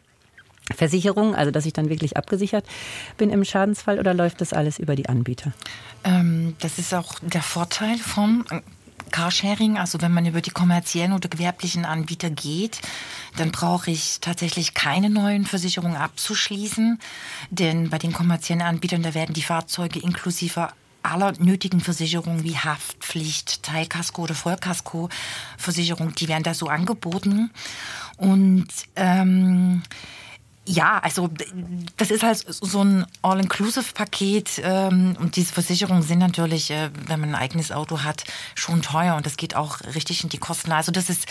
Versicherung, 0.75 1.35
also 1.35 1.51
dass 1.51 1.67
ich 1.67 1.73
dann 1.73 1.89
wirklich 1.89 2.17
abgesichert 2.17 2.65
bin 3.17 3.31
im 3.31 3.45
Schadensfall 3.45 3.99
oder 3.99 4.15
läuft 4.15 4.41
das 4.41 4.53
alles 4.53 4.79
über 4.79 4.97
die 4.97 5.09
Anbieter? 5.09 5.53
Ähm, 6.05 6.57
das 6.61 6.79
ist 6.79 6.95
auch 6.95 7.15
der 7.23 7.43
Vorteil 7.43 7.97
vom 7.97 8.45
Carsharing, 9.11 9.79
also 9.79 10.01
wenn 10.01 10.13
man 10.13 10.27
über 10.27 10.41
die 10.41 10.51
kommerziellen 10.51 11.13
oder 11.13 11.29
gewerblichen 11.29 11.85
Anbieter 11.85 12.31
geht, 12.31 12.81
dann 13.37 13.51
brauche 13.51 13.91
ich 13.91 14.19
tatsächlich 14.21 14.75
keine 14.75 15.11
neuen 15.11 15.47
Versicherungen 15.47 15.97
abzuschließen, 15.97 16.99
denn 17.51 17.91
bei 17.91 17.99
den 17.99 18.13
kommerziellen 18.13 18.63
Anbietern, 18.63 19.03
da 19.03 19.15
werden 19.15 19.35
die 19.35 19.43
Fahrzeuge 19.43 20.01
inklusive 20.01 20.69
aller 21.03 21.33
nötigen 21.39 21.81
Versicherungen 21.81 22.45
wie 22.45 22.57
Haftpflicht, 22.57 23.63
Teilkasko 23.63 24.23
oder 24.23 24.35
Vollkasko-Versicherung, 24.35 26.15
die 26.15 26.29
werden 26.29 26.43
da 26.43 26.55
so 26.55 26.67
angeboten. 26.67 27.51
Und 28.17 28.69
ähm, 28.97 29.83
ja, 30.69 30.99
also 30.99 31.31
das 31.97 32.11
ist 32.11 32.23
halt 32.23 32.45
so 32.47 32.85
ein 32.85 33.07
All-Inclusive-Paket 33.23 34.61
ähm, 34.63 35.17
und 35.19 35.37
diese 35.37 35.53
Versicherungen 35.53 36.03
sind 36.03 36.19
natürlich, 36.19 36.71
äh, 36.71 36.91
wenn 37.07 37.21
man 37.21 37.31
ein 37.31 37.35
eigenes 37.35 37.73
Auto 37.73 38.03
hat, 38.03 38.25
schon 38.55 38.83
teuer 38.83 39.17
und 39.17 39.25
das 39.25 39.37
geht 39.37 39.57
auch 39.57 39.81
richtig 39.95 40.23
in 40.25 40.29
die 40.29 40.39
Kosten. 40.39 40.73
Also 40.73 40.93
das 40.93 41.09
ist 41.09 41.27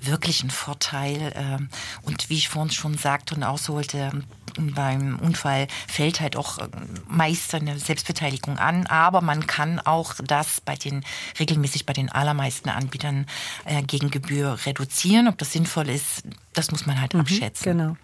wirklich 0.00 0.44
ein 0.44 0.50
Vorteil. 0.50 1.32
Ähm, 1.34 1.68
und 2.02 2.28
wie 2.28 2.34
ich 2.34 2.50
vorhin 2.50 2.70
schon 2.70 2.98
sagte 2.98 3.34
und 3.34 3.42
ausholte, 3.42 4.10
beim 4.58 5.18
Unfall 5.20 5.66
fällt 5.88 6.20
halt 6.20 6.36
auch 6.36 6.58
äh, 6.58 6.68
meist 7.08 7.54
eine 7.54 7.78
Selbstbeteiligung 7.78 8.58
an, 8.58 8.86
aber 8.86 9.20
man 9.20 9.46
kann 9.46 9.80
auch 9.80 10.14
das 10.24 10.60
bei 10.60 10.76
den 10.76 11.04
regelmäßig 11.38 11.86
bei 11.86 11.92
den 11.92 12.10
allermeisten 12.10 12.68
Anbietern 12.68 13.26
äh, 13.64 13.82
gegen 13.82 14.10
Gebühr 14.10 14.58
reduzieren. 14.66 15.28
Ob 15.28 15.38
das 15.38 15.52
sinnvoll 15.52 15.88
ist, 15.88 16.22
das 16.52 16.70
muss 16.70 16.86
man 16.86 17.00
halt 17.00 17.14
mhm, 17.14 17.20
abschätzen. 17.20 17.64
Genau. 17.64 17.96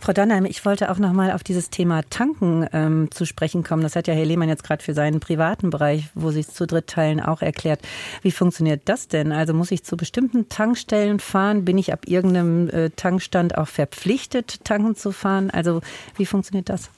Frau 0.00 0.12
Dannheim, 0.12 0.44
ich 0.44 0.64
wollte 0.64 0.90
auch 0.90 0.98
noch 0.98 1.12
mal 1.12 1.32
auf 1.32 1.42
dieses 1.42 1.70
Thema 1.70 2.02
Tanken 2.10 2.68
ähm, 2.72 3.10
zu 3.10 3.24
sprechen 3.24 3.62
kommen. 3.62 3.82
Das 3.82 3.96
hat 3.96 4.06
ja 4.06 4.14
Herr 4.14 4.26
Lehmann 4.26 4.48
jetzt 4.48 4.64
gerade 4.64 4.82
für 4.82 4.92
seinen 4.92 5.20
privaten 5.20 5.70
Bereich, 5.70 6.08
wo 6.14 6.30
Sie 6.30 6.40
es 6.40 6.52
zu 6.52 6.66
dritt 6.66 6.88
teilen, 6.88 7.20
auch 7.20 7.40
erklärt. 7.40 7.80
Wie 8.20 8.32
funktioniert 8.32 8.82
das 8.84 9.08
denn? 9.08 9.32
Also 9.32 9.54
muss 9.54 9.70
ich 9.70 9.84
zu 9.84 9.96
bestimmten 9.96 10.48
Tankstellen 10.48 11.20
fahren? 11.20 11.64
Bin 11.64 11.78
ich 11.78 11.92
ab 11.92 12.06
irgendeinem 12.06 12.68
äh, 12.68 12.90
Tankstand 12.90 13.56
auch 13.56 13.68
verpflichtet, 13.68 14.64
tanken 14.64 14.94
zu 14.94 15.12
fahren? 15.12 15.50
Also 15.50 15.80
wie 16.16 16.26
funktioniert 16.26 16.68
das? 16.68 16.90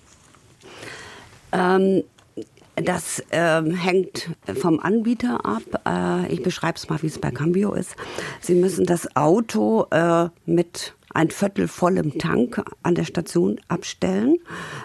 Ähm, 1.52 2.02
das 2.76 3.20
äh, 3.30 3.62
hängt 3.62 4.30
vom 4.60 4.80
Anbieter 4.80 5.46
ab. 5.46 5.62
Äh, 5.86 6.32
ich 6.32 6.42
beschreibe 6.42 6.76
es 6.76 6.88
mal, 6.88 7.00
wie 7.02 7.06
es 7.06 7.18
bei 7.18 7.30
Cambio 7.30 7.72
ist. 7.72 7.96
Sie 8.40 8.54
müssen 8.54 8.84
das 8.84 9.16
Auto 9.16 9.86
äh, 9.90 10.28
mit 10.44 10.94
ein 11.16 11.30
Viertel 11.30 11.66
vollem 11.66 12.18
Tank 12.18 12.62
an 12.82 12.94
der 12.94 13.04
Station 13.04 13.58
abstellen, 13.68 14.36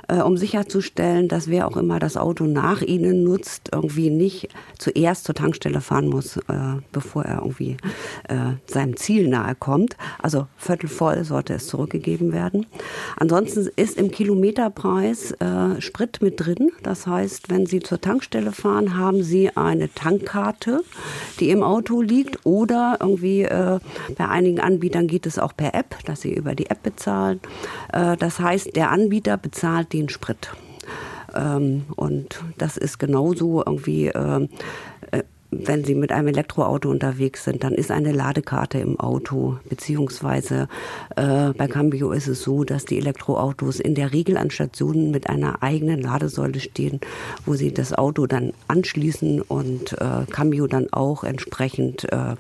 äh, 0.08 0.22
um 0.22 0.38
sicherzustellen, 0.38 1.28
dass 1.28 1.50
wer 1.50 1.68
auch 1.68 1.76
immer 1.76 2.00
das 2.00 2.16
Auto 2.16 2.46
nach 2.46 2.82
ihnen 2.82 3.26
nutzt, 3.26 3.70
irgendwie 3.74 4.10
nicht 4.10 4.48
zuerst 4.78 5.26
zur 5.26 5.36
Tankstelle 5.36 5.82
fahren 5.82 6.08
muss, 6.08 6.38
äh, 6.38 6.42
bevor 6.94 7.26
er 7.26 7.40
irgendwie 7.40 7.76
äh, 8.30 8.54
seinem 8.66 8.96
Ziel 8.96 9.28
nahe 9.28 9.56
kommt. 9.56 9.98
Also 10.20 10.48
Viertel 10.56 10.88
voll 10.88 11.26
sollte 11.26 11.54
es 11.54 11.68
zurückgegeben 11.68 12.32
werden. 12.32 12.66
Ansonsten 13.18 13.70
ist 13.76 13.98
im 13.98 14.10
Kilometerpreis 14.10 15.32
äh, 15.34 15.82
Sprit 15.82 16.22
mit 16.22 16.40
drin. 16.40 16.72
Das 16.82 17.08
heißt, 17.08 17.50
wenn 17.50 17.66
Sie 17.66 17.82
zur 17.82 18.00
Tankstelle 18.00 18.54
fahren, 18.54 18.96
haben 18.96 19.22
Sie 19.22 19.50
eine 19.58 19.94
Tankkarte, 19.94 20.82
die 21.42 21.50
im 21.50 21.62
Auto 21.62 22.02
liegt 22.02 22.46
oder 22.46 23.00
irgendwie 23.02 23.42
äh, 23.42 23.80
bei 24.18 24.30
einigen 24.30 24.62
Anbietern 24.62 25.08
geht 25.08 25.26
es 25.26 25.38
auch 25.38 25.58
per 25.58 25.76
App. 25.76 25.98
Das 26.06 26.21
sie 26.22 26.34
über 26.34 26.56
die 26.56 26.70
App 26.70 26.84
bezahlen. 26.84 27.40
Äh, 27.92 28.18
das 28.18 28.40
heißt, 28.40 28.76
der 28.76 28.92
Anbieter 28.92 29.38
bezahlt 29.38 29.94
den 29.94 30.10
Sprit. 30.10 30.52
Ähm, 31.34 31.86
und 31.96 32.42
das 32.58 32.78
ist 32.78 33.00
genauso 33.00 33.64
irgendwie 33.66 34.08
ähm, 34.08 34.50
äh, 35.12 35.24
wenn 35.52 35.84
Sie 35.84 35.96
mit 35.96 36.14
einem 36.14 36.30
Elektroauto 36.30 36.90
unterwegs 36.90 37.44
sind, 37.44 37.64
dann 37.64 37.74
ist 37.74 37.92
eine 37.92 38.14
Ladekarte 38.14 38.80
im 38.80 39.00
Auto, 39.00 39.58
beziehungsweise 39.68 40.70
äh, 41.18 41.50
bei 41.50 41.68
Cambio 41.68 42.12
ist 42.12 42.28
es 42.28 42.42
so, 42.42 42.64
dass 42.64 42.86
die 42.86 42.98
Elektroautos 42.98 43.82
in 43.82 43.94
der 43.94 44.14
Regel 44.14 44.38
an 44.38 44.50
Stationen 44.50 45.12
mit 45.12 45.30
einer 45.30 45.62
eigenen 45.62 46.02
Ladesäule 46.02 46.62
stehen, 46.62 47.02
wo 47.46 47.56
sie 47.56 47.74
das 47.74 47.94
Auto 47.94 48.28
dann 48.28 48.54
anschließen 48.70 49.42
und 49.42 49.94
äh, 50.00 50.26
Cambio 50.30 50.68
dann 50.68 50.92
auch 50.94 51.26
entsprechend 51.26 52.06
äh, 52.12 52.36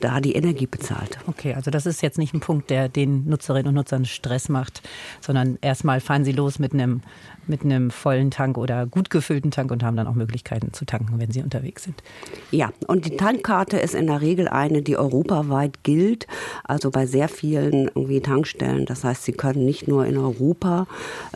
da 0.00 0.20
die 0.20 0.32
Energie 0.32 0.66
bezahlt. 0.66 1.18
Okay, 1.26 1.52
also 1.52 1.70
das 1.70 1.84
ist 1.84 2.02
jetzt 2.02 2.16
nicht 2.16 2.32
ein 2.32 2.40
Punkt, 2.40 2.70
der 2.70 2.88
den 2.88 3.28
Nutzerinnen 3.28 3.68
und 3.68 3.74
Nutzern 3.74 4.06
Stress 4.06 4.48
macht, 4.48 4.82
sondern 5.20 5.58
erstmal 5.60 6.00
fahren 6.00 6.24
sie 6.24 6.32
los 6.32 6.58
mit 6.58 6.72
einem 6.72 7.02
mit 7.48 7.62
einem 7.62 7.90
vollen 7.90 8.30
Tank 8.30 8.58
oder 8.58 8.86
gut 8.86 9.10
gefüllten 9.10 9.50
Tank 9.50 9.70
und 9.70 9.82
haben 9.82 9.96
dann 9.96 10.06
auch 10.06 10.14
Möglichkeiten 10.14 10.72
zu 10.72 10.84
tanken, 10.84 11.18
wenn 11.18 11.30
sie 11.30 11.42
unterwegs 11.42 11.84
sind. 11.84 12.02
Ja, 12.50 12.70
und 12.86 13.06
die 13.06 13.16
Tankkarte 13.16 13.78
ist 13.78 13.94
in 13.94 14.06
der 14.06 14.20
Regel 14.20 14.48
eine, 14.48 14.82
die 14.82 14.96
europaweit 14.96 15.82
gilt, 15.82 16.26
also 16.64 16.90
bei 16.90 17.06
sehr 17.06 17.28
vielen 17.28 17.88
irgendwie 17.88 18.20
Tankstellen. 18.20 18.86
Das 18.86 19.04
heißt, 19.04 19.24
Sie 19.24 19.32
können 19.32 19.64
nicht 19.64 19.88
nur 19.88 20.06
in 20.06 20.16
Europa 20.16 20.86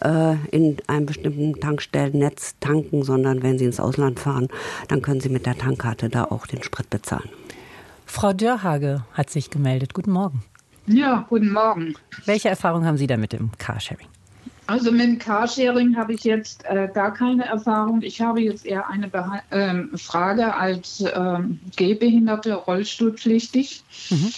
äh, 0.00 0.34
in 0.50 0.76
einem 0.86 1.06
bestimmten 1.06 1.58
Tankstellennetz 1.60 2.56
tanken, 2.60 3.02
sondern 3.02 3.42
wenn 3.42 3.58
Sie 3.58 3.64
ins 3.64 3.80
Ausland 3.80 4.20
fahren, 4.20 4.48
dann 4.88 5.02
können 5.02 5.20
Sie 5.20 5.28
mit 5.28 5.46
der 5.46 5.56
Tankkarte 5.56 6.08
da 6.08 6.24
auch 6.24 6.46
den 6.46 6.62
Sprit 6.62 6.90
bezahlen. 6.90 7.28
Frau 8.06 8.32
Dörhage 8.32 9.04
hat 9.14 9.30
sich 9.30 9.50
gemeldet. 9.50 9.94
Guten 9.94 10.12
Morgen. 10.12 10.42
Ja, 10.86 11.26
guten 11.28 11.52
Morgen. 11.52 11.94
Welche 12.26 12.48
Erfahrung 12.48 12.84
haben 12.84 12.96
Sie 12.96 13.06
da 13.06 13.16
mit 13.16 13.32
dem 13.32 13.50
Carsharing? 13.56 14.08
Also 14.66 14.92
mit 14.92 15.02
dem 15.02 15.18
Carsharing 15.18 15.96
habe 15.96 16.14
ich 16.14 16.24
jetzt 16.24 16.64
äh, 16.64 16.88
gar 16.92 17.12
keine 17.12 17.44
Erfahrung. 17.44 18.02
Ich 18.02 18.20
habe 18.20 18.40
jetzt 18.40 18.64
eher 18.64 18.88
eine 18.88 19.08
Beha 19.08 19.42
ähm, 19.50 19.90
Frage 19.96 20.54
als 20.54 21.04
ähm, 21.14 21.60
Gehbehinderte, 21.76 22.54
rollstuhlpflichtig. 22.54 23.82
Mhm. 24.10 24.32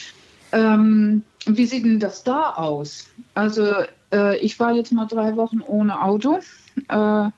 Ähm, 0.52 1.22
wie 1.46 1.66
sieht 1.66 1.84
denn 1.84 2.00
das 2.00 2.24
da 2.24 2.54
aus? 2.54 3.06
Also 3.34 3.66
äh, 4.12 4.38
ich 4.38 4.58
war 4.58 4.72
jetzt 4.72 4.92
mal 4.92 5.06
drei 5.06 5.36
Wochen 5.36 5.60
ohne 5.60 6.00
Auto. 6.00 6.40
Äh, 6.88 7.28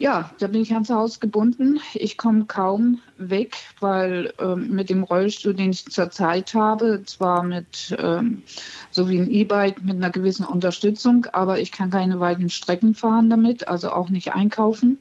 ja, 0.00 0.30
da 0.38 0.46
bin 0.46 0.62
ich 0.62 0.72
ans 0.72 0.88
Haus 0.88 1.20
gebunden. 1.20 1.78
Ich 1.92 2.16
komme 2.16 2.46
kaum 2.46 3.02
weg, 3.18 3.54
weil 3.80 4.32
ähm, 4.38 4.70
mit 4.70 4.88
dem 4.88 5.02
Rollstuhl, 5.02 5.52
den 5.52 5.72
ich 5.72 5.84
zurzeit 5.84 6.54
habe, 6.54 7.02
zwar 7.04 7.42
mit 7.42 7.94
ähm, 7.98 8.42
so 8.90 9.10
wie 9.10 9.18
ein 9.18 9.30
E-Bike 9.30 9.84
mit 9.84 9.96
einer 9.96 10.08
gewissen 10.08 10.46
Unterstützung, 10.46 11.26
aber 11.32 11.60
ich 11.60 11.70
kann 11.70 11.90
keine 11.90 12.18
weiten 12.18 12.48
Strecken 12.48 12.94
fahren 12.94 13.28
damit, 13.28 13.68
also 13.68 13.90
auch 13.90 14.08
nicht 14.08 14.32
einkaufen. 14.32 14.98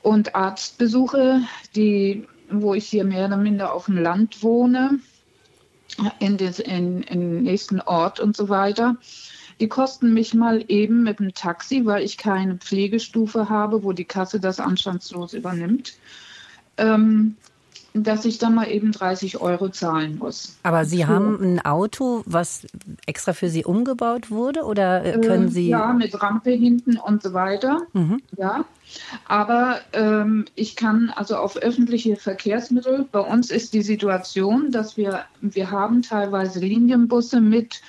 Und 0.00 0.36
Arztbesuche, 0.36 1.40
die, 1.74 2.28
wo 2.52 2.74
ich 2.74 2.86
hier 2.86 3.02
mehr 3.02 3.26
oder 3.26 3.36
minder 3.36 3.74
auf 3.74 3.86
dem 3.86 3.98
Land 3.98 4.44
wohne, 4.44 5.00
in, 6.20 6.36
des, 6.36 6.60
in, 6.60 7.02
in 7.02 7.42
nächsten 7.42 7.80
Ort 7.80 8.20
und 8.20 8.36
so 8.36 8.48
weiter, 8.48 8.96
die 9.60 9.68
kosten 9.68 10.12
mich 10.14 10.34
mal 10.34 10.64
eben 10.68 11.02
mit 11.02 11.18
dem 11.18 11.34
Taxi, 11.34 11.84
weil 11.84 12.04
ich 12.04 12.16
keine 12.16 12.56
Pflegestufe 12.56 13.48
habe, 13.48 13.82
wo 13.82 13.92
die 13.92 14.04
Kasse 14.04 14.40
das 14.40 14.60
anstandslos 14.60 15.34
übernimmt. 15.34 15.94
Ähm, 16.76 17.36
dass 17.94 18.24
ich 18.24 18.38
dann 18.38 18.54
mal 18.54 18.70
eben 18.70 18.92
30 18.92 19.40
Euro 19.40 19.70
zahlen 19.70 20.18
muss. 20.18 20.56
Aber 20.62 20.84
Sie 20.84 21.06
haben 21.06 21.40
ein 21.40 21.64
Auto, 21.64 22.22
was 22.26 22.66
extra 23.06 23.32
für 23.32 23.48
Sie 23.48 23.64
umgebaut 23.64 24.30
wurde 24.30 24.64
oder 24.64 25.04
äh, 25.04 25.20
können 25.20 25.48
Sie? 25.48 25.68
Ja, 25.68 25.92
mit 25.92 26.20
Rampe 26.22 26.50
hinten 26.50 26.96
und 26.98 27.22
so 27.22 27.32
weiter. 27.32 27.82
Mhm. 27.92 28.20
Ja. 28.36 28.64
Aber 29.26 29.80
ähm, 29.92 30.46
ich 30.54 30.76
kann 30.76 31.10
also 31.14 31.36
auf 31.36 31.56
öffentliche 31.56 32.16
Verkehrsmittel, 32.16 33.06
bei 33.10 33.20
uns 33.20 33.50
ist 33.50 33.74
die 33.74 33.82
Situation, 33.82 34.70
dass 34.70 34.96
wir, 34.96 35.24
wir 35.40 35.70
haben 35.70 36.02
teilweise 36.02 36.60
Linienbusse 36.60 37.40
mit 37.40 37.82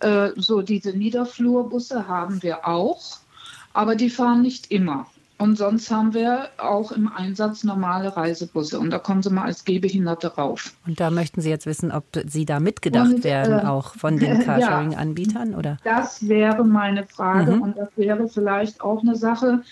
äh, 0.00 0.30
so 0.36 0.62
diese 0.62 0.92
Niederflurbusse 0.92 2.08
haben 2.08 2.42
wir 2.42 2.66
auch, 2.66 3.18
aber 3.72 3.94
die 3.94 4.10
fahren 4.10 4.42
nicht 4.42 4.70
immer. 4.70 5.06
Und 5.38 5.56
sonst 5.56 5.90
haben 5.90 6.14
wir 6.14 6.48
auch 6.56 6.92
im 6.92 7.12
Einsatz 7.12 7.62
normale 7.62 8.16
Reisebusse 8.16 8.80
und 8.80 8.88
da 8.90 8.98
kommen 8.98 9.22
sie 9.22 9.28
mal 9.28 9.44
als 9.44 9.66
Gehbehinderte 9.66 10.34
rauf. 10.34 10.72
Und 10.86 10.98
da 10.98 11.10
möchten 11.10 11.42
Sie 11.42 11.50
jetzt 11.50 11.66
wissen, 11.66 11.92
ob 11.92 12.04
Sie 12.26 12.46
da 12.46 12.58
mitgedacht 12.58 13.16
und, 13.16 13.24
werden, 13.24 13.58
äh, 13.58 13.68
auch 13.68 13.94
von 13.96 14.18
den 14.18 14.40
Carsharing-Anbietern? 14.44 15.54
oder? 15.54 15.76
Das 15.84 16.26
wäre 16.26 16.64
meine 16.64 17.04
Frage 17.04 17.52
mhm. 17.52 17.62
und 17.62 17.76
das 17.76 17.88
wäre 17.96 18.28
vielleicht 18.28 18.80
auch 18.80 19.02
eine 19.02 19.14
Sache, 19.14 19.62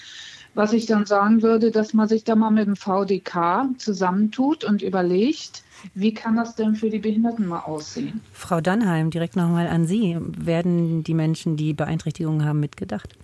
was 0.55 0.73
ich 0.73 0.87
dann 0.87 1.07
sagen 1.07 1.43
würde, 1.43 1.71
dass 1.71 1.95
man 1.95 2.09
sich 2.09 2.25
da 2.25 2.35
mal 2.35 2.51
mit 2.51 2.67
dem 2.67 2.77
VDK 2.77 3.69
zusammentut 3.79 4.65
und 4.65 4.83
überlegt, 4.83 5.63
wie 5.95 6.15
kann 6.15 6.37
das 6.37 6.55
denn 6.55 6.75
für 6.77 6.91
die 6.91 6.99
Behinderten 6.99 7.47
mal 7.47 7.61
aussehen? 7.61 8.21
Frau 8.33 8.61
Dannheim, 8.61 9.11
direkt 9.11 9.37
nochmal 9.37 9.67
an 9.67 9.87
Sie. 9.87 10.17
Werden 10.21 11.05
die 11.05 11.15
Menschen, 11.15 11.57
die 11.57 11.75
Beeinträchtigungen 11.75 12.45
haben, 12.47 12.61
mitgedacht? 12.61 13.17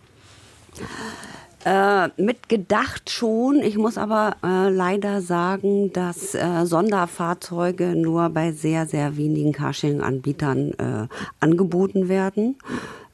Äh, 1.65 2.09
mitgedacht 2.17 3.11
schon. 3.11 3.57
Ich 3.57 3.77
muss 3.77 3.99
aber 3.99 4.37
äh, 4.43 4.71
leider 4.71 5.21
sagen, 5.21 5.93
dass 5.93 6.35
äh, 6.35 6.65
Sonderfahrzeuge 6.65 7.95
nur 7.97 8.31
bei 8.31 8.53
sehr, 8.53 8.87
sehr 8.87 9.19
wenigen 9.19 9.53
Carsharing-Anbietern 9.53 10.73
äh, 10.73 11.07
angeboten 11.39 12.09
werden. 12.09 12.57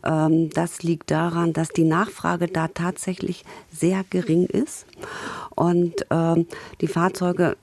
Ähm, 0.06 0.50
das 0.50 0.82
liegt 0.82 1.10
daran, 1.10 1.52
dass 1.52 1.68
die 1.68 1.84
Nachfrage 1.84 2.46
da 2.48 2.68
tatsächlich 2.68 3.44
sehr 3.72 4.04
gering 4.08 4.46
ist 4.46 4.86
und 5.54 6.06
ähm, 6.10 6.46
die 6.80 6.86
Fahrzeuge 6.86 7.56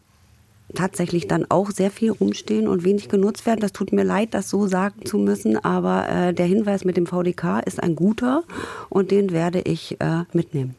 tatsächlich 0.75 1.27
dann 1.27 1.45
auch 1.49 1.71
sehr 1.71 1.91
viel 1.91 2.11
rumstehen 2.11 2.67
und 2.67 2.83
wenig 2.83 3.09
genutzt 3.09 3.45
werden. 3.45 3.59
Das 3.59 3.73
tut 3.73 3.93
mir 3.93 4.03
leid, 4.03 4.33
das 4.33 4.49
so 4.49 4.67
sagen 4.67 5.05
zu 5.05 5.17
müssen, 5.17 5.63
aber 5.63 6.09
äh, 6.09 6.33
der 6.33 6.45
Hinweis 6.45 6.83
mit 6.83 6.97
dem 6.97 7.05
VDK 7.05 7.61
ist 7.65 7.81
ein 7.81 7.95
guter 7.95 8.43
und 8.89 9.11
den 9.11 9.31
werde 9.31 9.61
ich 9.61 9.99
äh, 10.01 10.23
mitnehmen. 10.33 10.75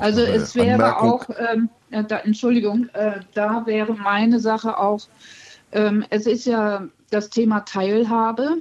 Also 0.00 0.22
es 0.22 0.54
wäre 0.54 0.96
Anmerkung. 0.96 1.10
auch, 1.10 1.26
ähm, 1.50 1.68
da, 2.08 2.18
Entschuldigung, 2.18 2.88
äh, 2.92 3.20
da 3.34 3.66
wäre 3.66 3.94
meine 3.94 4.40
Sache 4.40 4.78
auch, 4.78 5.00
ähm, 5.72 6.04
es 6.10 6.26
ist 6.26 6.46
ja 6.46 6.86
das 7.10 7.30
Thema 7.30 7.60
Teilhabe 7.60 8.58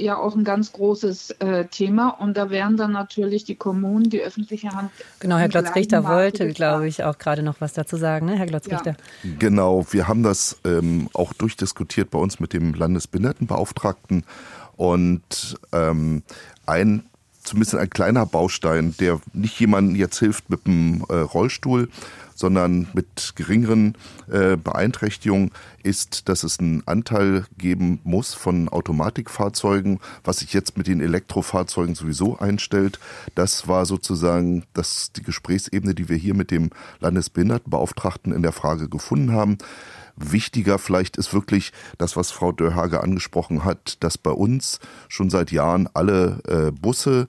ja 0.00 0.16
auch 0.16 0.34
ein 0.34 0.44
ganz 0.44 0.72
großes 0.72 1.30
äh, 1.40 1.66
Thema 1.66 2.08
und 2.08 2.36
da 2.36 2.50
wären 2.50 2.76
dann 2.76 2.92
natürlich 2.92 3.44
die 3.44 3.54
Kommunen, 3.56 4.10
die 4.10 4.20
öffentliche 4.20 4.70
Hand. 4.70 4.90
Genau, 5.20 5.36
Herr 5.36 5.48
Glotz-Richter 5.48 6.04
wollte, 6.04 6.52
glaube 6.52 6.88
ich, 6.88 7.04
auch 7.04 7.18
gerade 7.18 7.42
noch 7.42 7.60
was 7.60 7.72
dazu 7.72 7.96
sagen, 7.96 8.26
ne? 8.26 8.36
Herr 8.36 8.46
Glotz-Richter. 8.46 8.96
Ja. 9.22 9.30
Genau, 9.38 9.86
wir 9.90 10.08
haben 10.08 10.22
das 10.22 10.58
ähm, 10.64 11.08
auch 11.14 11.32
durchdiskutiert 11.32 12.10
bei 12.10 12.18
uns 12.18 12.40
mit 12.40 12.52
dem 12.52 12.74
Landesbehindertenbeauftragten 12.74 14.24
und 14.76 15.56
ähm, 15.72 16.22
ein 16.66 17.04
zumindest 17.48 17.76
ein 17.76 17.90
kleiner 17.90 18.26
Baustein, 18.26 18.94
der 19.00 19.20
nicht 19.32 19.58
jemandem 19.58 19.96
jetzt 19.96 20.18
hilft 20.18 20.50
mit 20.50 20.66
dem 20.66 21.04
äh, 21.08 21.14
Rollstuhl, 21.14 21.88
sondern 22.38 22.86
mit 22.92 23.32
geringeren 23.34 23.96
äh, 24.30 24.56
Beeinträchtigungen 24.56 25.50
ist, 25.82 26.28
dass 26.28 26.44
es 26.44 26.60
einen 26.60 26.86
Anteil 26.86 27.46
geben 27.56 28.00
muss 28.04 28.32
von 28.32 28.68
Automatikfahrzeugen, 28.68 29.98
was 30.22 30.38
sich 30.38 30.52
jetzt 30.52 30.78
mit 30.78 30.86
den 30.86 31.00
Elektrofahrzeugen 31.00 31.96
sowieso 31.96 32.38
einstellt. 32.38 33.00
Das 33.34 33.66
war 33.66 33.86
sozusagen 33.86 34.64
das, 34.72 35.10
die 35.12 35.22
Gesprächsebene, 35.22 35.96
die 35.96 36.08
wir 36.08 36.16
hier 36.16 36.34
mit 36.34 36.52
dem 36.52 36.70
Landesbehindertenbeauftragten 37.00 38.32
in 38.32 38.42
der 38.42 38.52
Frage 38.52 38.88
gefunden 38.88 39.32
haben. 39.32 39.58
Wichtiger 40.14 40.78
vielleicht 40.78 41.16
ist 41.16 41.32
wirklich 41.32 41.72
das, 41.96 42.16
was 42.16 42.30
Frau 42.30 42.52
Dörhage 42.52 43.02
angesprochen 43.02 43.64
hat, 43.64 44.02
dass 44.02 44.18
bei 44.18 44.30
uns 44.30 44.78
schon 45.08 45.30
seit 45.30 45.52
Jahren 45.52 45.88
alle 45.92 46.40
äh, 46.46 46.70
Busse 46.72 47.26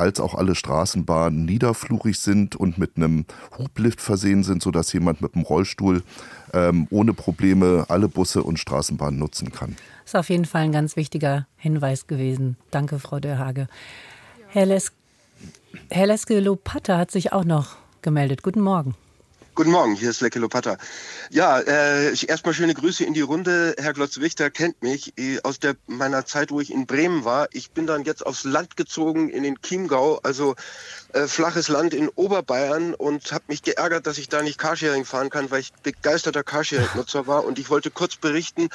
als 0.00 0.18
auch 0.18 0.34
alle 0.34 0.54
Straßenbahnen 0.54 1.44
niederflurig 1.44 2.18
sind 2.18 2.56
und 2.56 2.78
mit 2.78 2.96
einem 2.96 3.26
Hublift 3.58 4.00
versehen 4.00 4.42
sind, 4.42 4.62
sodass 4.62 4.92
jemand 4.92 5.20
mit 5.20 5.34
einem 5.34 5.44
Rollstuhl 5.44 6.02
ähm, 6.52 6.88
ohne 6.90 7.12
Probleme 7.12 7.84
alle 7.88 8.08
Busse 8.08 8.42
und 8.42 8.58
Straßenbahnen 8.58 9.18
nutzen 9.18 9.52
kann. 9.52 9.76
Das 10.04 10.14
ist 10.14 10.16
auf 10.16 10.30
jeden 10.30 10.46
Fall 10.46 10.62
ein 10.62 10.72
ganz 10.72 10.96
wichtiger 10.96 11.46
Hinweis 11.56 12.06
gewesen. 12.06 12.56
Danke, 12.70 12.98
Frau 12.98 13.20
Dörhage. 13.20 13.68
Herr, 14.48 14.66
Les 14.66 14.92
Herr 15.90 16.06
Leske-Lopata 16.06 16.98
hat 16.98 17.10
sich 17.10 17.32
auch 17.32 17.44
noch 17.44 17.76
gemeldet. 18.02 18.42
Guten 18.42 18.60
Morgen. 18.60 18.94
Guten 19.60 19.72
Morgen, 19.72 19.94
hier 19.94 20.08
ist 20.08 20.22
Lecke 20.22 20.38
Lopata. 20.38 20.78
Ja, 21.28 21.60
äh, 21.60 22.14
erstmal 22.24 22.54
schöne 22.54 22.72
Grüße 22.72 23.04
in 23.04 23.12
die 23.12 23.20
Runde. 23.20 23.74
Herr 23.76 23.92
Glotz-Wichter 23.92 24.48
kennt 24.48 24.82
mich 24.82 25.12
äh, 25.18 25.38
aus 25.42 25.58
der, 25.58 25.76
meiner 25.86 26.24
Zeit, 26.24 26.50
wo 26.50 26.62
ich 26.62 26.72
in 26.72 26.86
Bremen 26.86 27.26
war. 27.26 27.46
Ich 27.52 27.70
bin 27.70 27.86
dann 27.86 28.04
jetzt 28.04 28.24
aufs 28.24 28.44
Land 28.44 28.78
gezogen 28.78 29.28
in 29.28 29.42
den 29.42 29.60
Chiemgau, 29.60 30.18
also 30.22 30.54
äh, 31.12 31.26
flaches 31.26 31.68
Land 31.68 31.92
in 31.92 32.08
Oberbayern 32.08 32.94
und 32.94 33.32
habe 33.32 33.44
mich 33.48 33.60
geärgert, 33.62 34.06
dass 34.06 34.16
ich 34.16 34.30
da 34.30 34.40
nicht 34.40 34.56
Carsharing 34.56 35.04
fahren 35.04 35.28
kann, 35.28 35.50
weil 35.50 35.60
ich 35.60 35.74
begeisterter 35.82 36.42
Carsharing-Nutzer 36.42 37.26
war. 37.26 37.44
Und 37.44 37.58
ich 37.58 37.68
wollte 37.68 37.90
kurz 37.90 38.16
berichten, 38.16 38.70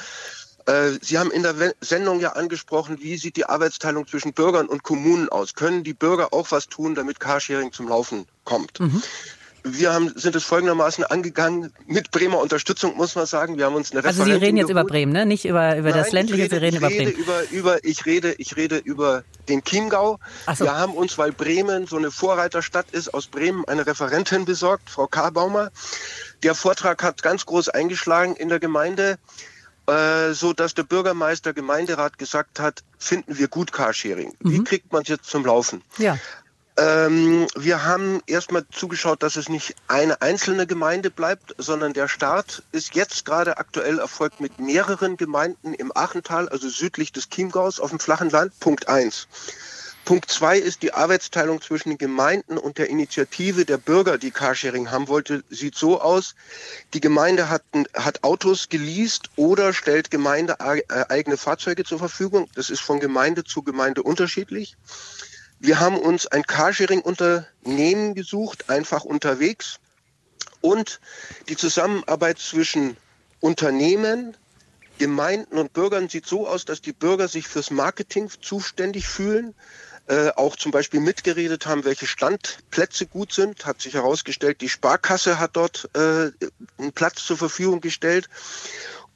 äh, 0.66 0.90
Sie 1.02 1.18
haben 1.18 1.32
in 1.32 1.42
der 1.42 1.74
Sendung 1.80 2.20
ja 2.20 2.34
angesprochen, 2.34 2.98
wie 3.00 3.18
sieht 3.18 3.36
die 3.36 3.46
Arbeitsteilung 3.46 4.06
zwischen 4.06 4.34
Bürgern 4.34 4.68
und 4.68 4.84
Kommunen 4.84 5.30
aus? 5.30 5.54
Können 5.54 5.82
die 5.82 5.94
Bürger 5.94 6.32
auch 6.32 6.52
was 6.52 6.68
tun, 6.68 6.94
damit 6.94 7.18
Carsharing 7.18 7.72
zum 7.72 7.88
Laufen 7.88 8.24
kommt? 8.44 8.78
Mhm 8.78 9.02
wir 9.66 9.92
haben, 9.92 10.12
sind 10.14 10.36
es 10.36 10.44
folgendermaßen 10.44 11.04
angegangen, 11.04 11.72
mit 11.86 12.10
Bremer 12.10 12.38
Unterstützung, 12.38 12.96
muss 12.96 13.14
man 13.14 13.26
sagen. 13.26 13.58
Wir 13.58 13.66
haben 13.66 13.74
uns 13.74 13.92
eine 13.92 14.04
Also 14.04 14.24
Sie 14.24 14.32
reden 14.32 14.56
jetzt 14.56 14.68
geholt. 14.68 14.70
über 14.70 14.84
Bremen, 14.84 15.12
ne? 15.12 15.26
nicht 15.26 15.44
über, 15.44 15.76
über 15.76 15.90
Nein, 15.90 15.98
das 15.98 16.12
ländliche, 16.12 16.44
rede, 16.44 16.54
Sie 16.54 16.60
reden 16.60 16.76
über 16.76 16.88
Bremen. 16.88 17.12
Über, 17.12 17.50
über, 17.50 17.84
ich, 17.84 18.06
rede, 18.06 18.34
ich 18.38 18.56
rede 18.56 18.76
über 18.78 19.24
den 19.48 19.64
Chiemgau. 19.64 20.18
So. 20.54 20.64
Wir 20.64 20.76
haben 20.76 20.94
uns, 20.94 21.18
weil 21.18 21.32
Bremen 21.32 21.86
so 21.86 21.96
eine 21.96 22.10
Vorreiterstadt 22.10 22.90
ist, 22.92 23.12
aus 23.12 23.26
Bremen 23.26 23.64
eine 23.66 23.86
Referentin 23.86 24.44
besorgt, 24.44 24.88
Frau 24.88 25.06
Karbaumer. 25.06 25.70
Der 26.42 26.54
Vortrag 26.54 27.02
hat 27.02 27.22
ganz 27.22 27.44
groß 27.46 27.68
eingeschlagen 27.70 28.36
in 28.36 28.48
der 28.48 28.60
Gemeinde 28.60 29.18
äh, 29.88 30.32
so 30.32 30.52
dass 30.52 30.74
der 30.74 30.82
Bürgermeister, 30.82 31.52
Gemeinderat 31.52 32.18
gesagt 32.18 32.58
hat, 32.58 32.82
finden 32.98 33.38
wir 33.38 33.46
gut 33.46 33.72
Carsharing. 33.72 34.34
Mhm. 34.40 34.50
Wie 34.50 34.64
kriegt 34.64 34.92
man 34.92 35.02
es 35.02 35.08
jetzt 35.08 35.30
zum 35.30 35.44
Laufen? 35.44 35.82
Ja. 35.98 36.18
Ähm, 36.78 37.46
wir 37.56 37.84
haben 37.84 38.20
erstmal 38.26 38.66
zugeschaut, 38.70 39.22
dass 39.22 39.36
es 39.36 39.48
nicht 39.48 39.74
eine 39.88 40.20
einzelne 40.20 40.66
Gemeinde 40.66 41.10
bleibt, 41.10 41.54
sondern 41.56 41.94
der 41.94 42.06
Start 42.06 42.62
ist 42.72 42.94
jetzt 42.94 43.24
gerade 43.24 43.56
aktuell 43.56 43.98
erfolgt 43.98 44.40
mit 44.40 44.58
mehreren 44.58 45.16
Gemeinden 45.16 45.72
im 45.72 45.90
Achental, 45.96 46.48
also 46.50 46.68
südlich 46.68 47.12
des 47.12 47.30
Chiemgaus 47.30 47.80
auf 47.80 47.90
dem 47.90 47.98
flachen 47.98 48.28
Land. 48.28 48.58
Punkt 48.60 48.88
eins. 48.88 49.26
Punkt 50.04 50.30
zwei 50.30 50.56
ist 50.56 50.82
die 50.82 50.94
Arbeitsteilung 50.94 51.60
zwischen 51.60 51.88
den 51.88 51.98
Gemeinden 51.98 52.58
und 52.58 52.78
der 52.78 52.90
Initiative 52.90 53.64
der 53.64 53.78
Bürger, 53.78 54.18
die 54.18 54.30
Carsharing 54.30 54.90
haben 54.90 55.08
wollte, 55.08 55.42
sieht 55.50 55.74
so 55.74 56.00
aus. 56.00 56.36
Die 56.94 57.00
Gemeinde 57.00 57.48
hat, 57.48 57.62
hat 57.94 58.22
Autos 58.22 58.68
geleast 58.68 59.30
oder 59.34 59.72
stellt 59.72 60.12
Gemeinde 60.12 60.58
äh, 60.60 61.06
eigene 61.08 61.36
Fahrzeuge 61.36 61.82
zur 61.82 61.98
Verfügung. 61.98 62.48
Das 62.54 62.70
ist 62.70 62.82
von 62.82 63.00
Gemeinde 63.00 63.42
zu 63.42 63.62
Gemeinde 63.62 64.04
unterschiedlich. 64.04 64.76
Wir 65.66 65.80
haben 65.80 65.98
uns 65.98 66.28
ein 66.28 66.44
Carsharing-Unternehmen 66.44 68.14
gesucht, 68.14 68.70
einfach 68.70 69.02
unterwegs. 69.02 69.80
Und 70.60 71.00
die 71.48 71.56
Zusammenarbeit 71.56 72.38
zwischen 72.38 72.96
Unternehmen, 73.40 74.36
Gemeinden 74.98 75.58
und 75.58 75.72
Bürgern 75.72 76.08
sieht 76.08 76.24
so 76.24 76.46
aus, 76.46 76.66
dass 76.66 76.82
die 76.82 76.92
Bürger 76.92 77.26
sich 77.26 77.48
fürs 77.48 77.72
Marketing 77.72 78.30
zuständig 78.40 79.08
fühlen, 79.08 79.56
äh, 80.06 80.28
auch 80.36 80.54
zum 80.54 80.70
Beispiel 80.70 81.00
mitgeredet 81.00 81.66
haben, 81.66 81.84
welche 81.84 82.06
Standplätze 82.06 83.06
gut 83.06 83.32
sind. 83.32 83.66
Hat 83.66 83.80
sich 83.82 83.94
herausgestellt, 83.94 84.60
die 84.60 84.68
Sparkasse 84.68 85.40
hat 85.40 85.56
dort 85.56 85.90
äh, 85.94 86.30
einen 86.78 86.92
Platz 86.94 87.24
zur 87.24 87.38
Verfügung 87.38 87.80
gestellt. 87.80 88.28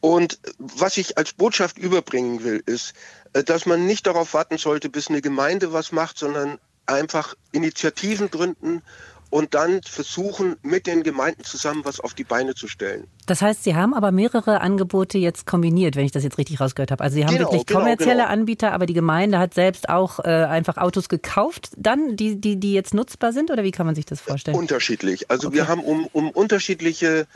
Und 0.01 0.39
was 0.59 0.97
ich 0.97 1.19
als 1.19 1.33
Botschaft 1.33 1.79
überbringen 1.79 2.43
will, 2.43 2.63
ist, 2.65 2.95
äh, 3.33 3.45
dass 3.45 3.67
man 3.67 3.87
nicht 3.87 4.07
darauf 4.07 4.35
warten 4.35 4.59
sollte, 4.59 4.89
bis 4.89 5.09
eine 5.09 5.21
Gemeinde 5.21 5.73
was 5.73 5.93
macht, 5.93 6.19
sondern 6.19 6.59
einfach 6.87 7.35
Initiativen 7.53 8.31
gründen 8.31 8.83
und 9.31 9.55
dann 9.55 9.81
versuchen, 9.85 10.57
mit 10.63 10.89
den 10.89 11.05
Gemeinden 11.05 11.45
zusammen 11.45 11.85
was 11.85 12.01
auf 12.01 12.15
die 12.15 12.25
Beine 12.25 12.57
zu 12.57 12.67
stellen. 12.67 13.07
Das 13.27 13.41
heißt, 13.41 13.63
Sie 13.63 13.77
haben 13.77 13.95
aber 13.95 14.11
mehrere 14.11 14.61
Angebote 14.61 15.19
jetzt 15.19 15.47
kombiniert, 15.47 15.95
wenn 15.95 16.05
ich 16.05 16.11
das 16.11 16.25
jetzt 16.25 16.37
richtig 16.37 16.61
rausgehört 16.61 16.91
habe. 16.91 17.05
Also 17.05 17.15
Sie 17.15 17.25
haben 17.25 17.37
genau, 17.37 17.47
wirklich 17.47 17.67
genau, 17.67 17.81
kommerzielle 17.81 18.15
genau, 18.15 18.25
genau. 18.25 18.33
Anbieter, 18.33 18.73
aber 18.73 18.87
die 18.87 18.93
Gemeinde 18.93 19.39
hat 19.39 19.55
selbst 19.55 19.89
auch 19.89 20.19
äh, 20.19 20.23
einfach 20.23 20.79
Autos 20.79 21.09
gekauft, 21.09 21.71
dann, 21.77 22.17
die, 22.17 22.41
die, 22.41 22.59
die 22.59 22.73
jetzt 22.73 22.93
nutzbar 22.93 23.33
sind, 23.33 23.53
oder 23.53 23.63
wie 23.63 23.71
kann 23.71 23.87
man 23.87 23.95
sich 23.95 24.05
das 24.05 24.21
vorstellen? 24.21 24.57
Unterschiedlich. 24.57 25.31
Also 25.31 25.49
okay. 25.49 25.59
wir 25.59 25.69
haben 25.69 25.85
um, 25.85 26.09
um 26.13 26.31
unterschiedliche 26.31 27.29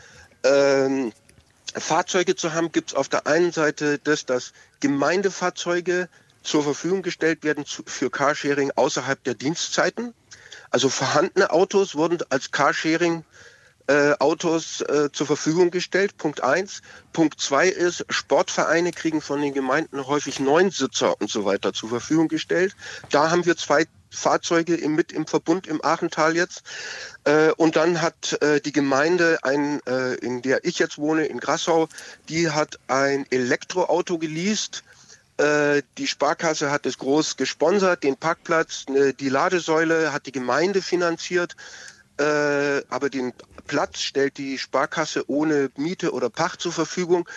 ähm, 0.42 1.12
Fahrzeuge 1.74 2.36
zu 2.36 2.52
haben, 2.52 2.72
gibt 2.72 2.90
es 2.90 2.94
auf 2.94 3.08
der 3.08 3.26
einen 3.26 3.52
Seite 3.52 3.98
das, 3.98 4.26
dass 4.26 4.52
Gemeindefahrzeuge 4.80 6.08
zur 6.42 6.62
Verfügung 6.62 7.02
gestellt 7.02 7.42
werden 7.42 7.64
für 7.66 8.10
Carsharing 8.10 8.70
außerhalb 8.76 9.22
der 9.24 9.34
Dienstzeiten. 9.34 10.14
Also 10.70 10.88
vorhandene 10.88 11.50
Autos 11.50 11.94
wurden 11.94 12.18
als 12.28 12.50
Carsharing 12.50 13.24
äh, 13.86 14.12
Autos 14.18 14.80
äh, 14.82 15.10
zur 15.12 15.26
Verfügung 15.26 15.70
gestellt. 15.70 16.16
Punkt 16.16 16.42
eins. 16.42 16.82
Punkt 17.12 17.40
zwei 17.40 17.68
ist, 17.68 18.04
Sportvereine 18.08 18.92
kriegen 18.92 19.20
von 19.20 19.40
den 19.40 19.52
Gemeinden 19.52 20.06
häufig 20.06 20.40
Neunsitzer 20.40 21.20
und 21.20 21.30
so 21.30 21.44
weiter 21.44 21.72
zur 21.72 21.90
Verfügung 21.90 22.28
gestellt. 22.28 22.74
Da 23.10 23.30
haben 23.30 23.44
wir 23.46 23.56
zwei 23.56 23.86
Fahrzeuge 24.14 24.74
im, 24.74 24.94
mit 24.94 25.12
im 25.12 25.26
Verbund 25.26 25.66
im 25.66 25.84
Aachental 25.84 26.36
jetzt. 26.36 26.62
Äh, 27.24 27.50
und 27.52 27.76
dann 27.76 28.00
hat 28.00 28.40
äh, 28.42 28.60
die 28.60 28.72
Gemeinde, 28.72 29.38
ein, 29.42 29.80
äh, 29.86 30.14
in 30.14 30.42
der 30.42 30.64
ich 30.64 30.78
jetzt 30.78 30.98
wohne, 30.98 31.26
in 31.26 31.40
Grassau, 31.40 31.88
die 32.28 32.50
hat 32.50 32.78
ein 32.88 33.26
Elektroauto 33.30 34.18
geleast. 34.18 34.84
Äh, 35.36 35.82
die 35.98 36.06
Sparkasse 36.06 36.70
hat 36.70 36.86
es 36.86 36.98
groß 36.98 37.36
gesponsert, 37.36 38.04
den 38.04 38.16
Parkplatz, 38.16 38.86
ne, 38.88 39.12
die 39.12 39.28
Ladesäule 39.28 40.12
hat 40.12 40.26
die 40.26 40.32
Gemeinde 40.32 40.80
finanziert. 40.80 41.56
Äh, 42.16 42.82
aber 42.88 43.10
den 43.10 43.32
Platz 43.66 44.00
stellt 44.00 44.38
die 44.38 44.58
Sparkasse 44.58 45.28
ohne 45.28 45.70
Miete 45.76 46.12
oder 46.12 46.30
Pacht 46.30 46.60
zur 46.60 46.72
Verfügung 46.72 47.28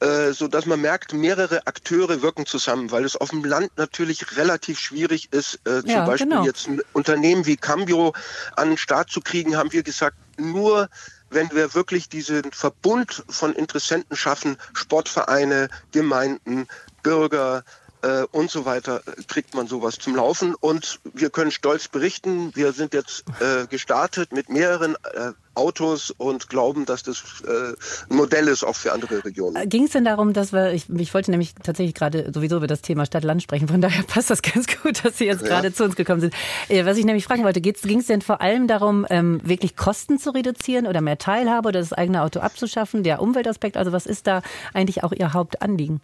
äh, 0.00 0.32
so 0.32 0.48
dass 0.48 0.66
man 0.66 0.80
merkt, 0.80 1.12
mehrere 1.12 1.66
Akteure 1.66 2.20
wirken 2.22 2.44
zusammen, 2.46 2.90
weil 2.90 3.04
es 3.04 3.16
auf 3.16 3.30
dem 3.30 3.44
Land 3.44 3.70
natürlich 3.76 4.36
relativ 4.36 4.78
schwierig 4.78 5.32
ist, 5.32 5.60
äh, 5.64 5.80
zum 5.80 5.90
ja, 5.90 6.04
Beispiel 6.04 6.28
genau. 6.28 6.44
jetzt 6.44 6.68
ein 6.68 6.80
Unternehmen 6.92 7.46
wie 7.46 7.56
Cambio 7.56 8.12
an 8.56 8.68
den 8.68 8.78
Start 8.78 9.10
zu 9.10 9.20
kriegen, 9.20 9.56
haben 9.56 9.72
wir 9.72 9.82
gesagt, 9.82 10.16
nur 10.38 10.88
wenn 11.30 11.50
wir 11.50 11.74
wirklich 11.74 12.08
diesen 12.08 12.52
Verbund 12.52 13.24
von 13.28 13.52
Interessenten 13.54 14.16
schaffen, 14.16 14.56
Sportvereine, 14.74 15.68
Gemeinden, 15.92 16.68
Bürger, 17.02 17.64
äh, 18.06 18.26
und 18.32 18.50
so 18.50 18.64
weiter 18.64 19.02
kriegt 19.26 19.54
man 19.54 19.66
sowas 19.66 19.98
zum 19.98 20.14
Laufen. 20.14 20.54
Und 20.54 21.00
wir 21.12 21.30
können 21.30 21.50
stolz 21.50 21.88
berichten, 21.88 22.52
wir 22.54 22.72
sind 22.72 22.94
jetzt 22.94 23.24
äh, 23.40 23.66
gestartet 23.66 24.32
mit 24.32 24.48
mehreren 24.48 24.94
äh, 25.14 25.32
Autos 25.54 26.10
und 26.10 26.48
glauben, 26.48 26.84
dass 26.84 27.02
das 27.02 27.42
äh, 27.46 27.74
ein 28.10 28.16
Modell 28.16 28.46
ist 28.48 28.62
auch 28.62 28.76
für 28.76 28.92
andere 28.92 29.24
Regionen. 29.24 29.56
Äh, 29.56 29.66
Ging 29.66 29.84
es 29.84 29.92
denn 29.92 30.04
darum, 30.04 30.34
dass 30.34 30.52
wir, 30.52 30.72
ich, 30.72 30.88
ich 30.90 31.14
wollte 31.14 31.30
nämlich 31.30 31.54
tatsächlich 31.54 31.94
gerade 31.94 32.30
sowieso 32.32 32.58
über 32.58 32.66
das 32.66 32.82
Thema 32.82 33.06
Stadt-Land 33.06 33.42
sprechen, 33.42 33.66
von 33.66 33.80
daher 33.80 34.02
passt 34.06 34.30
das 34.30 34.42
ganz 34.42 34.66
gut, 34.82 35.04
dass 35.04 35.18
Sie 35.18 35.24
jetzt 35.24 35.42
ja. 35.42 35.48
gerade 35.48 35.72
zu 35.72 35.84
uns 35.84 35.96
gekommen 35.96 36.20
sind. 36.20 36.34
Äh, 36.68 36.84
was 36.84 36.98
ich 36.98 37.04
nämlich 37.04 37.24
fragen 37.24 37.42
wollte, 37.42 37.60
ging 37.60 37.98
es 37.98 38.06
denn 38.06 38.22
vor 38.22 38.40
allem 38.40 38.68
darum, 38.68 39.06
ähm, 39.08 39.40
wirklich 39.42 39.76
Kosten 39.76 40.18
zu 40.18 40.30
reduzieren 40.30 40.86
oder 40.86 41.00
mehr 41.00 41.18
Teilhabe 41.18 41.68
oder 41.68 41.80
das 41.80 41.92
eigene 41.92 42.22
Auto 42.22 42.40
abzuschaffen, 42.40 43.02
der 43.02 43.22
Umweltaspekt, 43.22 43.76
also 43.76 43.92
was 43.92 44.06
ist 44.06 44.26
da 44.26 44.42
eigentlich 44.74 45.02
auch 45.04 45.12
Ihr 45.12 45.32
Hauptanliegen? 45.32 46.00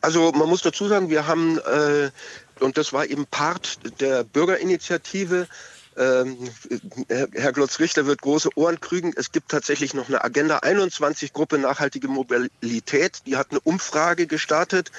Also 0.00 0.32
man 0.32 0.48
muss 0.48 0.62
dazu 0.62 0.88
sagen, 0.88 1.10
wir 1.10 1.26
haben, 1.26 1.58
äh, 1.58 2.10
und 2.60 2.78
das 2.78 2.92
war 2.92 3.06
eben 3.06 3.26
Part 3.26 3.78
der 4.00 4.24
Bürgerinitiative, 4.24 5.46
ähm, 5.96 6.38
Herr 7.08 7.52
Glotz-Richter 7.52 8.06
wird 8.06 8.22
große 8.22 8.48
Ohren 8.54 8.80
kriegen. 8.80 9.12
Es 9.14 9.30
gibt 9.30 9.50
tatsächlich 9.50 9.92
noch 9.92 10.08
eine 10.08 10.24
Agenda 10.24 10.58
21 10.58 11.34
Gruppe 11.34 11.58
Nachhaltige 11.58 12.08
Mobilität. 12.08 13.26
Die 13.26 13.36
hat 13.36 13.48
eine 13.50 13.60
Umfrage 13.60 14.26
gestartet 14.26 14.90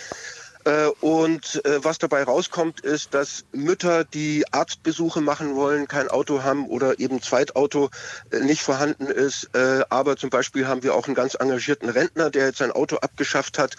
Äh, 0.66 0.88
und 1.02 1.64
äh, 1.66 1.84
was 1.84 1.98
dabei 1.98 2.24
rauskommt, 2.24 2.80
ist, 2.82 3.14
dass 3.14 3.46
Mütter, 3.52 4.06
die 4.06 4.46
Arztbesuche 4.52 5.22
machen 5.22 5.56
wollen, 5.56 5.88
kein 5.88 6.08
Auto 6.08 6.44
haben 6.44 6.68
oder 6.68 7.00
eben 7.00 7.22
Zweitauto 7.22 7.90
äh, 8.32 8.40
nicht 8.40 8.62
vorhanden 8.62 9.08
ist. 9.08 9.50
Aber 9.90 10.18
zum 10.18 10.30
Beispiel 10.30 10.68
haben 10.68 10.84
wir 10.84 10.96
auch 10.96 11.08
einen 11.08 11.16
ganz 11.16 11.36
engagierten 11.36 11.90
Rentner, 11.90 12.30
der 12.30 12.48
jetzt 12.48 12.58
sein 12.60 12.72
Auto 12.72 12.98
abgeschafft 12.98 13.58
hat, 13.58 13.76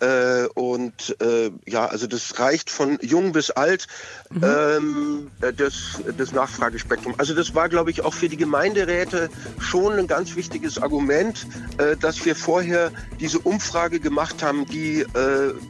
äh, 0.00 0.46
und 0.54 1.16
äh, 1.20 1.50
ja, 1.66 1.86
also 1.86 2.06
das 2.06 2.38
reicht 2.38 2.70
von 2.70 2.98
jung 3.00 3.32
bis 3.32 3.50
alt, 3.50 3.86
mhm. 4.30 4.44
ähm, 4.44 5.30
das, 5.56 6.00
das 6.16 6.32
Nachfragespektrum. 6.32 7.14
Also 7.18 7.34
das 7.34 7.54
war, 7.54 7.68
glaube 7.68 7.90
ich, 7.90 8.04
auch 8.04 8.14
für 8.14 8.28
die 8.28 8.36
Gemeinderäte 8.36 9.28
schon 9.58 9.94
ein 9.94 10.06
ganz 10.06 10.36
wichtiges 10.36 10.80
Argument, 10.80 11.46
äh, 11.78 11.96
dass 11.96 12.24
wir 12.24 12.36
vorher 12.36 12.90
diese 13.20 13.38
Umfrage 13.38 14.00
gemacht 14.00 14.42
haben, 14.42 14.66
die 14.66 15.00
äh, 15.00 15.06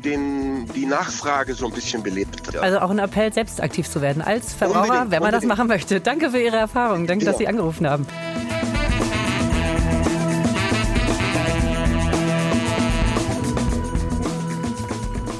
den, 0.05 0.67
die 0.75 0.87
Nachfrage 0.87 1.55
so 1.55 1.67
ein 1.67 1.73
bisschen 1.73 2.03
belebt 2.03 2.49
hat. 2.49 2.57
Also 2.57 2.79
auch 2.81 2.91
ein 2.91 2.99
Appell, 2.99 3.33
selbst 3.33 3.63
aktiv 3.63 3.89
zu 3.89 4.01
werden 4.01 4.23
als 4.23 4.55
Verbraucher, 4.55 4.81
unbedingt, 4.81 5.11
wenn 5.11 5.23
man 5.23 5.35
unbedingt. 5.35 5.51
das 5.51 5.59
machen 5.59 5.69
möchte. 5.69 6.01
Danke 6.01 6.31
für 6.31 6.41
Ihre 6.41 6.57
Erfahrung. 6.57 7.07
Danke, 7.07 7.25
ja. 7.25 7.31
dass 7.31 7.39
Sie 7.39 7.49
angerufen 7.49 7.89
haben. 7.89 8.07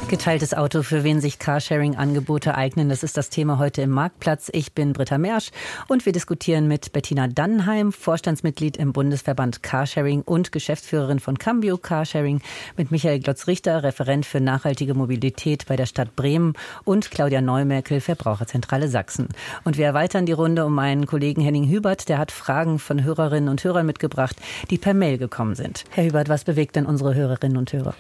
Geteiltes 0.09 0.55
Auto, 0.55 0.85
für 0.85 1.03
wen 1.03 1.21
sich 1.21 1.41
Carsharing-Angebote 1.41 2.55
eignen, 2.55 2.89
das 2.89 3.03
ist 3.03 3.17
das 3.17 3.29
Thema 3.29 3.59
heute 3.59 3.83
im 3.83 3.91
Marktplatz. 3.91 4.49
Ich 4.53 4.73
bin 4.73 4.93
Britta 4.93 5.19
Mersch 5.19 5.51
und 5.89 6.07
wir 6.07 6.13
diskutieren 6.13 6.69
mit 6.69 6.93
Bettina 6.93 7.27
Dannheim, 7.27 7.91
Vorstandsmitglied 7.91 8.77
im 8.77 8.93
Bundesverband 8.93 9.65
Carsharing 9.65 10.23
und 10.23 10.53
Geschäftsführerin 10.53 11.19
von 11.19 11.39
Cambio 11.39 11.77
Carsharing, 11.77 12.41
mit 12.77 12.93
Michael 12.93 13.19
Glotz-Richter, 13.19 13.83
Referent 13.83 14.27
für 14.27 14.41
nachhaltige 14.41 14.95
Mobilität 14.95 15.67
bei 15.67 15.75
der 15.75 15.87
Stadt 15.87 16.15
Bremen 16.15 16.53
und 16.85 17.11
Claudia 17.11 17.41
Neumerkel, 17.41 18.01
Verbraucherzentrale 18.01 18.87
Sachsen. 18.87 19.27
Und 19.65 19.77
wir 19.77 19.87
erweitern 19.87 20.25
die 20.25 20.33
Runde 20.33 20.67
um 20.67 20.75
meinen 20.75 21.07
Kollegen 21.07 21.43
Henning 21.43 21.69
Hubert, 21.69 22.09
der 22.09 22.19
hat 22.19 22.31
Fragen 22.31 22.79
von 22.79 23.03
Hörerinnen 23.03 23.49
und 23.49 23.65
Hörern 23.65 23.87
mitgebracht, 23.87 24.37
die 24.71 24.79
per 24.79 24.95
Mail 24.95 25.19
gekommen 25.19 25.57
sind. 25.57 25.83
Herr 25.91 26.05
Hubert, 26.05 26.29
was 26.29 26.45
bewegt 26.45 26.77
denn 26.77 26.87
unsere 26.87 27.17
Hörerinnen 27.17 27.57
und 27.57 27.73
Hörer? 27.73 27.95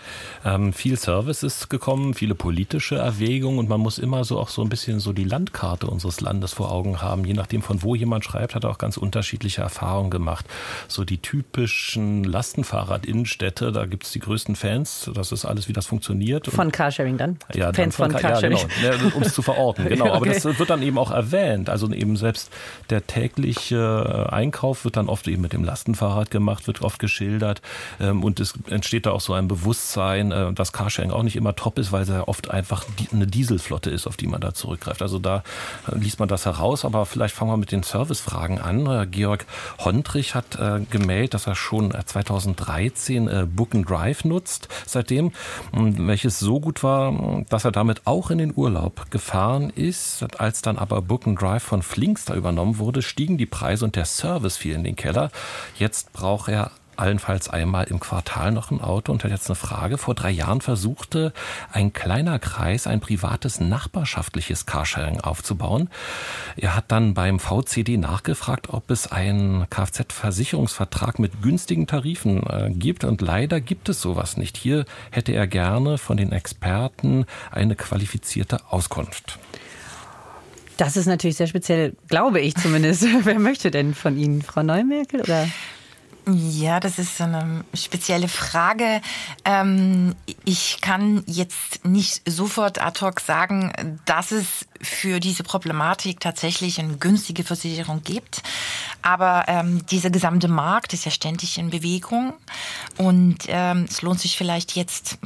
Ähm, 0.45 0.73
viel 0.73 0.97
Service 0.97 1.43
ist 1.43 1.69
gekommen 1.69 1.96
kommen, 1.97 2.15
viele 2.15 2.35
politische 2.35 2.97
Erwägungen 2.97 3.59
und 3.59 3.69
man 3.69 3.81
muss 3.81 3.99
immer 3.99 4.25
so 4.25 4.39
auch 4.39 4.51
so 4.51 4.63
ein 4.63 4.69
bisschen 4.69 5.01
so 5.01 5.13
die 5.13 5.25
Landkarte 5.25 5.87
unseres 5.87 6.21
Landes 6.21 6.53
vor 6.53 6.71
Augen 6.71 7.01
haben. 7.01 7.25
Je 7.25 7.33
nachdem, 7.33 7.63
von 7.63 7.83
wo 7.83 7.95
jemand 7.95 8.25
schreibt, 8.25 8.55
hat 8.55 8.65
er 8.65 8.71
auch 8.71 8.79
ganz 8.79 8.99
unterschiedliche 8.99 9.63
Erfahrungen 9.63 10.11
gemacht. 10.11 10.45
So 10.89 11.05
die 11.05 11.19
typischen 11.19 12.25
Lastenfahrrad-Innenstädte, 12.25 13.73
da 13.73 13.87
gibt 13.87 14.05
es 14.05 14.13
die 14.13 14.19
größten 14.19 14.57
Fans, 14.57 15.11
das 15.15 15.33
ist 15.33 15.47
alles, 15.47 15.69
wie 15.69 15.73
das 15.73 15.87
funktioniert. 15.87 16.47
Von 16.49 16.71
Carsharing 16.71 17.17
dann? 17.17 17.39
Ja, 17.55 17.73
Fans 17.73 17.77
dann 17.77 17.93
von, 17.93 18.11
von 18.11 18.21
Carsharing. 18.21 18.59
Ja, 18.83 18.97
genau, 18.97 19.17
um 19.17 19.23
es 19.23 19.33
zu 19.33 19.41
verorten, 19.41 19.87
genau. 19.89 20.07
Aber 20.07 20.27
okay. 20.27 20.39
das 20.43 20.59
wird 20.59 20.69
dann 20.69 20.83
eben 20.83 20.99
auch 20.99 21.11
erwähnt. 21.11 21.71
Also 21.71 21.91
eben 21.91 22.17
selbst 22.17 22.51
der 22.91 23.07
tägliche 23.07 24.29
Einkauf 24.31 24.85
wird 24.85 24.99
dann 24.99 25.09
oft 25.09 25.27
eben 25.29 25.41
mit 25.41 25.55
dem 25.55 25.65
Lastenfahrrad 25.65 26.31
gemacht, 26.31 26.67
wird 26.67 26.83
oft 26.83 26.99
geschildert 26.99 27.63
ähm, 28.01 28.23
und 28.23 28.39
es 28.41 28.55
entsteht 28.69 29.07
da 29.07 29.13
auch 29.13 29.21
so 29.21 29.33
ein 29.33 29.49
Bewusstsein, 29.49 30.31
äh, 30.33 30.53
dass 30.53 30.73
Carsharing 30.73 31.11
auch 31.11 31.23
nicht 31.23 31.37
immer 31.37 31.57
top 31.57 31.79
ist, 31.79 31.86
ist, 31.87 31.93
weil 31.93 32.03
es 32.03 32.09
ja 32.09 32.27
oft 32.27 32.51
einfach 32.51 32.85
eine 33.13 33.27
Dieselflotte 33.27 33.91
ist, 33.91 34.07
auf 34.07 34.17
die 34.17 34.27
man 34.27 34.41
da 34.41 34.55
zurückgreift. 34.55 35.03
Also 35.03 35.19
da 35.19 35.43
äh, 35.91 35.97
liest 35.97 36.19
man 36.19 36.29
das 36.29 36.47
heraus, 36.47 36.85
aber 36.85 37.07
vielleicht 37.07 37.35
fangen 37.35 37.51
wir 37.51 37.57
mit 37.57 37.73
den 37.73 37.83
Servicefragen 37.83 38.61
an. 38.61 38.87
Äh, 38.87 39.07
Georg 39.07 39.47
Hontrich 39.79 40.35
hat 40.35 40.57
äh, 40.57 40.81
gemeldet, 40.91 41.35
dass 41.35 41.47
er 41.47 41.55
schon 41.55 41.93
2013 41.93 43.29
äh, 43.29 43.47
Book 43.49 43.75
and 43.75 43.89
Drive 43.89 44.25
nutzt 44.25 44.69
seitdem, 44.85 45.33
welches 45.73 46.39
so 46.39 46.61
gut 46.61 46.83
war, 46.83 47.45
dass 47.49 47.65
er 47.65 47.73
damit 47.73 48.03
auch 48.07 48.31
in 48.31 48.39
den 48.39 48.53
Urlaub 48.55 49.11
gefahren 49.11 49.71
ist. 49.71 50.25
Als 50.39 50.63
dann 50.63 50.79
aber 50.79 51.03
Book 51.03 51.27
and 51.27 51.41
Drive 51.41 51.63
von 51.63 51.83
Flinkster 51.83 52.35
übernommen 52.35 52.79
wurde, 52.79 53.03
stiegen 53.03 53.39
die 53.39 53.47
Preise 53.47 53.85
und 53.85 53.97
der 53.97 54.05
Service 54.05 54.57
fiel 54.57 54.75
in 54.75 54.85
den 54.85 54.97
Keller. 54.97 55.31
Jetzt 55.79 56.13
braucht 56.13 56.49
er 56.49 56.71
allenfalls 56.97 57.49
einmal 57.49 57.85
im 57.85 58.01
Quartal 58.01 58.53
noch 58.53 58.71
ein 58.71 58.81
Auto 58.81 59.13
und 59.13 59.25
hat 59.25 59.31
jetzt 59.31 59.49
eine 59.49 59.57
Frage. 59.57 59.99
Vor 59.99 60.15
drei 60.15 60.31
Jahren 60.31 60.61
versuchte 60.61 61.33
ein 61.73 61.93
kleiner 61.93 62.39
Kreis 62.39 62.87
ein 62.87 63.01
privates 63.01 63.61
nachbarschaftliches 63.61 64.67
Carsharing 64.67 65.21
aufzubauen. 65.21 65.89
Er 66.57 66.75
hat 66.75 66.87
dann 66.89 67.15
beim 67.15 67.39
VCD 67.39 67.97
nachgefragt, 67.97 68.69
ob 68.71 68.91
es 68.91 69.11
einen 69.11 69.69
Kfz-Versicherungsvertrag 69.71 71.19
mit 71.19 71.43
günstigen 71.43 71.87
Tarifen 71.87 72.43
äh, 72.47 72.71
gibt 72.71 73.05
und 73.05 73.21
leider 73.21 73.61
gibt 73.61 73.89
es 73.89 74.01
sowas 74.01 74.37
nicht. 74.37 74.57
Hier 74.57 74.85
hätte 75.11 75.33
er 75.33 75.47
gerne 75.47 75.99
von 75.99 76.17
den 76.17 76.33
Experten 76.33 77.27
eine 77.51 77.77
qualifizierte 77.77 78.59
Auskunft. 78.71 79.39
Das 80.77 80.97
ist 80.97 81.07
natürlich 81.07 81.37
sehr 81.37 81.47
speziell, 81.47 81.95
glaube 82.09 82.41
ich 82.41 82.55
zumindest. 82.55 83.07
Wer 83.25 83.39
möchte 83.39 83.71
denn 83.71 83.95
von 83.95 84.19
Ihnen, 84.19 84.43
Frau 84.43 84.63
Neumerkel 84.63 85.21
oder? 85.21 85.49
Ja, 86.29 86.81
das 86.81 86.99
ist 86.99 87.21
eine 87.21 87.65
spezielle 87.73 88.27
Frage. 88.27 89.01
Ähm, 89.45 90.17
ich 90.45 90.81
kann 90.81 91.23
jetzt 91.27 91.85
nicht 91.85 92.29
sofort 92.29 92.83
ad 92.83 93.01
hoc 93.01 93.21
sagen, 93.21 94.01
dass 94.07 94.33
es 94.33 94.67
für 94.83 95.21
diese 95.21 95.45
Problematik 95.45 96.19
tatsächlich 96.19 96.81
eine 96.81 96.97
günstige 96.97 97.45
Versicherung 97.45 98.03
gibt. 98.03 98.43
Aber 99.03 99.45
ähm, 99.47 99.87
dieser 99.87 100.11
gesamte 100.11 100.49
Markt 100.49 100.95
ist 100.95 101.05
ja 101.05 101.13
ständig 101.13 101.59
in 101.59 101.71
Bewegung 101.71 102.35
und 102.99 103.45
ähm, 103.47 103.87
es 103.89 104.03
lohnt 104.03 104.19
sich 104.19 104.37
vielleicht 104.37 104.75
jetzt 104.75 105.19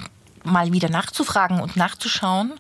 mal 0.45 0.73
wieder 0.73 0.91
nachzufragen 0.91 1.61
und 1.61 1.77
nachzuschauen, 1.77 2.55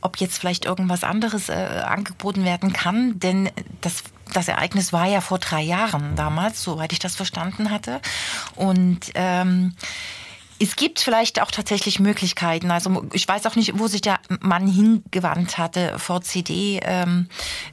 ob 0.00 0.16
jetzt 0.16 0.38
vielleicht 0.38 0.64
irgendwas 0.64 1.04
anderes 1.04 1.48
äh, 1.48 1.52
angeboten 1.52 2.44
werden 2.44 2.72
kann. 2.72 3.20
Denn 3.20 3.50
das, 3.82 4.02
das 4.32 4.48
Ereignis 4.48 4.92
war 4.92 5.06
ja 5.06 5.20
vor 5.20 5.38
drei 5.38 5.62
Jahren 5.62 6.16
damals, 6.16 6.62
soweit 6.62 6.92
ich 6.92 6.98
das 6.98 7.16
verstanden 7.16 7.70
hatte. 7.70 8.00
Und 8.56 9.10
ähm, 9.14 9.74
es 10.62 10.76
gibt 10.76 11.00
vielleicht 11.00 11.40
auch 11.40 11.50
tatsächlich 11.50 12.00
Möglichkeiten. 12.00 12.70
Also 12.70 13.06
ich 13.14 13.26
weiß 13.26 13.46
auch 13.46 13.56
nicht, 13.56 13.78
wo 13.78 13.86
sich 13.86 14.02
der 14.02 14.20
Mann 14.40 14.66
hingewandt 14.66 15.56
hatte 15.56 15.98
vor 15.98 16.20
CD. 16.20 16.80
Ähm, 16.82 17.28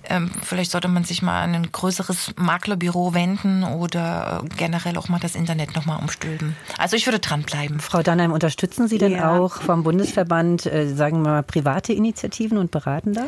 ähm, 0.10 0.32
vielleicht 0.42 0.72
sollte 0.72 0.88
man 0.88 1.04
sich 1.04 1.22
mal 1.22 1.44
an 1.44 1.54
ein 1.54 1.70
größeres 1.70 2.36
Maklerbüro 2.38 3.14
wenden 3.14 3.66
oder 3.66 4.42
generell 4.56 4.98
auch 4.98 5.10
mal 5.10 5.20
das 5.20 5.36
Internet 5.36 5.76
nochmal 5.76 6.00
umstülpen. 6.00 6.56
Also 6.78 6.96
ich 6.96 7.06
würde 7.06 7.20
dranbleiben. 7.20 7.82
Frau 7.82 8.02
Dannheim, 8.04 8.32
unterstützen 8.32 8.88
Sie 8.88 8.98
denn 8.98 9.12
ja. 9.12 9.38
auch 9.38 9.62
vom 9.62 9.84
Bundesverband, 9.84 10.66
äh, 10.66 10.88
sagen 10.88 11.22
wir 11.24 11.32
mal, 11.32 11.44
private 11.44 11.92
Initiativen 11.92 12.58
und 12.58 12.72
beraten 12.72 13.14
da? 13.14 13.26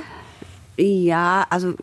Ja, 0.77 1.45
also 1.49 1.73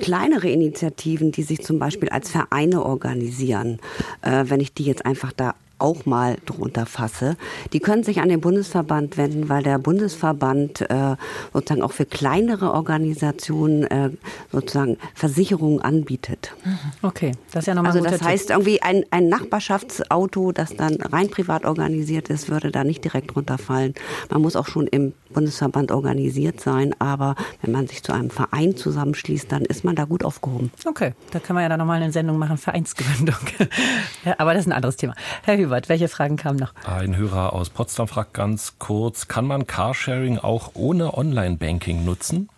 kleinere 0.00 0.48
Initiativen, 0.48 1.32
die 1.32 1.42
sich 1.42 1.62
zum 1.62 1.78
Beispiel 1.78 2.08
als 2.08 2.30
Vereine 2.30 2.84
organisieren, 2.84 3.78
äh, 4.22 4.44
wenn 4.46 4.60
ich 4.60 4.72
die 4.72 4.84
jetzt 4.84 5.04
einfach 5.04 5.32
da 5.32 5.54
auch 5.78 6.06
mal 6.06 6.36
drunter 6.46 6.86
fasse, 6.86 7.36
die 7.72 7.80
können 7.80 8.02
sich 8.02 8.20
an 8.20 8.28
den 8.28 8.40
Bundesverband 8.40 9.16
wenden, 9.16 9.48
weil 9.48 9.62
der 9.62 9.78
Bundesverband 9.78 10.82
äh, 10.90 11.16
sozusagen 11.52 11.82
auch 11.82 11.92
für 11.92 12.04
kleinere 12.04 12.72
Organisationen 12.72 13.84
äh, 13.84 14.10
sozusagen 14.52 14.98
Versicherungen 15.14 15.80
anbietet. 15.80 16.52
Mhm. 16.64 16.78
Okay, 17.02 17.32
das 17.52 17.62
ist 17.62 17.66
ja 17.66 17.74
nochmal 17.74 17.92
Also 17.92 18.04
das 18.04 18.22
heißt 18.22 18.50
irgendwie 18.50 18.82
ein, 18.82 19.04
ein 19.10 19.28
Nachbarschaftsauto, 19.28 20.52
das 20.52 20.74
dann 20.74 20.96
rein 20.96 21.30
privat 21.30 21.64
organisiert 21.64 22.28
ist, 22.28 22.50
würde 22.50 22.70
da 22.70 22.84
nicht 22.84 23.04
direkt 23.04 23.36
runterfallen. 23.36 23.94
Man 24.30 24.42
muss 24.42 24.56
auch 24.56 24.66
schon 24.66 24.86
im 24.88 25.12
Bundesverband 25.32 25.92
organisiert 25.92 26.60
sein, 26.60 26.94
aber 26.98 27.34
wenn 27.62 27.72
man 27.72 27.86
sich 27.86 28.02
zu 28.02 28.12
einem 28.12 28.30
Verein 28.30 28.76
zusammenschließt, 28.76 29.50
dann 29.50 29.62
ist 29.62 29.84
man 29.84 29.96
da 29.96 30.04
gut 30.04 30.24
aufgehoben. 30.24 30.70
Okay, 30.84 31.14
da 31.30 31.38
können 31.38 31.58
wir 31.58 31.62
ja 31.62 31.68
dann 31.68 31.78
nochmal 31.78 32.02
eine 32.02 32.12
Sendung 32.12 32.38
machen, 32.38 32.58
Vereinsgründung. 32.58 33.36
ja, 34.24 34.34
aber 34.38 34.54
das 34.54 34.62
ist 34.62 34.68
ein 34.68 34.72
anderes 34.72 34.96
Thema. 34.96 35.14
Herr 35.44 35.56
Hubert, 35.58 35.88
welche 35.88 36.08
Fragen 36.08 36.36
kamen 36.36 36.58
noch? 36.58 36.72
Ein 36.84 37.16
Hörer 37.16 37.52
aus 37.52 37.70
Potsdam 37.70 38.08
fragt 38.08 38.34
ganz 38.34 38.74
kurz, 38.78 39.28
kann 39.28 39.46
man 39.46 39.66
Carsharing 39.66 40.38
auch 40.38 40.72
ohne 40.74 41.16
Online-Banking 41.16 42.04
nutzen? 42.04 42.48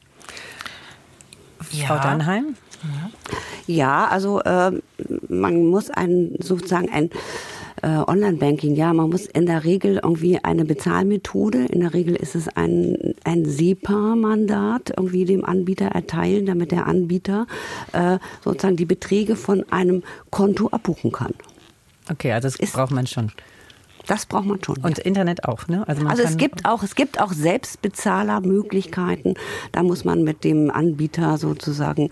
Ja. 1.73 1.87
Frau 1.87 1.97
Dannheim? 1.97 2.57
Ja, 3.67 4.09
also 4.09 4.41
äh, 4.43 4.73
man 5.29 5.67
muss 5.67 5.91
ein, 5.91 6.35
sozusagen 6.39 6.91
ein 6.91 7.11
Online-Banking, 7.87 8.75
ja, 8.75 8.93
man 8.93 9.11
muss 9.11 9.27
in 9.27 9.47
der 9.47 9.65
Regel 9.65 10.01
irgendwie 10.03 10.43
eine 10.43 10.65
Bezahlmethode, 10.65 11.67
in 11.67 11.81
der 11.81 11.95
Regel 11.95 12.15
ist 12.17 12.35
es 12.35 12.49
ein, 12.49 13.15
ein 13.25 13.45
SEPA-Mandat 13.45 14.93
irgendwie 14.97 15.25
dem 15.25 15.45
Anbieter 15.45 15.87
erteilen, 15.87 16.47
damit 16.47 16.73
der 16.73 16.87
Anbieter 16.87 17.47
äh, 17.93 18.19
sozusagen 18.45 18.77
die 18.77 18.87
Beträge 18.87 19.37
von 19.37 19.65
einem 19.71 20.03
Konto 20.31 20.69
abbuchen 20.69 21.13
kann. 21.13 21.35
Okay, 22.11 22.33
also 22.33 22.49
das 22.49 22.57
ist, 22.57 22.73
braucht 22.73 22.93
man 22.93 23.07
schon. 23.07 23.33
Das 24.07 24.27
braucht 24.27 24.47
man 24.47 24.63
schon. 24.63 24.79
Und 24.79 24.99
ja. 24.99 25.05
Internet 25.05 25.45
auch, 25.45 25.69
ne? 25.69 25.87
Also, 25.87 26.07
also 26.07 26.23
es 26.23 26.37
gibt 26.37 26.67
auch, 26.67 26.83
es 26.83 26.95
gibt 26.95 27.21
auch 27.21 27.33
Selbstbezahlermöglichkeiten. 27.33 29.35
Da 29.73 29.83
muss 29.83 30.05
man 30.05 30.25
mit 30.25 30.45
dem 30.45 30.71
Anbieter 30.71 31.39
sozusagen 31.39 32.11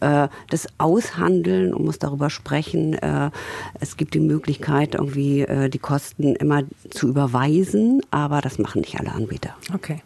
äh, 0.00 0.28
das 0.50 0.66
aushandeln 0.78 1.74
und 1.74 1.84
muss 1.84 1.98
darüber 1.98 2.30
sprechen. 2.30 2.94
Äh, 2.94 3.30
es 3.80 3.96
gibt 3.96 4.14
die 4.14 4.20
Möglichkeit, 4.20 4.94
irgendwie 4.94 5.42
äh, 5.42 5.68
die 5.68 5.78
Kosten 5.78 6.36
immer 6.36 6.62
zu 6.90 7.08
überweisen, 7.08 8.00
aber 8.10 8.40
das 8.40 8.58
machen 8.58 8.82
nicht 8.82 8.98
alle 8.98 9.12
Anbieter. 9.12 9.56
Okay. 9.74 10.02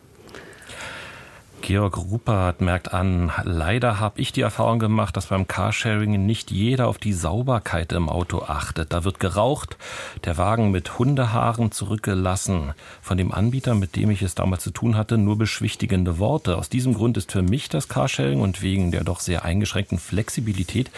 Georg 1.66 1.96
Ruppert 1.96 2.60
merkt 2.60 2.92
an, 2.92 3.32
leider 3.42 3.98
habe 3.98 4.20
ich 4.20 4.32
die 4.32 4.42
Erfahrung 4.42 4.78
gemacht, 4.78 5.16
dass 5.16 5.28
beim 5.28 5.48
Carsharing 5.48 6.26
nicht 6.26 6.50
jeder 6.50 6.88
auf 6.88 6.98
die 6.98 7.14
Sauberkeit 7.14 7.92
im 7.92 8.10
Auto 8.10 8.42
achtet. 8.42 8.92
Da 8.92 9.04
wird 9.04 9.18
geraucht, 9.18 9.78
der 10.24 10.36
Wagen 10.36 10.72
mit 10.72 10.98
Hundehaaren 10.98 11.72
zurückgelassen. 11.72 12.74
Von 13.00 13.16
dem 13.16 13.32
Anbieter, 13.32 13.74
mit 13.74 13.96
dem 13.96 14.10
ich 14.10 14.20
es 14.20 14.34
damals 14.34 14.62
zu 14.62 14.72
tun 14.72 14.94
hatte, 14.94 15.16
nur 15.16 15.38
beschwichtigende 15.38 16.18
Worte. 16.18 16.58
Aus 16.58 16.68
diesem 16.68 16.92
Grund 16.92 17.16
ist 17.16 17.32
für 17.32 17.40
mich 17.40 17.70
das 17.70 17.88
Carsharing 17.88 18.42
und 18.42 18.60
wegen 18.60 18.90
der 18.90 19.02
doch 19.02 19.20
sehr 19.20 19.46
eingeschränkten 19.46 19.98
Flexibilität 19.98 20.90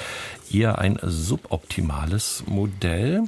eher 0.53 0.79
ein 0.79 0.99
suboptimales 1.03 2.45
Modell. 2.47 3.25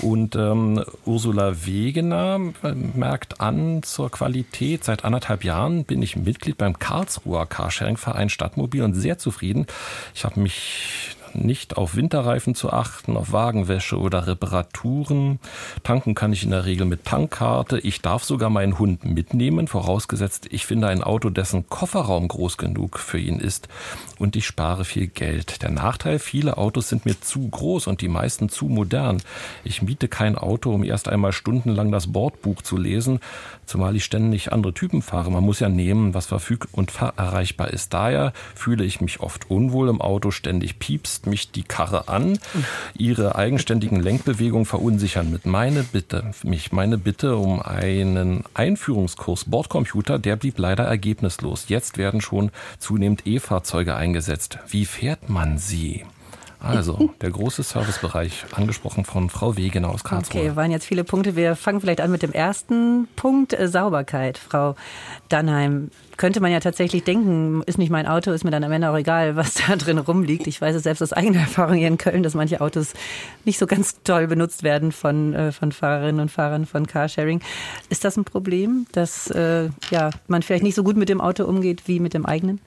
Und 0.00 0.36
ähm, 0.36 0.84
Ursula 1.04 1.66
Wegener 1.66 2.38
merkt 2.94 3.40
an 3.40 3.82
zur 3.82 4.10
Qualität. 4.10 4.84
Seit 4.84 5.04
anderthalb 5.04 5.44
Jahren 5.44 5.84
bin 5.84 6.02
ich 6.02 6.16
Mitglied 6.16 6.58
beim 6.58 6.78
Karlsruher 6.82 7.46
Carsharing-Verein 7.46 8.28
Stadtmobil 8.28 8.82
und 8.82 8.94
sehr 8.94 9.16
zufrieden. 9.16 9.66
Ich 10.16 10.24
habe 10.24 10.40
mich 10.40 11.16
nicht 11.34 11.76
auf 11.76 11.96
Winterreifen 11.96 12.54
zu 12.54 12.72
achten, 12.72 13.16
auf 13.16 13.32
Wagenwäsche 13.32 13.98
oder 13.98 14.26
Reparaturen. 14.26 15.38
Tanken 15.82 16.14
kann 16.14 16.32
ich 16.32 16.44
in 16.44 16.50
der 16.50 16.64
Regel 16.64 16.86
mit 16.86 17.04
Tankkarte. 17.04 17.78
Ich 17.78 18.02
darf 18.02 18.24
sogar 18.24 18.50
meinen 18.50 18.78
Hund 18.78 19.04
mitnehmen, 19.04 19.68
vorausgesetzt, 19.68 20.46
ich 20.50 20.66
finde 20.66 20.88
ein 20.88 21.02
Auto, 21.02 21.30
dessen 21.30 21.68
Kofferraum 21.68 22.28
groß 22.28 22.58
genug 22.58 22.98
für 22.98 23.18
ihn 23.18 23.38
ist. 23.38 23.68
Und 24.18 24.36
ich 24.36 24.46
spare 24.46 24.84
viel 24.84 25.08
Geld. 25.08 25.62
Der 25.62 25.70
Nachteil, 25.70 26.18
viele 26.18 26.58
Autos 26.58 26.88
sind 26.88 27.06
mir 27.06 27.20
zu 27.20 27.48
groß 27.48 27.86
und 27.86 28.00
die 28.00 28.08
meisten 28.08 28.48
zu 28.48 28.66
modern. 28.66 29.22
Ich 29.64 29.82
miete 29.82 30.08
kein 30.08 30.36
Auto, 30.36 30.72
um 30.72 30.84
erst 30.84 31.08
einmal 31.08 31.32
stundenlang 31.32 31.90
das 31.90 32.12
Bordbuch 32.12 32.62
zu 32.62 32.76
lesen, 32.76 33.20
zumal 33.66 33.96
ich 33.96 34.04
ständig 34.04 34.52
andere 34.52 34.74
Typen 34.74 35.02
fahre. 35.02 35.30
Man 35.30 35.44
muss 35.44 35.60
ja 35.60 35.68
nehmen, 35.68 36.14
was 36.14 36.26
verfüg- 36.26 36.68
und 36.72 36.92
erreichbar 37.00 37.70
ist. 37.70 37.94
Daher 37.94 38.32
fühle 38.54 38.84
ich 38.84 39.00
mich 39.00 39.20
oft 39.20 39.50
unwohl 39.50 39.88
im 39.88 40.00
Auto, 40.00 40.30
ständig 40.30 40.78
piepst 40.78 41.21
fasst 41.22 41.26
mich 41.26 41.50
die 41.52 41.62
Karre 41.62 42.08
an. 42.08 42.38
Ihre 42.96 43.36
eigenständigen 43.36 44.00
Lenkbewegungen 44.00 44.66
verunsichern 44.66 45.30
mit. 45.30 45.46
Meine 45.46 45.82
Bitte, 45.84 46.32
mich, 46.42 46.72
meine 46.72 46.98
Bitte 46.98 47.36
um 47.36 47.60
einen 47.62 48.44
Einführungskurs 48.54 49.44
Bordcomputer, 49.44 50.18
der 50.18 50.36
blieb 50.36 50.58
leider 50.58 50.84
ergebnislos. 50.84 51.66
Jetzt 51.68 51.98
werden 51.98 52.20
schon 52.20 52.50
zunehmend 52.78 53.26
E-Fahrzeuge 53.26 53.94
eingesetzt. 53.94 54.58
Wie 54.68 54.84
fährt 54.84 55.28
man 55.28 55.58
sie? 55.58 56.04
Also, 56.62 57.10
der 57.20 57.30
große 57.30 57.62
Servicebereich, 57.62 58.44
angesprochen 58.52 59.04
von 59.04 59.30
Frau 59.30 59.56
Wegener 59.56 59.90
aus 59.90 60.04
Karlsruhe. 60.04 60.40
Okay, 60.40 60.56
waren 60.56 60.70
jetzt 60.70 60.86
viele 60.86 61.02
Punkte. 61.02 61.34
Wir 61.34 61.56
fangen 61.56 61.80
vielleicht 61.80 62.00
an 62.00 62.10
mit 62.10 62.22
dem 62.22 62.32
ersten 62.32 63.08
Punkt, 63.16 63.52
äh, 63.52 63.66
Sauberkeit. 63.68 64.38
Frau 64.38 64.76
Dannheim, 65.28 65.90
könnte 66.16 66.40
man 66.40 66.52
ja 66.52 66.60
tatsächlich 66.60 67.02
denken, 67.02 67.62
ist 67.66 67.78
nicht 67.78 67.90
mein 67.90 68.06
Auto, 68.06 68.30
ist 68.30 68.44
mir 68.44 68.52
dann 68.52 68.62
am 68.62 68.70
Ende 68.70 68.90
auch 68.90 68.96
egal, 68.96 69.34
was 69.34 69.54
da 69.54 69.74
drin 69.76 69.98
rumliegt. 69.98 70.46
Ich 70.46 70.60
weiß 70.60 70.76
es 70.76 70.84
selbst 70.84 71.02
aus 71.02 71.12
eigener 71.12 71.40
Erfahrung 71.40 71.74
hier 71.74 71.88
in 71.88 71.98
Köln, 71.98 72.22
dass 72.22 72.34
manche 72.34 72.60
Autos 72.60 72.92
nicht 73.44 73.58
so 73.58 73.66
ganz 73.66 74.02
toll 74.04 74.28
benutzt 74.28 74.62
werden 74.62 74.92
von, 74.92 75.34
äh, 75.34 75.50
von 75.50 75.72
Fahrerinnen 75.72 76.20
und 76.20 76.30
Fahrern 76.30 76.66
von 76.66 76.86
Carsharing. 76.86 77.40
Ist 77.88 78.04
das 78.04 78.16
ein 78.16 78.24
Problem, 78.24 78.86
dass 78.92 79.30
äh, 79.30 79.70
ja, 79.90 80.10
man 80.28 80.42
vielleicht 80.42 80.62
nicht 80.62 80.76
so 80.76 80.84
gut 80.84 80.96
mit 80.96 81.08
dem 81.08 81.20
Auto 81.20 81.44
umgeht 81.44 81.88
wie 81.88 81.98
mit 81.98 82.14
dem 82.14 82.24
eigenen? 82.24 82.60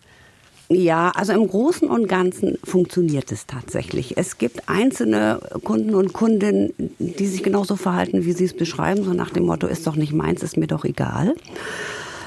Ja, 0.68 1.12
also 1.12 1.34
im 1.34 1.48
Großen 1.48 1.88
und 1.88 2.08
Ganzen 2.08 2.58
funktioniert 2.64 3.32
es 3.32 3.46
tatsächlich. 3.46 4.18
Es 4.18 4.40
gibt 4.40 4.68
einzelne 4.68 5.40
Kunden 5.64 5.94
und 5.94 6.12
Kundinnen, 6.12 6.74
die 6.98 7.28
sich 7.28 7.44
genauso 7.44 7.76
verhalten, 7.76 8.26
wie 8.26 8.32
Sie 8.32 8.46
es 8.46 8.56
beschreiben, 8.56 9.04
so 9.04 9.14
nach 9.14 9.30
dem 9.30 9.46
Motto, 9.46 9.68
ist 9.68 9.86
doch 9.86 9.96
nicht 9.96 10.12
meins, 10.12 10.42
ist 10.42 10.58
mir 10.58 10.68
doch 10.68 10.84
egal. 10.84 11.36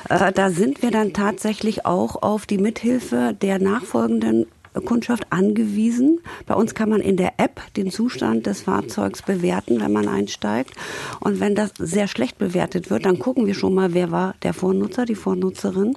Äh, 0.08 0.32
da 0.32 0.50
sind 0.50 0.82
wir 0.82 0.92
dann 0.92 1.12
tatsächlich 1.12 1.84
auch 1.84 2.22
auf 2.22 2.46
die 2.46 2.58
Mithilfe 2.58 3.36
der 3.40 3.58
nachfolgenden 3.58 4.46
Kundschaft 4.84 5.26
angewiesen. 5.30 6.20
Bei 6.46 6.54
uns 6.54 6.74
kann 6.74 6.88
man 6.88 7.00
in 7.00 7.16
der 7.16 7.32
App 7.38 7.60
den 7.76 7.90
Zustand 7.90 8.46
des 8.46 8.62
Fahrzeugs 8.62 9.22
bewerten, 9.22 9.80
wenn 9.80 9.92
man 9.92 10.06
einsteigt. 10.06 10.74
Und 11.18 11.40
wenn 11.40 11.56
das 11.56 11.72
sehr 11.78 12.06
schlecht 12.06 12.38
bewertet 12.38 12.90
wird, 12.90 13.04
dann 13.04 13.18
gucken 13.18 13.46
wir 13.46 13.54
schon 13.54 13.74
mal, 13.74 13.94
wer 13.94 14.12
war 14.12 14.34
der 14.42 14.54
Vornutzer, 14.54 15.04
die 15.04 15.16
Vornutzerin. 15.16 15.96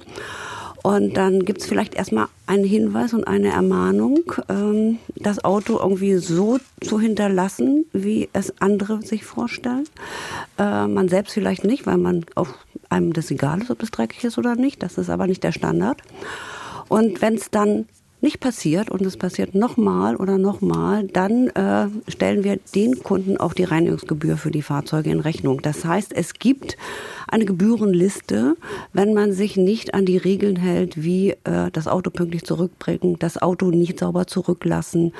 Und 0.82 1.16
dann 1.16 1.44
gibt 1.44 1.60
es 1.60 1.66
vielleicht 1.66 1.94
erstmal 1.94 2.26
einen 2.46 2.64
Hinweis 2.64 3.14
und 3.14 3.24
eine 3.24 3.50
Ermahnung, 3.50 4.18
ähm, 4.48 4.98
das 5.14 5.44
Auto 5.44 5.78
irgendwie 5.78 6.16
so 6.16 6.58
zu 6.80 6.98
hinterlassen, 6.98 7.86
wie 7.92 8.28
es 8.32 8.52
andere 8.60 9.00
sich 9.02 9.24
vorstellen. 9.24 9.84
Äh, 10.58 10.88
man 10.88 11.08
selbst 11.08 11.34
vielleicht 11.34 11.64
nicht, 11.64 11.86
weil 11.86 11.98
man 11.98 12.26
auf 12.34 12.52
einem 12.90 13.12
das 13.12 13.30
egal 13.30 13.62
ist, 13.62 13.70
ob 13.70 13.78
das 13.78 13.92
dreckig 13.92 14.24
ist 14.24 14.38
oder 14.38 14.56
nicht. 14.56 14.82
Das 14.82 14.98
ist 14.98 15.08
aber 15.08 15.28
nicht 15.28 15.44
der 15.44 15.52
Standard. 15.52 16.02
Und 16.88 17.22
wenn 17.22 17.34
es 17.34 17.50
dann 17.50 17.86
nicht 18.20 18.38
passiert 18.38 18.88
und 18.88 19.02
es 19.02 19.16
passiert 19.16 19.54
nochmal 19.54 20.14
oder 20.16 20.38
nochmal, 20.38 21.06
dann 21.08 21.48
äh, 21.48 21.88
stellen 22.08 22.44
wir 22.44 22.58
den 22.74 23.02
Kunden 23.02 23.36
auch 23.36 23.52
die 23.52 23.64
Reinigungsgebühr 23.64 24.36
für 24.36 24.52
die 24.52 24.62
Fahrzeuge 24.62 25.10
in 25.10 25.20
Rechnung. 25.20 25.60
Das 25.60 25.84
heißt, 25.84 26.12
es 26.14 26.34
gibt 26.34 26.76
eine 27.32 27.46
Gebührenliste, 27.46 28.56
wenn 28.92 29.14
man 29.14 29.32
sich 29.32 29.56
nicht 29.56 29.94
an 29.94 30.04
die 30.04 30.18
Regeln 30.18 30.56
hält, 30.56 31.02
wie 31.02 31.30
äh, 31.44 31.70
das 31.72 31.88
Auto 31.88 32.10
pünktlich 32.10 32.44
zurückbringen, 32.44 33.16
das 33.18 33.40
Auto 33.40 33.70
nicht 33.70 33.98
sauber 33.98 34.26
zurücklassen, 34.26 35.12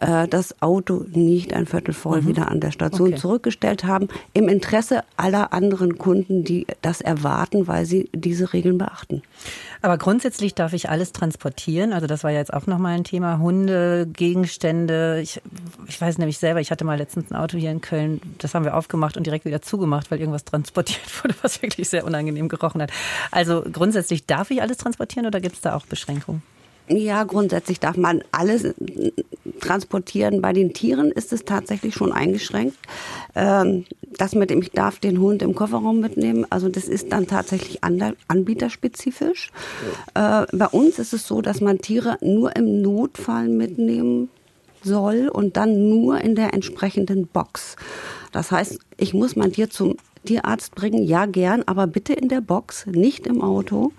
äh, 0.00 0.28
das 0.28 0.62
Auto 0.62 1.04
nicht 1.10 1.52
ein 1.52 1.66
Viertel 1.66 1.92
voll 1.92 2.22
mhm. 2.22 2.28
wieder 2.28 2.50
an 2.50 2.60
der 2.60 2.70
Station 2.70 3.08
okay. 3.08 3.18
zurückgestellt 3.18 3.84
haben, 3.84 4.08
im 4.32 4.48
Interesse 4.48 5.02
aller 5.16 5.52
anderen 5.52 5.98
Kunden, 5.98 6.44
die 6.44 6.66
das 6.82 7.00
erwarten, 7.00 7.66
weil 7.66 7.84
sie 7.84 8.08
diese 8.14 8.52
Regeln 8.52 8.78
beachten. 8.78 9.22
Aber 9.82 9.98
grundsätzlich 9.98 10.54
darf 10.54 10.72
ich 10.72 10.88
alles 10.88 11.12
transportieren. 11.12 11.92
Also 11.92 12.06
das 12.06 12.24
war 12.24 12.30
ja 12.30 12.38
jetzt 12.38 12.52
auch 12.52 12.66
nochmal 12.66 12.94
ein 12.94 13.04
Thema. 13.04 13.38
Hunde, 13.38 14.06
Gegenstände. 14.12 15.20
Ich, 15.22 15.40
ich 15.86 16.00
weiß 16.00 16.18
nämlich 16.18 16.38
selber, 16.38 16.60
ich 16.60 16.70
hatte 16.70 16.84
mal 16.84 16.98
letztens 16.98 17.30
ein 17.30 17.36
Auto 17.36 17.58
hier 17.58 17.70
in 17.70 17.80
Köln, 17.80 18.20
das 18.38 18.54
haben 18.54 18.64
wir 18.64 18.76
aufgemacht 18.76 19.16
und 19.16 19.26
direkt 19.26 19.44
wieder 19.44 19.62
zugemacht, 19.62 20.10
weil 20.10 20.20
irgendwas 20.20 20.44
transportiert 20.44 21.06
wurde, 21.22 21.34
was 21.42 21.55
wirklich 21.62 21.88
sehr 21.88 22.04
unangenehm 22.04 22.48
gerochen 22.48 22.82
hat. 22.82 22.90
Also 23.30 23.62
grundsätzlich 23.70 24.26
darf 24.26 24.50
ich 24.50 24.62
alles 24.62 24.76
transportieren 24.76 25.26
oder 25.26 25.40
gibt 25.40 25.56
es 25.56 25.60
da 25.60 25.74
auch 25.74 25.86
Beschränkungen? 25.86 26.42
Ja, 26.88 27.24
grundsätzlich 27.24 27.80
darf 27.80 27.96
man 27.96 28.22
alles 28.30 28.74
transportieren. 29.60 30.40
Bei 30.40 30.52
den 30.52 30.72
Tieren 30.72 31.10
ist 31.10 31.32
es 31.32 31.44
tatsächlich 31.44 31.94
schon 31.94 32.12
eingeschränkt. 32.12 32.78
Ähm, 33.34 33.86
das 34.16 34.36
mit 34.36 34.50
dem, 34.50 34.62
ich 34.62 34.70
darf 34.70 35.00
den 35.00 35.18
Hund 35.18 35.42
im 35.42 35.54
Kofferraum 35.54 36.00
mitnehmen, 36.00 36.46
also 36.48 36.68
das 36.68 36.84
ist 36.84 37.10
dann 37.10 37.26
tatsächlich 37.26 37.80
anbieterspezifisch. 37.82 39.50
Äh, 40.14 40.46
bei 40.52 40.66
uns 40.66 41.00
ist 41.00 41.12
es 41.12 41.26
so, 41.26 41.42
dass 41.42 41.60
man 41.60 41.78
Tiere 41.78 42.18
nur 42.20 42.54
im 42.54 42.82
Notfall 42.82 43.48
mitnehmen 43.48 44.30
soll 44.82 45.28
und 45.28 45.56
dann 45.56 45.88
nur 45.88 46.20
in 46.20 46.36
der 46.36 46.54
entsprechenden 46.54 47.26
Box. 47.26 47.76
Das 48.30 48.52
heißt, 48.52 48.78
ich 48.96 49.12
muss 49.12 49.34
mein 49.34 49.52
Tier 49.52 49.70
zum 49.70 49.96
Tierarzt 50.26 50.74
bringen, 50.74 51.02
ja 51.02 51.24
gern, 51.24 51.62
aber 51.64 51.86
bitte 51.86 52.12
in 52.12 52.28
der 52.28 52.42
Box, 52.42 52.86
nicht 52.86 53.26
im 53.26 53.40
Auto. 53.40 53.92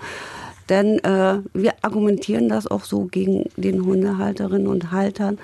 Denn 0.69 0.99
äh, 0.99 1.39
wir 1.53 1.73
argumentieren 1.81 2.49
das 2.49 2.67
auch 2.67 2.83
so 2.83 3.05
gegen 3.05 3.45
den 3.55 3.85
Hundehalterinnen 3.85 4.67
und 4.67 4.91
Haltern, 4.91 5.37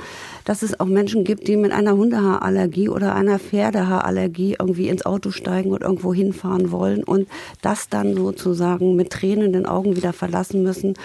dass 0.46 0.62
es 0.64 0.80
auch 0.80 0.86
Menschen 0.86 1.24
gibt, 1.24 1.48
die 1.48 1.56
mit 1.56 1.72
einer 1.72 1.96
Hundehaarallergie 1.96 2.90
oder 2.90 3.16
einer 3.16 3.40
Pferdehaarallergie 3.40 4.58
irgendwie 4.60 4.90
ins 4.90 5.06
Auto 5.06 5.32
steigen 5.32 5.72
und 5.72 5.82
irgendwo 5.82 6.14
hinfahren 6.14 6.72
wollen 6.72 7.04
und 7.04 7.28
das 7.62 7.90
dann 7.90 8.16
sozusagen 8.16 8.96
mit 8.96 9.12
tränenden 9.12 9.66
Augen 9.66 9.96
wieder 9.96 10.14
verlassen 10.14 10.64
müssen. 10.64 10.96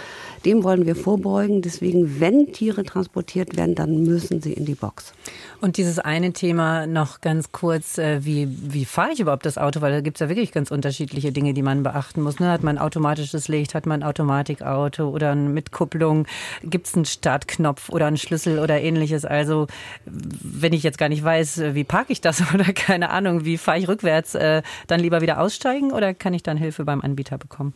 Dem 0.45 0.63
wollen 0.63 0.87
wir 0.87 0.95
vorbeugen. 0.95 1.63
Deswegen, 1.63 2.21
wenn 2.21 2.53
Tiere 2.53 2.85
transportiert 2.85 3.57
werden, 3.57 3.75
dann 3.75 4.05
müssen 4.05 4.41
sie 4.41 4.53
in 4.53 4.65
die 4.65 4.75
Box. 4.75 5.13
Und 5.61 5.77
dieses 5.77 5.99
eine 5.99 6.33
Thema 6.33 6.87
noch 6.87 7.21
ganz 7.21 7.51
kurz, 7.51 7.99
äh, 7.99 8.25
wie, 8.25 8.49
wie 8.49 8.85
fahre 8.85 9.13
ich 9.13 9.21
überhaupt 9.21 9.47
das 9.47 9.59
Auto? 9.59 9.81
Weil 9.81 9.93
da 9.93 10.01
gibt 10.01 10.17
es 10.17 10.21
ja 10.21 10.29
wirklich 10.29 10.53
ganz 10.53 10.71
unterschiedliche 10.71 11.33
Dinge, 11.33 11.55
die 11.55 11.63
man 11.63 11.83
beachten 11.83 12.23
muss. 12.23 12.39
Ne? 12.39 12.51
Hat 12.51 12.63
man 12.63 12.79
automatisches 12.79 13.49
Licht, 13.49 13.75
hat 13.75 13.87
man 13.87 14.03
Automatikauto 14.09 15.09
oder 15.09 15.35
mit 15.35 15.73
Kupplung? 15.73 16.27
Gibt 16.63 16.87
es 16.87 16.95
einen 16.95 17.05
Startknopf 17.05 17.89
oder 17.91 18.07
einen 18.07 18.17
Schlüssel 18.17 18.59
oder 18.59 18.81
ähnliches? 18.81 19.25
Also 19.25 19.67
wenn 20.07 20.73
ich 20.73 20.83
jetzt 20.83 20.99
gar 20.99 21.09
nicht 21.09 21.23
weiß, 21.23 21.75
wie 21.75 21.85
parke 21.85 22.13
ich 22.13 22.21
das 22.21 22.43
oder 22.55 22.73
keine 22.73 23.11
Ahnung, 23.11 23.45
wie 23.45 23.59
fahre 23.59 23.79
ich 23.79 23.89
rückwärts, 23.89 24.35
äh, 24.35 24.63
dann 24.87 25.01
lieber 25.01 25.21
wieder 25.21 25.41
aussteigen 25.41 25.93
oder 25.93 26.15
kann 26.15 26.35
ich 26.35 26.43
dann 26.43 26.57
Hilfe 26.57 26.85
beim 26.85 27.01
Anbieter 27.01 27.39
bekommen? 27.39 27.75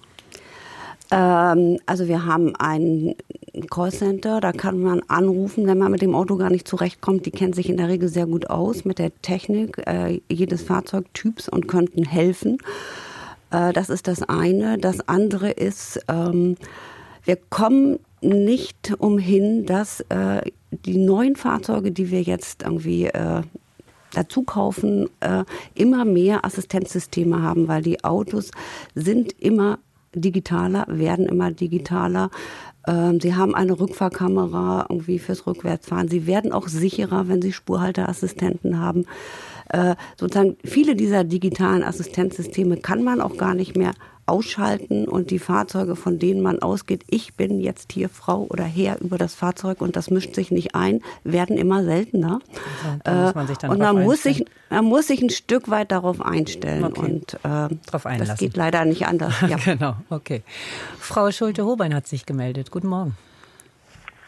Ähm, 1.13 1.79
also 1.85 2.09
wir 2.09 2.25
haben 2.25 2.57
ein 2.57 3.15
Callcenter, 3.71 4.41
da 4.41 4.53
kann 4.53 4.81
man 4.81 5.03
anrufen, 5.09 5.67
wenn 5.67 5.77
man 5.77 5.93
mit 5.93 6.01
dem 6.01 6.15
Auto 6.15 6.37
gar 6.37 6.51
nicht 6.51 6.67
zurechtkommt. 6.67 7.27
Die 7.27 7.31
kennen 7.31 7.53
sich 7.53 7.69
in 7.69 7.77
der 7.77 7.89
Regel 7.89 8.09
sehr 8.09 8.27
gut 8.27 8.49
aus 8.49 8.87
mit 8.87 8.99
der 8.99 9.13
Technik 9.21 9.79
äh, 9.87 10.21
jedes 10.31 10.63
Fahrzeugtyps 10.63 11.51
und 11.51 11.69
könnten 11.69 12.05
helfen. 12.05 12.59
Äh, 13.53 13.73
das 13.73 13.91
ist 13.91 14.09
das 14.09 14.23
eine. 14.23 14.79
Das 14.79 15.07
andere 15.09 15.51
ist, 15.51 16.01
ähm, 16.09 16.57
wir 17.25 17.37
kommen 17.37 17.99
nicht 18.21 18.95
umhin, 18.99 19.67
dass 19.67 20.01
äh, 20.09 20.43
die 20.71 20.99
neuen 20.99 21.37
Fahrzeuge, 21.37 21.93
die 21.93 22.11
wir 22.11 22.23
jetzt 22.23 22.63
irgendwie 22.63 23.07
äh, 23.07 23.43
dazu 24.13 24.43
kaufen, 24.43 25.09
äh, 25.21 25.45
immer 25.75 26.05
mehr 26.05 26.45
Assistenzsysteme 26.45 27.43
haben, 27.43 27.69
weil 27.69 27.83
die 27.83 28.05
Autos 28.05 28.51
sind 28.95 29.33
immer 29.41 29.79
digitaler, 30.15 30.85
werden 30.89 31.27
immer 31.27 31.51
digitaler. 31.51 32.31
Ähm, 32.87 33.21
sie 33.21 33.35
haben 33.35 33.55
eine 33.55 33.79
Rückfahrkamera 33.79 34.87
irgendwie 34.89 35.19
fürs 35.19 35.47
Rückwärtsfahren. 35.47 36.09
Sie 36.09 36.27
werden 36.27 36.53
auch 36.53 36.69
sicherer, 36.69 37.29
wenn 37.29 37.41
sie 37.43 37.53
Spurhalteassistenten 37.53 38.79
haben. 38.79 39.07
Äh, 39.69 39.95
sozusagen 40.17 40.57
viele 40.65 40.95
dieser 40.95 41.25
digitalen 41.25 41.83
Assistenzsysteme 41.83 42.77
kann 42.79 43.03
man 43.03 43.21
auch 43.21 43.37
gar 43.37 43.55
nicht 43.55 43.77
mehr 43.77 43.93
ausschalten 44.27 45.09
und 45.09 45.31
die 45.31 45.39
Fahrzeuge, 45.39 45.97
von 45.97 46.19
denen 46.19 46.43
man 46.43 46.63
ausgeht, 46.63 47.05
ich 47.09 47.35
bin 47.35 47.61
jetzt 47.61 47.93
hier 47.93 48.09
Frau 48.09 48.47
oder 48.49 48.65
Herr 48.65 49.01
über 49.01 49.19
das 49.19 49.35
Fahrzeug 49.35 49.81
und 49.81 49.97
das 49.97 50.11
mischt 50.11 50.35
sich 50.35 50.51
nicht 50.51 50.75
ein, 50.75 51.03
werden 51.25 51.57
immer 51.59 51.83
seltener. 51.83 52.41
Also, 53.05 53.35
man 53.35 53.71
und 53.71 53.79
man 53.79 54.05
muss, 54.05 54.23
sich, 54.23 54.45
man 54.71 54.85
muss 54.85 55.09
sich 55.09 55.21
ein 55.23 55.31
Stück 55.31 55.69
weit 55.71 55.91
darauf 55.91 56.21
einstellen 56.21 56.85
okay. 56.85 57.01
und 57.01 57.35
äh, 57.45 57.75
drauf 57.87 58.05
das 58.05 58.39
geht 58.39 58.57
leider 58.57 58.85
nicht 58.85 59.07
anders. 59.07 59.35
Ja. 59.53 59.57
genau, 59.57 59.97
okay. 60.09 60.43
Frau 60.99 61.31
Schulte-Hobein 61.31 61.95
hat 61.95 62.07
sich 62.07 62.25
gemeldet. 62.25 62.71
Guten 62.71 62.87
Morgen. 62.87 63.17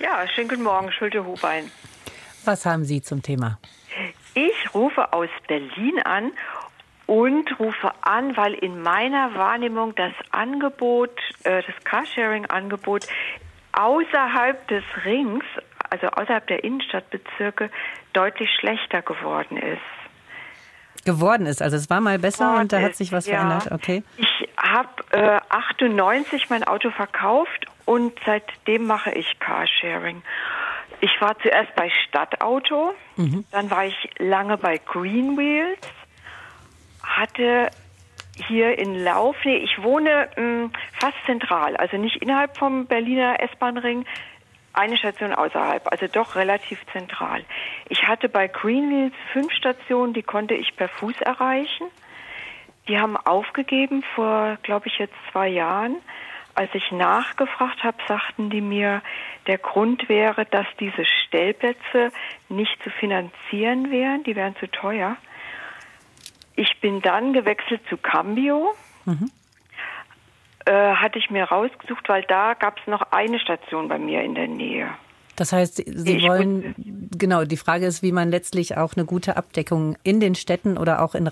Ja, 0.01 0.26
schönen 0.35 0.49
guten 0.49 0.64
Morgen, 0.64 0.91
Schulte-Hobein. 0.93 1.70
Was 2.45 2.66
haben 2.66 2.85
Sie 2.85 3.01
zum 3.01 3.22
Thema? 3.22 3.59
Ich 4.35 4.74
rufe 4.74 5.12
aus 5.12 5.28
Berlin 5.47 6.01
an 6.05 6.32
und 7.07 7.59
rufe 7.59 7.93
an, 8.03 8.37
weil 8.37 8.55
in 8.55 8.82
meiner 8.82 9.35
Wahrnehmung 9.35 9.95
das 9.95 10.12
Angebot, 10.30 11.16
äh, 11.45 11.62
das 11.62 11.85
Carsharing-Angebot 11.85 13.07
außerhalb 13.72 14.66
des 14.68 14.85
Rings, 15.05 15.45
also 15.91 16.09
außerhalb 16.09 16.47
der 16.47 16.64
Innenstadtbezirke, 16.64 17.70
deutlich 18.12 18.51
schlechter 18.59 19.03
geworden 19.03 19.57
ist. 19.57 21.05
Geworden 21.05 21.47
ist, 21.47 21.61
also 21.61 21.76
es 21.76 21.91
war 21.91 22.01
mal 22.01 22.18
besser 22.18 22.45
geworden 22.45 22.62
und 22.62 22.72
da 22.72 22.80
hat 22.80 22.97
sich 22.97 23.12
was 23.12 23.26
ja. 23.26 23.41
verändert, 23.41 23.70
okay? 23.72 24.03
Ich 24.16 24.49
habe 24.57 24.89
äh, 25.11 25.41
98 25.51 26.49
mein 26.49 26.64
Auto 26.64 26.91
verkauft 26.91 27.66
und 27.85 28.18
seitdem 28.24 28.87
mache 28.87 29.12
ich 29.12 29.39
Carsharing. 29.39 30.22
Ich 31.05 31.20
war 31.20 31.38
zuerst 31.40 31.74
bei 31.74 31.90
Stadtauto, 31.90 32.94
mhm. 33.16 33.44
dann 33.50 33.70
war 33.70 33.84
ich 33.84 34.11
lange 34.16 34.57
bei 34.57 34.78
Green 34.78 35.36
Wheels 35.36 35.86
hatte 37.02 37.70
hier 38.48 38.78
in 38.78 39.05
Lauf, 39.05 39.36
nee, 39.44 39.59
ich 39.59 39.82
wohne 39.82 40.30
mh, 40.34 40.42
hm, 40.42 40.72
fast 40.98 41.16
zentral, 41.26 41.76
also 41.76 41.98
nicht 41.98 42.22
innerhalb 42.22 42.57
vom 42.57 42.86
Berliner 42.86 43.38
S-Bahn-Ring, 43.38 44.07
eine 44.72 44.96
Station 44.96 45.34
außerhalb, 45.34 45.92
also 45.92 46.07
doch 46.07 46.36
relativ 46.36 46.80
zentral. 46.90 47.44
Ich 47.90 48.09
hatte 48.09 48.30
bei 48.30 48.48
Greenwheels 48.48 49.14
fünf 49.34 49.52
Stationen, 49.52 50.14
die 50.14 50.22
konnte 50.22 50.55
ich 50.55 50.74
per 50.74 50.88
Fuß 50.88 51.20
erreichen. 51.20 51.86
Die 52.88 52.98
haben 52.98 53.18
aufgegeben 53.18 54.02
vor, 54.14 54.57
glaube 54.62 54.88
ich, 54.88 54.98
jetzt 54.98 55.14
zwei 55.30 55.48
Jahren. 55.48 55.96
Als 56.55 56.70
ich 56.74 56.92
nachgefragt 56.92 57.82
habe, 57.82 57.96
sagten 58.07 58.48
die 58.48 58.61
mir, 58.61 59.02
der 59.46 59.59
Grund 59.59 60.09
wäre, 60.09 60.44
dass 60.46 60.66
diese 60.78 61.05
Stellplätze 61.05 62.12
nicht 62.48 62.80
zu 62.82 62.90
finanzieren 62.90 63.90
wären, 63.90 64.22
die 64.22 64.36
wären 64.36 64.55
zu 64.57 64.70
teuer. 64.70 65.16
Ich 66.57 66.80
bin 66.80 67.02
dann 67.02 67.32
gewechselt 67.32 67.80
zu 67.88 67.96
Cambio. 67.96 68.74
Mhm. 69.05 69.30
Äh, 70.66 70.94
hatte 70.94 71.18
ich 71.18 71.28
mir 71.28 71.44
rausgesucht, 71.44 72.09
weil 72.09 72.22
da 72.22 72.55
gab 72.55 72.78
es 72.78 72.86
noch 72.86 73.02
eine 73.11 73.38
Station 73.38 73.88
bei 73.88 73.98
mir 73.98 74.22
in 74.22 74.34
der 74.34 74.48
Nähe. 74.48 74.88
Das 75.36 75.52
heißt, 75.52 75.76
Sie 75.76 76.16
ich 76.16 76.22
wollen, 76.22 76.74
genau, 77.11 77.44
die 77.44 77.57
Frage 77.57 77.86
ist, 77.86 78.02
wie 78.02 78.12
man 78.12 78.30
letztlich 78.30 78.76
auch 78.76 78.94
eine 78.96 79.05
gute 79.05 79.36
Abdeckung 79.36 79.96
in 80.05 80.20
den 80.20 80.34
Städten 80.34 80.78
oder 80.78 81.02
auch 81.02 81.14
in 81.14 81.26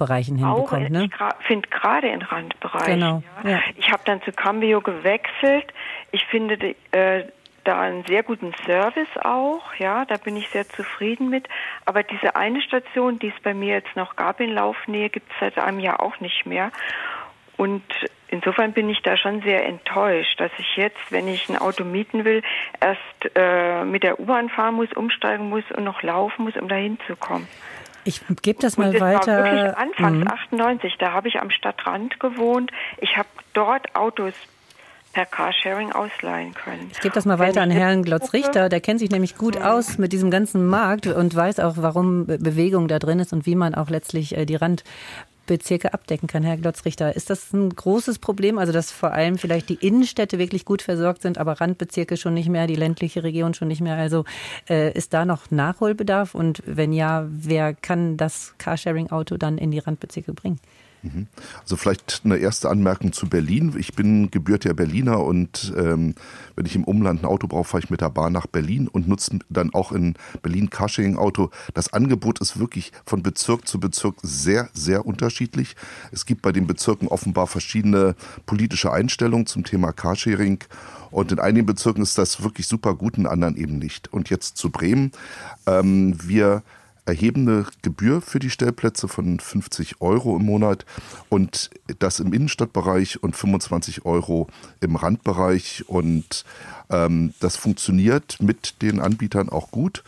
Randbereichen 0.00 0.36
hinbekommt. 0.36 0.86
Auch, 0.86 0.90
ne? 0.90 1.08
Ich 1.40 1.46
finde 1.46 1.68
gerade 1.68 2.08
in 2.08 2.22
Randbereichen. 2.22 2.94
Genau. 2.94 3.22
Ja. 3.44 3.50
Ja. 3.50 3.60
Ich 3.76 3.90
habe 3.90 4.02
dann 4.04 4.22
zu 4.22 4.32
Cambio 4.32 4.80
gewechselt. 4.80 5.72
Ich 6.12 6.24
finde, 6.26 6.74
äh, 6.92 7.24
da 7.64 7.80
einen 7.80 8.04
sehr 8.06 8.22
guten 8.22 8.52
Service 8.64 9.08
auch, 9.22 9.74
ja, 9.74 10.06
da 10.06 10.16
bin 10.16 10.34
ich 10.34 10.48
sehr 10.48 10.66
zufrieden 10.66 11.28
mit. 11.28 11.46
Aber 11.84 12.02
diese 12.02 12.34
eine 12.34 12.62
Station, 12.62 13.18
die 13.18 13.28
es 13.28 13.42
bei 13.42 13.52
mir 13.52 13.74
jetzt 13.74 13.94
noch 13.96 14.16
gab 14.16 14.40
in 14.40 14.54
Laufnähe, 14.54 15.10
gibt 15.10 15.30
es 15.30 15.36
seit 15.40 15.58
einem 15.58 15.78
Jahr 15.78 16.00
auch 16.00 16.20
nicht 16.20 16.46
mehr. 16.46 16.72
Und 17.58 17.84
insofern 18.28 18.72
bin 18.72 18.88
ich 18.88 19.02
da 19.02 19.18
schon 19.18 19.42
sehr 19.42 19.66
enttäuscht, 19.66 20.40
dass 20.40 20.50
ich 20.56 20.76
jetzt, 20.76 20.96
wenn 21.10 21.28
ich 21.28 21.50
ein 21.50 21.58
Auto 21.58 21.84
mieten 21.84 22.24
will, 22.24 22.42
erst 22.80 23.36
äh, 23.36 23.84
mit 23.84 24.02
der 24.02 24.18
U-Bahn 24.18 24.48
fahren 24.48 24.76
muss, 24.76 24.90
umsteigen 24.94 25.50
muss 25.50 25.64
und 25.76 25.84
noch 25.84 26.02
laufen 26.02 26.44
muss, 26.44 26.56
um 26.56 26.68
da 26.68 26.76
hinzukommen. 26.76 27.46
Ich 28.04 28.22
gebe 28.42 28.60
das 28.60 28.76
mal 28.76 28.92
das 28.92 29.00
weiter. 29.00 29.44
War 29.44 29.44
wirklich 29.44 29.76
Anfangs 29.76 30.18
mhm. 30.18 30.28
98, 30.28 30.96
da 30.98 31.12
habe 31.12 31.28
ich 31.28 31.40
am 31.40 31.50
Stadtrand 31.50 32.20
gewohnt. 32.20 32.70
Ich 32.98 33.16
habe 33.16 33.28
dort 33.52 33.94
Autos 33.94 34.34
per 35.12 35.26
Carsharing 35.26 35.90
ausleihen 35.92 36.54
können. 36.54 36.88
Ich 36.92 37.00
gebe 37.00 37.14
das 37.14 37.24
mal 37.24 37.38
weiter 37.38 37.62
an 37.62 37.70
Herrn 37.70 38.04
Glotz-Richter. 38.04 38.68
Der 38.68 38.80
kennt 38.80 39.00
sich 39.00 39.10
nämlich 39.10 39.36
gut 39.36 39.60
aus 39.60 39.98
mit 39.98 40.12
diesem 40.12 40.30
ganzen 40.30 40.68
Markt 40.68 41.06
und 41.08 41.34
weiß 41.34 41.58
auch, 41.60 41.74
warum 41.78 42.26
Bewegung 42.26 42.86
da 42.86 42.98
drin 42.98 43.18
ist 43.18 43.32
und 43.32 43.44
wie 43.44 43.56
man 43.56 43.74
auch 43.74 43.90
letztlich 43.90 44.36
äh, 44.36 44.46
die 44.46 44.54
Randbezirke 45.50 45.92
abdecken 45.92 46.28
kann. 46.28 46.44
Herr 46.44 46.56
Glotz-Richter, 46.56 47.16
ist 47.16 47.28
das 47.28 47.52
ein 47.52 47.70
großes 47.70 48.20
Problem? 48.20 48.58
Also, 48.58 48.72
dass 48.72 48.92
vor 48.92 49.12
allem 49.12 49.36
vielleicht 49.36 49.68
die 49.68 49.74
Innenstädte 49.74 50.38
wirklich 50.38 50.64
gut 50.64 50.80
versorgt 50.80 51.22
sind, 51.22 51.38
aber 51.38 51.60
Randbezirke 51.60 52.16
schon 52.16 52.34
nicht 52.34 52.48
mehr, 52.48 52.68
die 52.68 52.76
ländliche 52.76 53.24
Region 53.24 53.52
schon 53.52 53.68
nicht 53.68 53.80
mehr. 53.80 53.96
Also, 53.96 54.24
äh, 54.68 54.92
ist 54.92 55.12
da 55.12 55.24
noch 55.24 55.50
Nachholbedarf? 55.50 56.36
Und 56.36 56.62
wenn 56.66 56.92
ja, 56.92 57.26
wer 57.28 57.74
kann 57.74 58.16
das 58.16 58.54
Carsharing-Auto 58.58 59.36
dann 59.38 59.58
in 59.58 59.72
die 59.72 59.80
Randbezirke 59.80 60.32
bringen? 60.32 60.60
Mhm. 61.02 61.26
Also 61.62 61.76
vielleicht 61.76 62.22
eine 62.24 62.36
erste 62.36 62.68
Anmerkung 62.68 63.12
zu 63.12 63.28
Berlin. 63.28 63.74
Ich 63.78 63.94
bin 63.94 64.30
gebürtiger 64.30 64.74
Berliner 64.74 65.24
und 65.24 65.72
ähm, 65.76 66.14
wenn 66.56 66.66
ich 66.66 66.76
im 66.76 66.84
Umland 66.84 67.22
ein 67.22 67.26
Auto 67.26 67.46
brauche, 67.46 67.64
fahre 67.64 67.82
ich 67.82 67.90
mit 67.90 68.00
der 68.00 68.10
Bahn 68.10 68.32
nach 68.32 68.46
Berlin 68.46 68.88
und 68.88 69.08
nutze 69.08 69.38
dann 69.48 69.72
auch 69.72 69.92
in 69.92 70.14
Berlin 70.42 70.68
Carsharing-Auto. 70.68 71.50
Das 71.74 71.92
Angebot 71.92 72.40
ist 72.40 72.58
wirklich 72.58 72.92
von 73.06 73.22
Bezirk 73.22 73.66
zu 73.66 73.80
Bezirk 73.80 74.16
sehr, 74.22 74.68
sehr 74.72 75.06
unterschiedlich. 75.06 75.76
Es 76.12 76.26
gibt 76.26 76.42
bei 76.42 76.52
den 76.52 76.66
Bezirken 76.66 77.08
offenbar 77.08 77.46
verschiedene 77.46 78.14
politische 78.46 78.92
Einstellungen 78.92 79.46
zum 79.46 79.64
Thema 79.64 79.92
Carsharing. 79.92 80.58
Und 81.10 81.32
in 81.32 81.40
einigen 81.40 81.66
Bezirken 81.66 82.02
ist 82.02 82.18
das 82.18 82.42
wirklich 82.42 82.66
super 82.68 82.94
gut, 82.94 83.18
in 83.18 83.26
anderen 83.26 83.56
eben 83.56 83.78
nicht. 83.78 84.12
Und 84.12 84.30
jetzt 84.30 84.56
zu 84.56 84.70
Bremen. 84.70 85.12
Ähm, 85.66 86.14
wir 86.22 86.62
erhebende 87.06 87.66
Gebühr 87.82 88.20
für 88.20 88.38
die 88.38 88.50
Stellplätze 88.50 89.08
von 89.08 89.40
50 89.40 90.00
Euro 90.00 90.36
im 90.36 90.44
Monat 90.44 90.84
und 91.28 91.70
das 91.98 92.20
im 92.20 92.32
Innenstadtbereich 92.32 93.22
und 93.22 93.36
25 93.36 94.04
Euro 94.04 94.48
im 94.80 94.96
Randbereich. 94.96 95.84
Und 95.88 96.44
ähm, 96.90 97.34
das 97.40 97.56
funktioniert 97.56 98.40
mit 98.40 98.82
den 98.82 99.00
Anbietern 99.00 99.48
auch 99.48 99.70
gut. 99.70 100.04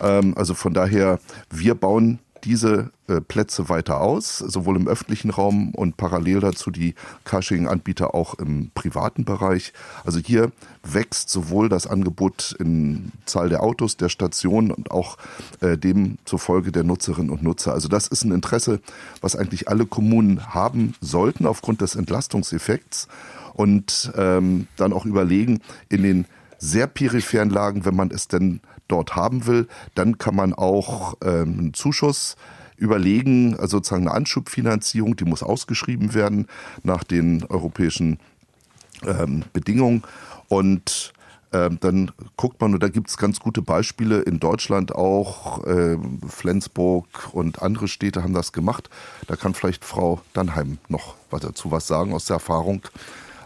Ähm, 0.00 0.34
also 0.36 0.54
von 0.54 0.74
daher, 0.74 1.20
wir 1.50 1.74
bauen 1.74 2.18
diese 2.44 2.90
äh, 3.08 3.20
Plätze 3.20 3.68
weiter 3.68 4.00
aus, 4.00 4.38
sowohl 4.38 4.76
im 4.76 4.88
öffentlichen 4.88 5.30
Raum 5.30 5.74
und 5.74 5.96
parallel 5.96 6.40
dazu 6.40 6.70
die 6.70 6.94
Carsharing-Anbieter 7.24 8.14
auch 8.14 8.34
im 8.34 8.70
privaten 8.74 9.24
Bereich. 9.24 9.72
Also 10.04 10.18
hier 10.18 10.52
wächst 10.82 11.30
sowohl 11.30 11.68
das 11.68 11.86
Angebot 11.86 12.56
in 12.58 13.12
Zahl 13.26 13.48
der 13.48 13.62
Autos, 13.62 13.96
der 13.96 14.08
Stationen 14.08 14.70
und 14.70 14.90
auch 14.90 15.16
äh, 15.60 15.76
demzufolge 15.76 16.72
der 16.72 16.84
Nutzerinnen 16.84 17.30
und 17.30 17.42
Nutzer. 17.42 17.72
Also 17.72 17.88
das 17.88 18.06
ist 18.06 18.24
ein 18.24 18.32
Interesse, 18.32 18.80
was 19.20 19.36
eigentlich 19.36 19.68
alle 19.68 19.86
Kommunen 19.86 20.54
haben 20.54 20.94
sollten 21.00 21.46
aufgrund 21.46 21.80
des 21.80 21.96
Entlastungseffekts 21.96 23.08
und 23.54 24.12
ähm, 24.16 24.66
dann 24.76 24.92
auch 24.92 25.04
überlegen, 25.04 25.60
in 25.88 26.02
den 26.02 26.26
sehr 26.58 26.86
peripheren 26.86 27.50
Lagen, 27.50 27.84
wenn 27.84 27.96
man 27.96 28.10
es 28.10 28.28
denn 28.28 28.60
dort 28.90 29.16
haben 29.16 29.46
will, 29.46 29.68
dann 29.94 30.18
kann 30.18 30.36
man 30.36 30.52
auch 30.52 31.14
ähm, 31.22 31.58
einen 31.58 31.74
Zuschuss 31.74 32.36
überlegen, 32.76 33.54
also 33.56 33.78
sozusagen 33.78 34.08
eine 34.08 34.16
Anschubfinanzierung, 34.16 35.16
die 35.16 35.24
muss 35.24 35.42
ausgeschrieben 35.42 36.14
werden 36.14 36.46
nach 36.82 37.04
den 37.04 37.44
europäischen 37.44 38.18
ähm, 39.06 39.44
Bedingungen. 39.52 40.02
Und 40.48 41.12
ähm, 41.52 41.78
dann 41.80 42.12
guckt 42.36 42.60
man, 42.60 42.74
und 42.74 42.82
da 42.82 42.88
gibt 42.88 43.08
es 43.08 43.16
ganz 43.16 43.40
gute 43.40 43.60
Beispiele 43.60 44.20
in 44.22 44.38
Deutschland 44.38 44.94
auch, 44.94 45.64
äh, 45.66 45.98
Flensburg 46.28 47.06
und 47.32 47.60
andere 47.60 47.88
Städte 47.88 48.22
haben 48.22 48.34
das 48.34 48.52
gemacht. 48.52 48.88
Da 49.26 49.36
kann 49.36 49.54
vielleicht 49.54 49.84
Frau 49.84 50.20
Dannheim 50.32 50.78
noch 50.88 51.16
was 51.30 51.40
dazu 51.40 51.70
was 51.70 51.86
sagen 51.86 52.14
aus 52.14 52.26
der 52.26 52.34
Erfahrung. 52.34 52.82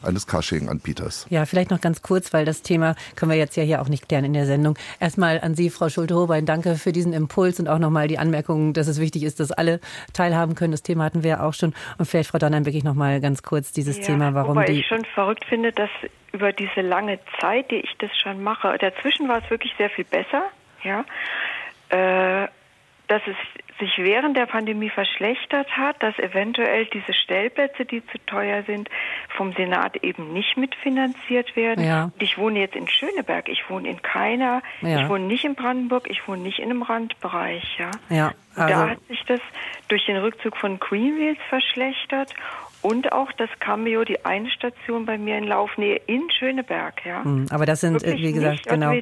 Eines 0.05 0.27
Carsharing-Anbieters. 0.27 1.27
Ja, 1.31 1.47
vielleicht 1.47 1.71
noch 1.71 1.81
ganz 1.81 2.03
kurz, 2.03 2.33
weil 2.33 2.45
das 2.45 2.63
Thema 2.63 2.95
können 3.17 3.31
wir 3.31 3.39
jetzt 3.39 3.57
ja 3.57 3.63
hier 3.63 3.81
auch 3.81 3.89
nicht 3.89 4.09
klären 4.09 4.25
in 4.25 4.33
der 4.33 4.47
Sendung. 4.47 4.77
Erstmal 5.01 5.41
an 5.41 5.55
Sie, 5.55 5.71
Frau 5.71 5.89
Schulte-Hobein, 5.89 6.47
danke 6.47 6.77
für 6.77 6.93
diesen 6.93 7.13
Impuls 7.13 7.61
und 7.61 7.69
auch 7.69 7.79
nochmal 7.79 8.09
die 8.09 8.19
Anmerkung, 8.19 8.73
dass 8.73 8.89
es 8.89 9.01
wichtig 9.01 9.23
ist, 9.23 9.41
dass 9.41 9.53
alle 9.53 9.81
teilhaben 10.13 10.55
können. 10.55 10.73
Das 10.73 10.83
Thema 10.83 11.05
hatten 11.05 11.23
wir 11.23 11.31
ja 11.31 11.43
auch 11.43 11.55
schon. 11.55 11.75
Und 11.99 12.07
vielleicht, 12.07 12.31
Frau 12.31 12.39
Donnern, 12.39 12.67
wirklich 12.67 12.85
nochmal 12.85 13.21
ganz 13.21 13.43
kurz 13.43 13.73
dieses 13.73 13.99
ja, 13.99 14.05
Thema, 14.05 14.35
warum 14.35 14.57
wobei 14.57 14.67
die... 14.67 14.81
ich 14.81 14.87
schon 14.87 15.05
verrückt 15.15 15.45
finde, 15.45 15.73
dass 15.73 15.91
über 16.33 16.53
diese 16.53 16.81
lange 16.81 17.19
Zeit, 17.41 17.71
die 17.71 17.77
ich 17.77 17.95
das 17.99 18.11
schon 18.19 18.43
mache, 18.43 18.77
dazwischen 18.79 19.29
war 19.29 19.43
es 19.43 19.51
wirklich 19.51 19.73
sehr 19.79 19.91
viel 19.91 20.05
besser, 20.05 20.45
ja, 20.83 21.05
äh, 21.91 22.49
dass 23.09 23.23
es 23.27 23.37
sich 23.79 23.99
während 23.99 24.37
der 24.37 24.47
Pandemie 24.47 24.89
verschlechtert 24.89 25.69
hat, 25.77 26.03
dass 26.03 26.17
eventuell 26.19 26.87
diese 26.87 27.13
Stellplätze, 27.13 27.85
die 27.85 28.07
zu 28.07 28.19
teuer 28.27 28.63
sind, 28.63 28.89
vom 29.37 29.53
Senat 29.53 29.97
eben 30.05 30.33
nicht 30.33 30.57
mitfinanziert 30.57 31.57
werden. 31.57 31.85
Ja. 31.85 32.11
Ich 32.19 32.39
wohne 32.39 32.61
jetzt 32.61 32.77
in 32.77 32.89
Schöneberg, 32.89 33.49
ich 33.49 33.69
wohne 33.69 33.89
in 33.89 34.01
keiner, 34.01 34.63
Ja. 34.81 35.03
ich 35.03 35.09
wohne 35.09 35.25
nicht 35.25 35.45
in 35.45 35.55
Brandenburg, 35.55 36.09
ich 36.09 36.27
wohne 36.29 36.43
nicht 36.43 36.61
in 36.61 36.71
einem 36.71 36.83
Randbereich, 36.83 37.65
ja. 37.79 37.91
Ja, 38.09 38.27
Und 38.29 38.35
da 38.57 38.65
also 38.65 38.91
hat 38.91 39.07
sich 39.09 39.23
das 39.27 39.41
durch 39.89 40.07
den 40.07 40.17
Rückzug 40.17 40.57
von 40.57 40.79
Greenwheels 40.79 41.39
verschlechtert 41.49 42.33
und 42.85 43.13
auch 43.13 43.33
das 43.39 43.49
Cameo, 43.61 44.05
die 44.05 44.23
eine 44.27 44.51
Station 44.51 45.07
bei 45.07 45.17
mir 45.17 45.39
in 45.39 45.45
Laufnähe 45.45 46.03
in 46.07 46.31
Schöneberg, 46.39 46.95
ja. 47.07 47.25
Hm, 47.25 47.47
Aber 47.49 47.65
das 47.65 47.81
sind, 47.81 48.03
äh, 48.03 48.09
Wirklich 48.09 48.29
wie 48.29 48.33
gesagt, 48.35 48.67
genau. 48.67 48.93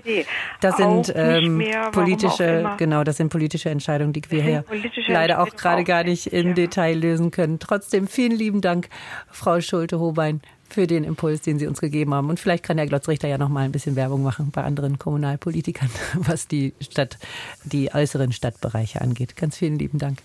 Das 0.60 0.74
Auch 0.74 1.04
sind 1.04 1.12
ähm, 1.16 1.56
mehr, 1.56 1.90
politische, 1.90 2.76
genau, 2.78 3.02
das 3.02 3.16
sind 3.16 3.30
politische 3.30 3.70
Entscheidungen, 3.70 4.12
die 4.12 4.22
wir 4.28 4.40
hier 4.40 4.64
leider 5.08 5.42
auch 5.42 5.48
gerade 5.56 5.82
gar 5.82 6.04
nicht 6.04 6.28
im 6.28 6.54
Detail 6.54 6.96
lösen 6.96 7.32
können. 7.32 7.58
Trotzdem 7.58 8.06
vielen 8.06 8.30
lieben 8.36 8.60
Dank, 8.60 8.88
Frau 9.32 9.60
Schulte-Hobein, 9.60 10.42
für 10.68 10.86
den 10.86 11.02
Impuls, 11.02 11.40
den 11.40 11.58
Sie 11.58 11.66
uns 11.66 11.80
gegeben 11.80 12.14
haben. 12.14 12.30
Und 12.30 12.38
vielleicht 12.38 12.62
kann 12.62 12.78
Herr 12.78 12.86
Glotzrichter 12.86 13.26
ja 13.26 13.36
noch 13.36 13.48
mal 13.48 13.64
ein 13.64 13.72
bisschen 13.72 13.96
Werbung 13.96 14.22
machen 14.22 14.52
bei 14.52 14.62
anderen 14.62 14.96
Kommunalpolitikern, 15.00 15.90
was 16.14 16.46
die 16.46 16.72
Stadt, 16.80 17.18
die 17.64 17.92
äußeren 17.92 18.30
Stadtbereiche 18.30 19.00
angeht. 19.00 19.34
Ganz 19.34 19.58
vielen 19.58 19.76
lieben 19.76 19.98
Dank. 19.98 20.18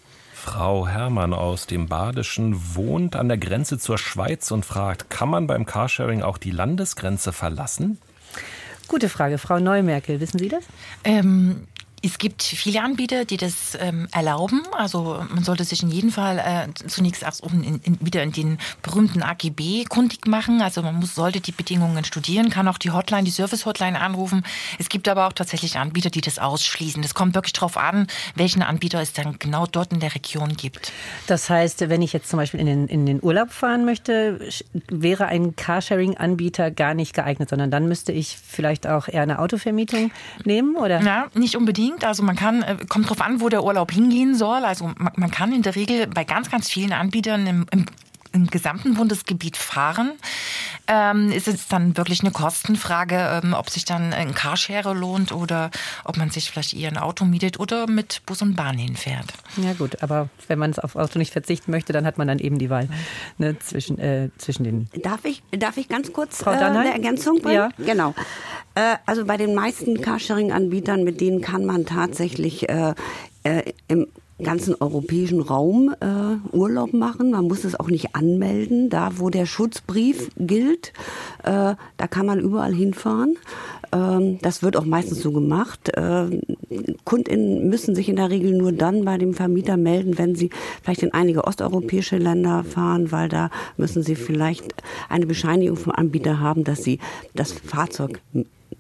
Frau 0.48 0.88
Herrmann 0.88 1.34
aus 1.34 1.68
dem 1.68 1.88
Badischen 1.88 2.74
wohnt 2.74 3.18
an 3.18 3.28
der 3.28 3.38
Grenze 3.38 3.78
zur 3.78 3.98
Schweiz 3.98 4.50
und 4.50 4.66
fragt, 4.66 5.10
kann 5.10 5.30
man 5.30 5.46
beim 5.46 5.66
Carsharing 5.66 6.22
auch 6.22 6.38
die 6.38 6.52
Landesgrenze 6.52 7.34
verlassen? 7.34 7.98
Gute 8.88 9.10
Frage, 9.10 9.40
Frau 9.40 9.60
Neumerkel, 9.60 10.22
wissen 10.22 10.40
Sie 10.40 10.48
das? 10.48 10.64
Ähm, 11.04 11.68
es 12.08 12.18
gibt 12.20 12.42
viele 12.42 12.82
Anbieter, 12.82 13.26
die 13.26 13.36
das 13.36 13.78
ähm, 13.80 14.08
erlauben. 14.14 14.62
Also 14.72 15.26
man 15.30 15.44
sollte 15.44 15.66
sich 15.66 15.84
in 15.84 15.90
jedem 15.90 16.10
Fall 16.10 16.40
äh, 16.40 16.88
zunächst 16.88 17.22
erst 17.22 17.44
um 17.44 17.62
in, 17.62 17.82
in, 17.82 17.98
wieder 18.00 18.24
in 18.24 18.32
den 18.32 18.60
berühmten 18.82 19.22
AGB 19.22 19.84
kundig 19.90 20.26
machen. 20.26 20.62
Also 20.62 20.82
man 20.82 20.96
muss, 20.96 21.16
sollte 21.16 21.42
die 21.42 21.52
Bedingungen 21.52 22.06
studieren, 22.06 22.50
kann 22.50 22.68
auch 22.70 22.78
die 22.78 22.92
Hotline, 22.92 23.24
die 23.24 23.32
Service-Hotline 23.32 24.00
anrufen. 24.00 24.44
Es 24.80 24.88
gibt 24.88 25.10
aber 25.10 25.28
auch 25.28 25.34
tatsächlich 25.34 25.78
Anbieter, 25.78 26.10
die 26.10 26.22
das 26.22 26.40
ausschließen. 26.40 27.02
Das 27.02 27.14
kommt 27.14 27.36
wirklich 27.36 27.54
darauf 27.54 27.76
an, 27.76 28.08
welchen 28.36 28.62
Anbieter 28.62 29.02
es 29.02 29.12
dann 29.12 29.38
genau 29.38 29.66
dort 29.66 29.92
in 29.92 30.00
der 30.00 30.16
Region 30.16 30.56
gibt. 30.56 30.94
Das 31.28 31.50
heißt, 31.50 31.90
wenn 31.90 32.02
ich 32.02 32.14
jetzt 32.14 32.30
zum 32.30 32.38
Beispiel 32.38 32.62
in 32.62 32.68
den, 32.68 32.88
in 32.88 33.06
den 33.06 33.22
Urlaub 33.22 33.52
fahren 33.52 33.84
möchte, 33.84 34.40
wäre 34.88 35.26
ein 35.26 35.58
Carsharing-Anbieter 35.58 36.72
gar 36.72 36.94
nicht 36.94 37.14
geeignet, 37.14 37.50
sondern 37.50 37.70
dann 37.70 37.90
müsste 37.90 38.14
ich 38.14 38.38
vielleicht 38.38 38.88
auch 38.88 39.10
eher 39.10 39.24
eine 39.24 39.40
Autovermietung 39.40 40.12
nehmen, 40.46 40.78
oder? 40.78 41.02
Ja, 41.02 41.28
nicht 41.34 41.58
unbedingt. 41.58 41.97
Also 42.04 42.24
man 42.24 42.36
kann, 42.36 42.64
äh, 42.64 42.78
kommt 42.88 43.10
drauf 43.10 43.22
an, 43.22 43.42
wo 43.42 43.50
der 43.50 43.64
Urlaub 43.64 43.92
hingehen 43.92 44.36
soll. 44.36 44.64
Also 44.66 44.92
man, 44.98 45.14
man 45.16 45.32
kann 45.32 45.52
in 45.54 45.62
der 45.62 45.76
Regel 45.76 46.08
bei 46.08 46.24
ganz, 46.24 46.50
ganz 46.50 46.70
vielen 46.70 46.94
Anbietern 46.94 47.48
im, 47.48 47.66
im 47.72 47.86
im 48.34 48.48
gesamten 48.48 48.94
Bundesgebiet 48.96 49.58
fahren. 49.58 50.14
Ähm, 50.88 51.32
ist 51.32 51.48
es 51.48 51.68
dann 51.68 51.98
wirklich 51.98 52.22
eine 52.22 52.32
Kostenfrage, 52.32 53.42
ähm, 53.44 53.54
ob 53.54 53.70
sich 53.70 53.84
dann 53.86 54.14
ein 54.14 54.34
Carshare 54.34 54.94
lohnt 54.94 55.32
oder 55.32 55.70
ob 56.06 56.18
man 56.18 56.30
sich 56.30 56.50
vielleicht 56.50 56.74
eher 56.74 56.90
ein 56.90 56.98
Auto 56.98 57.26
mietet 57.26 57.60
oder 57.60 57.88
mit 57.88 58.22
Bus 58.26 58.42
und 58.42 58.56
Bahn 58.56 58.78
hinfährt. 58.78 59.34
Ja 59.58 59.74
gut, 59.74 60.02
aber 60.02 60.30
wenn 60.48 60.60
man 60.60 60.74
auf 60.80 60.96
Auto 60.96 61.20
nicht 61.20 61.34
verzichten 61.34 61.72
möchte, 61.72 61.92
dann 61.92 62.06
hat 62.06 62.18
man 62.18 62.28
dann 62.28 62.40
eben 62.40 62.58
die 62.58 62.70
Wahl 62.70 62.88
ne, 63.38 63.60
zwischen, 63.60 64.00
äh, 64.00 64.30
zwischen 64.38 64.64
den... 64.64 64.90
Darf 65.02 65.26
ich, 65.26 65.44
darf 65.52 65.78
ich 65.78 65.90
ganz 65.90 66.14
kurz 66.14 66.38
Frau 66.38 66.52
äh, 66.52 66.56
eine 66.56 66.92
Ergänzung 66.92 67.42
bringen? 67.42 67.72
Ja. 67.78 67.86
Genau. 67.86 68.14
Äh, 68.76 68.98
also 69.06 69.26
bei 69.26 69.38
den 69.38 69.56
meisten 69.56 70.02
Carsharing-Anbietern, 70.02 71.04
mit 71.04 71.20
denen 71.20 71.42
kann 71.42 71.66
man 71.66 71.86
tatsächlich 71.86 72.70
äh, 72.70 72.94
äh, 73.44 73.74
im 73.88 74.08
ganzen 74.44 74.76
europäischen 74.80 75.42
Raum 75.42 75.96
äh, 76.00 76.56
Urlaub 76.56 76.94
machen. 76.94 77.32
Man 77.32 77.48
muss 77.48 77.64
es 77.64 77.80
auch 77.80 77.90
nicht 77.90 78.16
anmelden. 78.16 78.90
Da, 78.90 79.12
wo 79.18 79.30
der 79.30 79.46
Schutzbrief 79.46 80.30
gilt, 80.38 80.94
äh, 81.44 81.76
da 81.98 82.08
kann 82.10 82.26
man 82.26 82.40
überall 82.40 82.74
hinfahren. 82.74 83.38
Ähm, 83.92 84.38
das 84.42 84.62
wird 84.62 84.78
auch 84.78 84.86
meistens 84.86 85.22
so 85.22 85.32
gemacht. 85.32 85.92
Ähm, 85.96 86.42
KundInnen 87.06 87.68
müssen 87.68 87.96
sich 87.96 88.10
in 88.10 88.16
der 88.16 88.30
Regel 88.30 88.54
nur 88.54 88.72
dann 88.72 89.06
bei 89.06 89.18
dem 89.18 89.34
Vermieter 89.34 89.78
melden, 89.78 90.18
wenn 90.18 90.36
sie 90.36 90.50
vielleicht 90.84 91.04
in 91.04 91.14
einige 91.14 91.46
osteuropäische 91.46 92.18
Länder 92.18 92.64
fahren, 92.64 93.12
weil 93.12 93.30
da 93.30 93.50
müssen 93.78 94.04
sie 94.04 94.16
vielleicht 94.16 94.74
eine 95.10 95.26
Bescheinigung 95.26 95.78
vom 95.78 95.94
Anbieter 95.94 96.40
haben, 96.40 96.64
dass 96.64 96.84
sie 96.84 97.00
das 97.34 97.52
Fahrzeug 97.52 98.20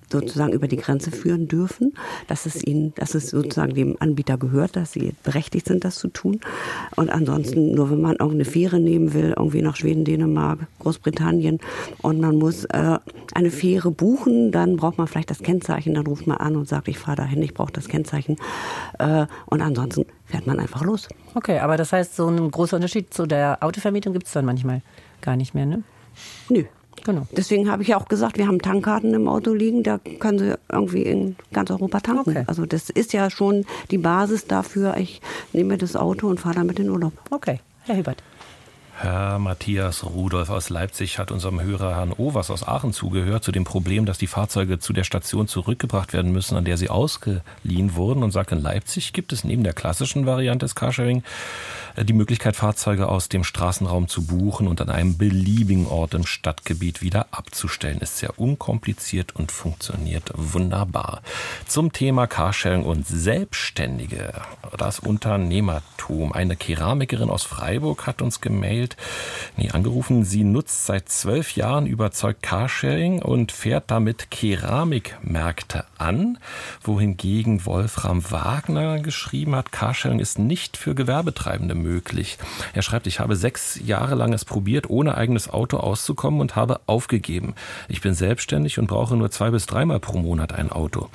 sozusagen 0.09 0.53
über 0.53 0.67
die 0.67 0.77
Grenze 0.77 1.11
führen 1.11 1.47
dürfen, 1.47 1.93
dass 2.27 2.45
es 2.45 2.65
ihnen, 2.65 2.93
dass 2.95 3.15
es 3.15 3.29
sozusagen 3.29 3.73
dem 3.73 3.97
Anbieter 3.99 4.37
gehört, 4.37 4.75
dass 4.75 4.93
sie 4.93 5.13
berechtigt 5.23 5.67
sind, 5.67 5.83
das 5.83 5.97
zu 5.97 6.07
tun. 6.07 6.39
Und 6.95 7.09
ansonsten, 7.09 7.73
nur 7.73 7.91
wenn 7.91 8.01
man 8.01 8.13
irgendeine 8.13 8.45
Fähre 8.45 8.79
nehmen 8.79 9.13
will, 9.13 9.33
irgendwie 9.37 9.61
nach 9.61 9.75
Schweden, 9.75 10.05
Dänemark, 10.05 10.59
Großbritannien 10.79 11.59
und 12.01 12.19
man 12.19 12.37
muss 12.37 12.65
äh, 12.65 12.97
eine 13.33 13.51
Fähre 13.51 13.91
buchen, 13.91 14.51
dann 14.51 14.77
braucht 14.77 14.97
man 14.97 15.07
vielleicht 15.07 15.29
das 15.29 15.39
Kennzeichen, 15.39 15.93
dann 15.93 16.07
ruft 16.07 16.27
man 16.27 16.37
an 16.37 16.55
und 16.55 16.67
sagt, 16.67 16.87
ich 16.87 16.97
fahre 16.97 17.17
dahin, 17.17 17.41
ich 17.41 17.53
brauche 17.53 17.71
das 17.71 17.87
Kennzeichen. 17.87 18.37
Äh, 18.99 19.25
und 19.45 19.61
ansonsten 19.61 20.05
fährt 20.25 20.47
man 20.47 20.59
einfach 20.59 20.83
los. 20.83 21.07
Okay, 21.35 21.59
aber 21.59 21.77
das 21.77 21.93
heißt, 21.93 22.15
so 22.15 22.27
ein 22.27 22.49
großer 22.49 22.77
Unterschied 22.77 23.13
zu 23.13 23.25
der 23.25 23.57
Autovermietung 23.61 24.13
gibt 24.13 24.27
es 24.27 24.33
dann 24.33 24.45
manchmal 24.45 24.81
gar 25.21 25.35
nicht 25.35 25.53
mehr, 25.53 25.65
ne? 25.65 25.83
Nö. 26.49 26.63
Genau. 27.03 27.27
Deswegen 27.31 27.71
habe 27.71 27.83
ich 27.83 27.89
ja 27.89 27.97
auch 27.97 28.07
gesagt, 28.07 28.37
wir 28.37 28.47
haben 28.47 28.59
Tankkarten 28.59 29.13
im 29.13 29.27
Auto 29.27 29.53
liegen, 29.53 29.83
da 29.83 29.97
können 29.97 30.39
Sie 30.39 30.55
irgendwie 30.71 31.03
in 31.03 31.35
ganz 31.53 31.71
Europa 31.71 31.99
tanken. 32.01 32.31
Okay. 32.31 32.43
Also 32.47 32.65
das 32.65 32.89
ist 32.89 33.13
ja 33.13 33.29
schon 33.29 33.65
die 33.91 33.97
Basis 33.97 34.45
dafür, 34.45 34.97
ich 34.97 35.21
nehme 35.53 35.77
das 35.77 35.95
Auto 35.95 36.27
und 36.27 36.39
fahre 36.39 36.55
damit 36.55 36.79
in 36.79 36.89
Urlaub. 36.89 37.13
Okay, 37.29 37.59
Herr 37.83 37.95
Hilbert. 37.95 38.21
Herr 38.99 39.37
Matthias 39.37 40.03
Rudolf 40.03 40.49
aus 40.49 40.69
Leipzig 40.69 41.19
hat 41.19 41.29
unserem 41.29 41.61
Hörer 41.61 41.95
Herrn 41.95 42.11
Overs 42.11 42.49
aus 42.49 42.67
Aachen 42.67 42.93
zugehört 42.93 43.43
zu 43.43 43.51
dem 43.51 43.63
Problem, 43.63 44.07
dass 44.07 44.17
die 44.17 44.25
Fahrzeuge 44.25 44.79
zu 44.79 44.91
der 44.91 45.03
Station 45.03 45.47
zurückgebracht 45.47 46.13
werden 46.13 46.31
müssen, 46.31 46.57
an 46.57 46.65
der 46.65 46.77
sie 46.77 46.89
ausgeliehen 46.89 47.95
wurden 47.95 48.23
und 48.23 48.31
sagt, 48.31 48.53
in 48.53 48.59
Leipzig 48.59 49.13
gibt 49.13 49.33
es 49.33 49.43
neben 49.43 49.63
der 49.63 49.73
klassischen 49.73 50.25
Variante 50.25 50.65
des 50.65 50.73
Carsharing 50.73 51.21
äh, 51.95 52.05
die 52.05 52.13
Möglichkeit, 52.13 52.55
Fahrzeuge 52.55 53.07
aus 53.07 53.29
dem 53.29 53.43
Straßenraum 53.43 54.07
zu 54.07 54.25
buchen 54.25 54.67
und 54.67 54.81
an 54.81 54.89
einem 54.89 55.15
beliebigen 55.15 55.85
Ort 55.85 56.15
im 56.15 56.25
Stadtgebiet 56.25 57.03
wieder 57.03 57.27
abzustellen. 57.29 57.99
Ist 57.99 58.17
sehr 58.17 58.39
unkompliziert 58.39 59.35
und 59.35 59.51
funktioniert 59.51 60.31
wunderbar. 60.35 61.21
Zum 61.67 61.91
Thema 61.91 62.25
Carsharing 62.25 62.83
und 62.83 63.05
Selbstständige, 63.07 64.33
das 64.77 64.99
Unternehmertum. 64.99 66.31
Eine 66.33 66.55
Keramikerin 66.55 67.29
aus 67.29 67.43
Freiburg 67.43 68.07
hat 68.07 68.21
uns 68.21 68.41
gemailt, 68.41 68.86
nee, 69.57 69.71
angerufen. 69.71 70.23
Sie 70.23 70.43
nutzt 70.43 70.85
seit 70.85 71.09
zwölf 71.09 71.55
Jahren 71.55 71.87
überzeugt 71.87 72.43
Carsharing 72.43 73.21
und 73.21 73.51
fährt 73.51 73.91
damit 73.91 74.31
Keramikmärkte 74.31 75.83
an, 75.97 76.37
wohingegen 76.81 77.65
Wolfram 77.65 78.31
Wagner 78.31 78.99
geschrieben 78.99 79.55
hat, 79.55 79.71
Carsharing 79.71 80.19
ist 80.19 80.39
nicht 80.39 80.77
für 80.77 80.95
Gewerbetreibende 80.95 81.75
möglich. 81.75 82.37
Er 82.73 82.81
schreibt, 82.81 83.07
ich 83.07 83.19
habe 83.19 83.35
sechs 83.35 83.79
Jahre 83.83 84.15
lang 84.15 84.33
es 84.33 84.45
probiert, 84.45 84.89
ohne 84.89 85.15
eigenes 85.15 85.49
Auto 85.49 85.77
auszukommen 85.77 86.39
und 86.39 86.55
habe 86.55 86.81
aufgegeben. 86.85 87.55
Ich 87.87 88.01
bin 88.01 88.13
selbstständig 88.13 88.79
und 88.79 88.87
brauche 88.87 89.15
nur 89.15 89.31
zwei 89.31 89.49
bis 89.49 89.65
dreimal 89.65 89.99
pro 89.99 90.17
Monat 90.17 90.53
ein 90.53 90.71
Auto. 90.71 91.09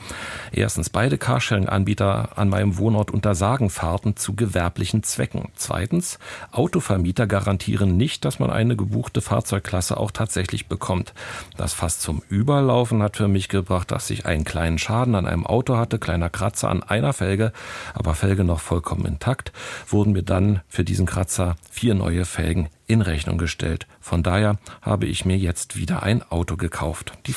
Erstens, 0.52 0.90
beide 0.90 1.18
Carsharing-Anbieter 1.18 2.36
an 2.36 2.48
meinem 2.48 2.78
Wohnort 2.78 3.10
untersagen 3.10 3.70
Fahrten 3.70 4.16
zu 4.16 4.34
gewerblichen 4.34 5.02
Zwecken. 5.02 5.48
Zweitens, 5.54 6.18
Autovermieter 6.50 7.26
garantieren 7.26 7.61
nicht, 7.68 8.24
dass 8.24 8.38
man 8.38 8.50
eine 8.50 8.76
gebuchte 8.76 9.20
Fahrzeugklasse 9.20 9.96
auch 9.96 10.10
tatsächlich 10.10 10.66
bekommt. 10.66 11.14
Das 11.56 11.72
fast 11.72 12.02
zum 12.02 12.22
Überlaufen 12.28 13.02
hat 13.02 13.16
für 13.16 13.28
mich 13.28 13.48
gebracht, 13.48 13.90
dass 13.90 14.10
ich 14.10 14.26
einen 14.26 14.44
kleinen 14.44 14.78
Schaden 14.78 15.14
an 15.14 15.26
einem 15.26 15.46
Auto 15.46 15.76
hatte, 15.76 15.98
kleiner 15.98 16.30
Kratzer 16.30 16.68
an 16.68 16.82
einer 16.82 17.12
Felge, 17.12 17.52
aber 17.94 18.14
Felge 18.14 18.44
noch 18.44 18.60
vollkommen 18.60 19.06
intakt, 19.06 19.52
wurden 19.88 20.12
mir 20.12 20.22
dann 20.22 20.60
für 20.68 20.84
diesen 20.84 21.06
Kratzer 21.06 21.56
vier 21.70 21.94
neue 21.94 22.24
Felgen 22.24 22.68
in 22.86 23.00
Rechnung 23.00 23.38
gestellt. 23.38 23.86
Von 24.00 24.22
daher 24.22 24.58
habe 24.82 25.06
ich 25.06 25.24
mir 25.24 25.36
jetzt 25.36 25.76
wieder 25.76 26.02
ein 26.02 26.22
Auto 26.30 26.56
gekauft. 26.56 27.12
Die 27.26 27.34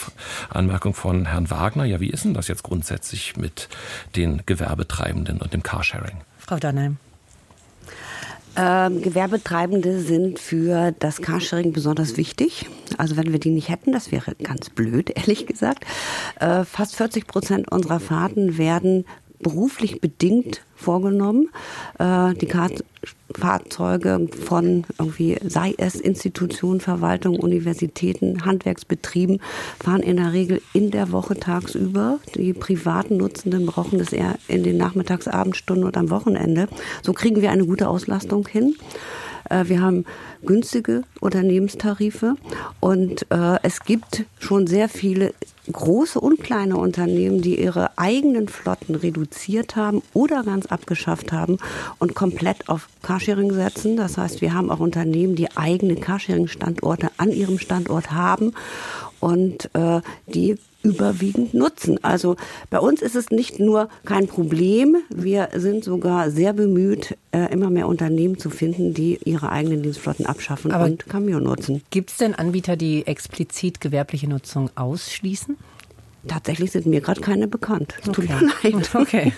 Anmerkung 0.49 0.93
von 0.93 1.25
Herrn 1.25 1.49
Wagner, 1.49 1.85
ja, 1.85 1.99
wie 1.99 2.09
ist 2.09 2.25
denn 2.25 2.33
das 2.33 2.47
jetzt 2.47 2.63
grundsätzlich 2.63 3.37
mit 3.37 3.69
den 4.15 4.43
Gewerbetreibenden 4.45 5.41
und 5.41 5.53
dem 5.53 5.63
Carsharing? 5.63 6.17
Frau 6.37 6.57
Dannheim. 6.57 6.97
Ähm, 8.57 9.01
Gewerbetreibende 9.01 9.99
sind 9.99 10.39
für 10.39 10.93
das 10.99 11.21
Carsharing 11.21 11.73
besonders 11.73 12.17
wichtig. 12.17 12.67
Also 12.97 13.17
wenn 13.17 13.31
wir 13.31 13.39
die 13.39 13.49
nicht 13.49 13.69
hätten, 13.69 13.91
das 13.91 14.11
wäre 14.11 14.35
ganz 14.35 14.69
blöd, 14.69 15.09
ehrlich 15.15 15.45
gesagt. 15.45 15.85
Äh, 16.39 16.63
fast 16.63 16.95
40 16.95 17.27
Prozent 17.27 17.71
unserer 17.71 17.99
Fahrten 17.99 18.57
werden 18.57 19.05
beruflich 19.45 20.01
bedingt 20.01 20.61
vorgenommen. 20.75 21.49
Äh, 21.99 22.33
die 22.33 22.47
Fahrzeuge 23.31 24.27
von 24.43 24.85
irgendwie, 24.97 25.37
sei 25.47 25.75
es 25.77 25.95
Institutionen, 25.95 26.81
Verwaltungen, 26.81 27.39
Universitäten, 27.39 28.43
Handwerksbetrieben, 28.43 29.39
fahren 29.79 30.01
in 30.01 30.17
der 30.17 30.33
Regel 30.33 30.63
in 30.73 30.89
der 30.89 31.11
Woche 31.11 31.35
tagsüber. 31.35 32.19
Die 32.33 32.53
privaten 32.53 33.17
Nutzenden 33.17 33.67
brauchen 33.67 33.99
das 33.99 34.13
eher 34.13 34.35
in 34.47 34.63
den 34.63 34.77
Nachmittags-, 34.77 35.27
Abendstunden 35.27 35.85
und 35.85 35.95
am 35.95 36.09
Wochenende. 36.09 36.67
So 37.03 37.13
kriegen 37.13 37.41
wir 37.43 37.51
eine 37.51 37.67
gute 37.67 37.87
Auslastung 37.87 38.47
hin. 38.47 38.75
Äh, 39.49 39.65
wir 39.67 39.81
haben 39.81 40.05
günstige 40.45 41.03
Unternehmenstarife 41.19 42.35
und 42.79 43.25
äh, 43.31 43.57
es 43.63 43.81
gibt 43.81 44.25
schon 44.39 44.67
sehr 44.67 44.89
viele 44.89 45.33
große 45.71 46.19
und 46.19 46.39
kleine 46.41 46.77
Unternehmen, 46.77 47.41
die 47.41 47.59
ihre 47.59 47.97
eigenen 47.97 48.47
Flotten 48.47 48.95
reduziert 48.95 49.75
haben 49.75 50.03
oder 50.13 50.43
ganz 50.43 50.67
abgeschafft 50.67 51.31
haben 51.31 51.57
und 51.97 52.13
komplett 52.13 52.69
auf 52.69 52.87
Carsharing 53.01 53.51
setzen. 53.51 53.97
Das 53.97 54.17
heißt, 54.17 54.41
wir 54.41 54.53
haben 54.53 54.69
auch 54.69 54.79
Unternehmen, 54.79 55.35
die 55.35 55.55
eigene 55.57 55.95
Carsharing-Standorte 55.95 57.09
an 57.17 57.31
ihrem 57.31 57.57
Standort 57.57 58.11
haben 58.11 58.53
und 59.19 59.69
äh, 59.73 60.01
die 60.27 60.57
überwiegend 60.85 61.53
nutzen. 61.53 62.03
Also 62.03 62.35
bei 62.69 62.79
uns 62.79 63.01
ist 63.01 63.15
es 63.15 63.31
nicht 63.31 63.59
nur 63.59 63.89
kein 64.05 64.27
Problem, 64.27 64.97
wir 65.09 65.49
sind 65.55 65.83
sogar 65.83 66.31
sehr 66.31 66.53
bemüht, 66.53 67.17
äh, 67.31 67.51
immer 67.51 67.69
mehr 67.69 67.87
Unternehmen 67.87 68.37
zu 68.37 68.49
finden, 68.49 68.93
die 68.93 69.19
ihre 69.25 69.49
eigenen 69.49 69.83
Dienstflotten 69.83 70.25
abschaffen 70.25 70.71
Aber 70.71 70.85
und 70.85 71.07
Cameo 71.07 71.39
nutzen. 71.39 71.81
Gibt 71.89 72.11
es 72.11 72.17
denn 72.17 72.35
Anbieter, 72.35 72.75
die 72.77 73.05
explizit 73.07 73.81
gewerbliche 73.81 74.29
Nutzung 74.29 74.69
ausschließen? 74.75 75.57
Tatsächlich 76.27 76.71
sind 76.71 76.87
mir 76.87 77.01
gerade 77.01 77.21
keine 77.21 77.47
bekannt. 77.47 77.95
Tut 78.03 78.29
mir 78.29 78.51
leid. 78.63 78.95
Okay. 78.95 79.33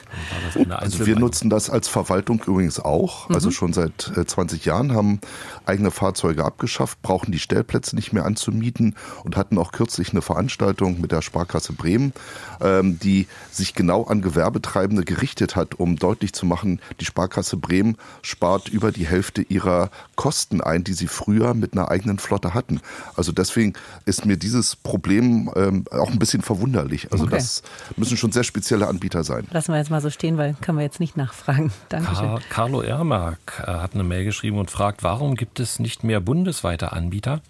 Also 0.69 1.05
wir 1.05 1.17
nutzen 1.17 1.49
das 1.49 1.69
als 1.69 1.87
Verwaltung 1.87 2.41
übrigens 2.47 2.79
auch. 2.79 3.29
Also 3.29 3.49
mhm. 3.49 3.53
schon 3.53 3.73
seit 3.73 4.11
20 4.25 4.65
äh, 4.65 4.69
Jahren 4.69 4.93
haben 4.93 5.19
eigene 5.65 5.91
Fahrzeuge 5.91 6.45
abgeschafft, 6.45 7.01
brauchen 7.01 7.31
die 7.31 7.39
Stellplätze 7.39 7.95
nicht 7.95 8.13
mehr 8.13 8.25
anzumieten 8.25 8.95
und 9.25 9.35
hatten 9.35 9.57
auch 9.57 9.71
kürzlich 9.71 10.11
eine 10.11 10.21
Veranstaltung 10.21 11.01
mit 11.01 11.11
der 11.11 11.21
Sparkasse 11.21 11.73
Bremen, 11.73 12.13
ähm, 12.61 12.99
die 12.99 13.27
sich 13.51 13.73
genau 13.73 14.03
an 14.03 14.21
Gewerbetreibende 14.21 15.03
gerichtet 15.03 15.55
hat, 15.55 15.75
um 15.75 15.97
deutlich 15.97 16.33
zu 16.33 16.45
machen, 16.45 16.79
die 17.01 17.05
Sparkasse 17.05 17.57
Bremen 17.57 17.97
spart 18.21 18.69
über 18.69 18.91
die 18.91 19.07
Hälfte 19.07 19.41
ihrer 19.41 19.89
Kosten 20.15 20.61
ein, 20.61 20.83
die 20.83 20.93
sie 20.93 21.07
früher 21.07 21.53
mit 21.53 21.73
einer 21.73 21.91
eigenen 21.91 22.19
Flotte 22.19 22.53
hatten. 22.53 22.79
Also 23.15 23.31
deswegen 23.33 23.73
ist 24.05 24.25
mir 24.25 24.37
dieses 24.37 24.75
Problem 24.75 25.51
ähm, 25.55 25.85
auch 25.91 26.09
ein 26.09 26.19
bisschen 26.19 26.41
verwundert 26.41 26.76
verwunderlich. 26.77 27.11
Also 27.11 27.25
okay. 27.25 27.35
das 27.35 27.63
müssen 27.95 28.17
schon 28.17 28.31
sehr 28.31 28.43
spezielle 28.43 28.87
Anbieter 28.87 29.23
sein. 29.23 29.47
Lassen 29.51 29.71
wir 29.71 29.77
jetzt 29.77 29.89
mal 29.89 30.01
so 30.01 30.09
stehen, 30.09 30.37
weil 30.37 30.55
können 30.61 30.77
wir 30.77 30.85
jetzt 30.85 30.99
nicht 30.99 31.17
nachfragen. 31.17 31.71
Dankeschön. 31.89 32.27
Car 32.27 32.41
Carlo 32.49 32.81
Ermark 32.81 33.63
äh, 33.65 33.71
hat 33.71 33.93
eine 33.93 34.03
Mail 34.03 34.25
geschrieben 34.25 34.57
und 34.57 34.71
fragt, 34.71 35.03
warum 35.03 35.35
gibt 35.35 35.59
es 35.59 35.79
nicht 35.79 36.03
mehr 36.03 36.19
bundesweite 36.19 36.91
Anbieter? 36.91 37.41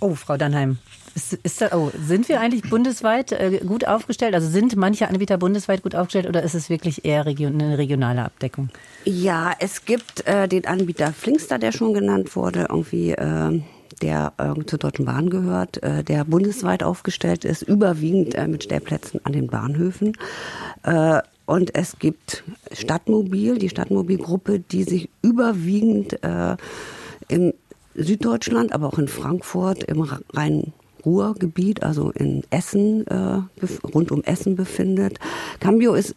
Oh, 0.00 0.16
Frau 0.16 0.36
Dannheim, 0.36 0.78
ist, 1.14 1.34
ist 1.34 1.60
das, 1.60 1.72
oh, 1.72 1.92
sind 1.96 2.28
wir 2.28 2.40
eigentlich 2.40 2.68
bundesweit 2.68 3.30
äh, 3.30 3.60
gut 3.64 3.86
aufgestellt? 3.86 4.34
Also 4.34 4.48
sind 4.48 4.74
manche 4.74 5.08
Anbieter 5.08 5.38
bundesweit 5.38 5.84
gut 5.84 5.94
aufgestellt 5.94 6.26
oder 6.26 6.42
ist 6.42 6.54
es 6.54 6.70
wirklich 6.70 7.04
eher 7.04 7.24
region, 7.24 7.60
eine 7.60 7.78
regionale 7.78 8.24
Abdeckung? 8.24 8.70
Ja, 9.04 9.52
es 9.60 9.84
gibt 9.84 10.26
äh, 10.26 10.48
den 10.48 10.66
Anbieter 10.66 11.12
Flinkster, 11.12 11.60
der 11.60 11.70
schon 11.70 11.94
genannt 11.94 12.34
wurde, 12.34 12.66
irgendwie 12.68 13.12
äh, 13.12 13.62
der 14.02 14.32
äh, 14.38 14.64
zur 14.66 14.78
Deutschen 14.78 15.06
Bahn 15.06 15.30
gehört, 15.30 15.82
äh, 15.82 16.04
der 16.04 16.24
bundesweit 16.24 16.82
aufgestellt 16.82 17.44
ist, 17.44 17.62
überwiegend 17.62 18.34
äh, 18.34 18.46
mit 18.46 18.64
Stellplätzen 18.64 19.20
an 19.24 19.32
den 19.32 19.46
Bahnhöfen. 19.46 20.16
Äh, 20.82 21.20
und 21.46 21.74
es 21.74 21.98
gibt 21.98 22.44
Stadtmobil, 22.72 23.58
die 23.58 23.68
Stadtmobilgruppe, 23.68 24.60
die 24.60 24.84
sich 24.84 25.08
überwiegend 25.22 26.22
äh, 26.22 26.56
im 27.28 27.52
Süddeutschland, 27.94 28.72
aber 28.72 28.86
auch 28.86 28.98
in 28.98 29.08
Frankfurt, 29.08 29.84
im 29.84 30.02
Rhein-Ruhr-Gebiet, 30.32 31.82
also 31.82 32.10
in 32.10 32.42
Essen, 32.50 33.06
äh, 33.06 33.42
rund 33.94 34.12
um 34.12 34.22
Essen 34.24 34.56
befindet. 34.56 35.18
Cambio 35.60 35.94
ist 35.94 36.14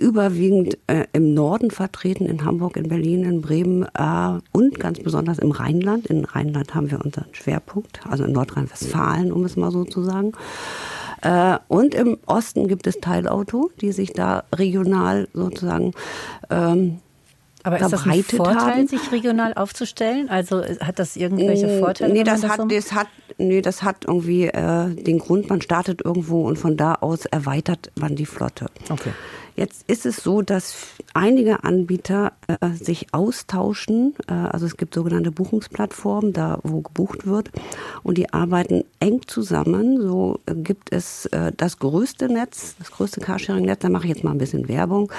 überwiegend 0.00 0.78
äh, 0.86 1.04
im 1.12 1.34
Norden 1.34 1.70
vertreten, 1.70 2.26
in 2.26 2.44
Hamburg, 2.44 2.76
in 2.76 2.88
Berlin, 2.88 3.24
in 3.24 3.42
Bremen 3.42 3.86
äh, 3.94 4.40
und 4.52 4.80
ganz 4.80 4.98
besonders 4.98 5.38
im 5.38 5.50
Rheinland. 5.50 6.06
In 6.06 6.24
Rheinland 6.24 6.74
haben 6.74 6.90
wir 6.90 7.04
unseren 7.04 7.32
Schwerpunkt, 7.32 8.00
also 8.08 8.24
in 8.24 8.32
Nordrhein-Westfalen, 8.32 9.30
um 9.32 9.44
es 9.44 9.56
mal 9.56 9.70
so 9.70 9.84
zu 9.84 10.02
sagen. 10.02 10.32
Äh, 11.22 11.58
und 11.68 11.94
im 11.94 12.16
Osten 12.26 12.66
gibt 12.66 12.86
es 12.86 12.98
Teilauto, 13.00 13.70
die 13.80 13.92
sich 13.92 14.12
da 14.12 14.44
regional 14.54 15.28
sozusagen 15.34 15.92
ähm, 16.48 17.00
aber 17.62 17.78
ist 17.78 17.92
das 17.92 18.06
ein 18.06 18.22
Vorteil, 18.22 18.56
haben. 18.56 18.86
sich 18.86 19.12
regional 19.12 19.52
aufzustellen? 19.54 20.30
Also 20.30 20.62
hat 20.62 20.98
das 20.98 21.16
irgendwelche 21.16 21.66
mm, 21.66 21.78
Vorteile? 21.80 22.12
Nee, 22.12 22.24
das, 22.24 22.40
das, 22.40 22.50
hat, 22.52 22.72
das, 22.72 22.92
hat, 22.92 23.08
nee, 23.36 23.60
das 23.60 23.82
hat 23.82 24.04
irgendwie 24.06 24.44
äh, 24.44 24.94
den 24.94 25.18
Grund, 25.18 25.50
man 25.50 25.60
startet 25.60 26.02
irgendwo 26.02 26.46
und 26.46 26.56
von 26.56 26.76
da 26.76 26.94
aus 26.94 27.26
erweitert 27.26 27.92
man 27.96 28.16
die 28.16 28.26
Flotte. 28.26 28.66
Okay. 28.88 29.10
Jetzt 29.60 29.84
ist 29.90 30.06
es 30.06 30.16
so, 30.16 30.40
dass 30.40 30.74
einige 31.12 31.64
Anbieter 31.64 32.32
äh, 32.46 32.70
sich 32.70 33.12
austauschen. 33.12 34.14
Äh, 34.26 34.32
also 34.32 34.64
es 34.64 34.78
gibt 34.78 34.94
sogenannte 34.94 35.32
Buchungsplattformen, 35.32 36.32
da 36.32 36.60
wo 36.62 36.80
gebucht 36.80 37.26
wird. 37.26 37.50
Und 38.02 38.16
die 38.16 38.32
arbeiten 38.32 38.84
eng 39.00 39.20
zusammen. 39.26 40.00
So 40.00 40.40
gibt 40.46 40.94
es 40.94 41.26
äh, 41.26 41.52
das 41.54 41.78
größte 41.78 42.32
Netz, 42.32 42.74
das 42.78 42.90
größte 42.90 43.20
Carsharing-Netz. 43.20 43.80
Da 43.80 43.90
mache 43.90 44.04
ich 44.04 44.14
jetzt 44.14 44.24
mal 44.24 44.30
ein 44.30 44.38
bisschen 44.38 44.66
Werbung 44.66 45.12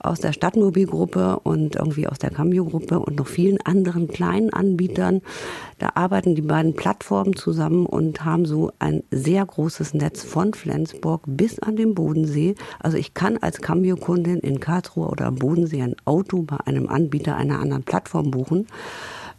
aus 0.00 0.18
der 0.18 0.32
Stadtmobilgruppe 0.32 1.38
und 1.44 1.76
irgendwie 1.76 2.08
aus 2.08 2.18
der 2.18 2.30
Cambio-Gruppe 2.30 2.98
und 2.98 3.14
noch 3.14 3.28
vielen 3.28 3.60
anderen 3.60 4.08
kleinen 4.08 4.52
Anbietern. 4.52 5.22
Da 5.84 5.90
arbeiten 5.96 6.34
die 6.34 6.40
beiden 6.40 6.74
Plattformen 6.74 7.36
zusammen 7.36 7.84
und 7.84 8.24
haben 8.24 8.46
so 8.46 8.72
ein 8.78 9.02
sehr 9.10 9.44
großes 9.44 9.92
Netz 9.92 10.24
von 10.24 10.54
Flensburg 10.54 11.20
bis 11.26 11.58
an 11.58 11.76
den 11.76 11.94
Bodensee. 11.94 12.54
Also 12.80 12.96
ich 12.96 13.12
kann 13.12 13.36
als 13.36 13.60
Cambio-Kundin 13.60 14.38
in 14.38 14.60
Karlsruhe 14.60 15.08
oder 15.08 15.26
am 15.26 15.34
Bodensee 15.34 15.82
ein 15.82 15.94
Auto 16.06 16.40
bei 16.40 16.56
einem 16.64 16.88
Anbieter 16.88 17.36
einer 17.36 17.58
anderen 17.58 17.82
Plattform 17.82 18.30
buchen 18.30 18.66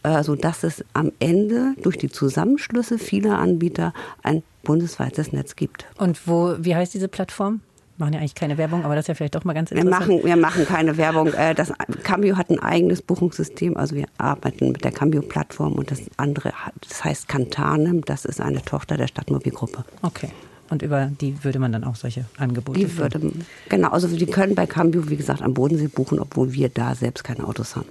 äh, 0.03 0.21
sodass 0.21 0.63
es 0.63 0.85
am 0.93 1.11
Ende 1.17 1.73
durch 1.81 1.97
die 1.97 2.09
Zusammenschlüsse 2.09 2.99
vieler 2.99 3.39
Anbieter 3.39 3.91
ein 4.21 4.43
bundesweites 4.61 5.33
Netz 5.33 5.55
gibt. 5.55 5.87
Und 5.97 6.27
wo, 6.27 6.57
wie 6.59 6.75
heißt 6.75 6.93
diese 6.93 7.07
Plattform? 7.07 7.61
Machen 7.97 8.13
ja 8.13 8.19
eigentlich 8.19 8.35
keine 8.35 8.57
Werbung, 8.57 8.83
aber 8.83 8.95
das 8.95 9.03
ist 9.03 9.07
ja 9.07 9.13
vielleicht 9.15 9.35
doch 9.35 9.43
mal 9.43 9.53
ganz 9.53 9.71
interessant. 9.71 10.07
Wir 10.07 10.15
machen, 10.15 10.25
wir 10.25 10.35
machen 10.35 10.65
keine 10.65 10.97
Werbung. 10.97 11.33
Äh, 11.33 11.55
das 11.55 11.71
Cambio 12.03 12.37
hat 12.37 12.49
ein 12.49 12.59
eigenes 12.59 13.01
Buchungssystem, 13.01 13.77
also 13.77 13.95
wir 13.95 14.05
arbeiten 14.17 14.71
mit 14.71 14.83
der 14.83 14.91
Cambio-Plattform 14.91 15.73
und 15.73 15.91
das 15.91 16.01
andere, 16.17 16.53
das 16.87 17.03
heißt 17.03 17.27
Cantanem, 17.27 18.03
das 18.03 18.25
ist 18.25 18.41
eine 18.41 18.61
Tochter 18.63 18.97
der 18.97 19.07
Stadtmobilgruppe. 19.07 19.85
Okay. 20.01 20.29
Und 20.69 20.81
über 20.81 21.11
die 21.21 21.43
würde 21.43 21.59
man 21.59 21.71
dann 21.71 21.83
auch 21.83 21.95
solche 21.95 22.25
Angebote 22.37 22.79
Die 22.79 22.97
würde, 22.97 23.21
genau, 23.69 23.89
also 23.89 24.07
die 24.07 24.25
können 24.25 24.55
bei 24.55 24.65
Cambio, 24.65 25.09
wie 25.09 25.15
gesagt, 25.15 25.41
am 25.41 25.53
Bodensee 25.53 25.87
buchen, 25.87 26.19
obwohl 26.19 26.53
wir 26.53 26.69
da 26.69 26.95
selbst 26.95 27.23
keine 27.23 27.47
Autos 27.47 27.75
haben. 27.75 27.87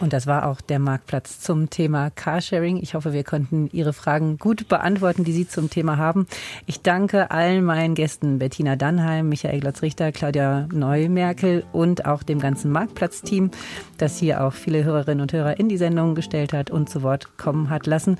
Und 0.00 0.12
das 0.12 0.26
war 0.26 0.46
auch 0.46 0.60
der 0.60 0.78
Marktplatz 0.78 1.40
zum 1.40 1.70
Thema 1.70 2.10
Carsharing. 2.10 2.76
Ich 2.76 2.94
hoffe, 2.94 3.12
wir 3.12 3.24
konnten 3.24 3.68
Ihre 3.72 3.92
Fragen 3.92 4.38
gut 4.38 4.68
beantworten, 4.68 5.24
die 5.24 5.32
Sie 5.32 5.48
zum 5.48 5.70
Thema 5.70 5.96
haben. 5.96 6.26
Ich 6.66 6.82
danke 6.82 7.30
allen 7.30 7.64
meinen 7.64 7.94
Gästen, 7.94 8.38
Bettina 8.38 8.76
Dannheim, 8.76 9.28
Michael 9.28 9.60
Glotz-Richter, 9.60 10.12
Claudia 10.12 10.68
Neumerkel 10.72 11.64
und 11.72 12.06
auch 12.06 12.22
dem 12.22 12.38
ganzen 12.38 12.70
Marktplatz-Team, 12.70 13.50
das 13.96 14.18
hier 14.18 14.44
auch 14.44 14.52
viele 14.52 14.84
Hörerinnen 14.84 15.22
und 15.22 15.32
Hörer 15.32 15.58
in 15.58 15.68
die 15.68 15.78
Sendung 15.78 16.14
gestellt 16.14 16.52
hat 16.52 16.70
und 16.70 16.88
zu 16.88 17.02
Wort 17.02 17.36
kommen 17.36 17.70
hat 17.70 17.86
lassen. 17.86 18.18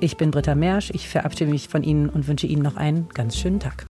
Ich 0.00 0.16
bin 0.16 0.30
Britta 0.30 0.54
Mersch. 0.54 0.90
Ich 0.90 1.08
verabschiede 1.08 1.50
mich 1.50 1.68
von 1.68 1.82
Ihnen 1.82 2.08
und 2.08 2.28
wünsche 2.28 2.46
Ihnen 2.46 2.62
noch 2.62 2.76
einen 2.76 3.08
ganz 3.08 3.36
schönen 3.36 3.60
Tag. 3.60 3.86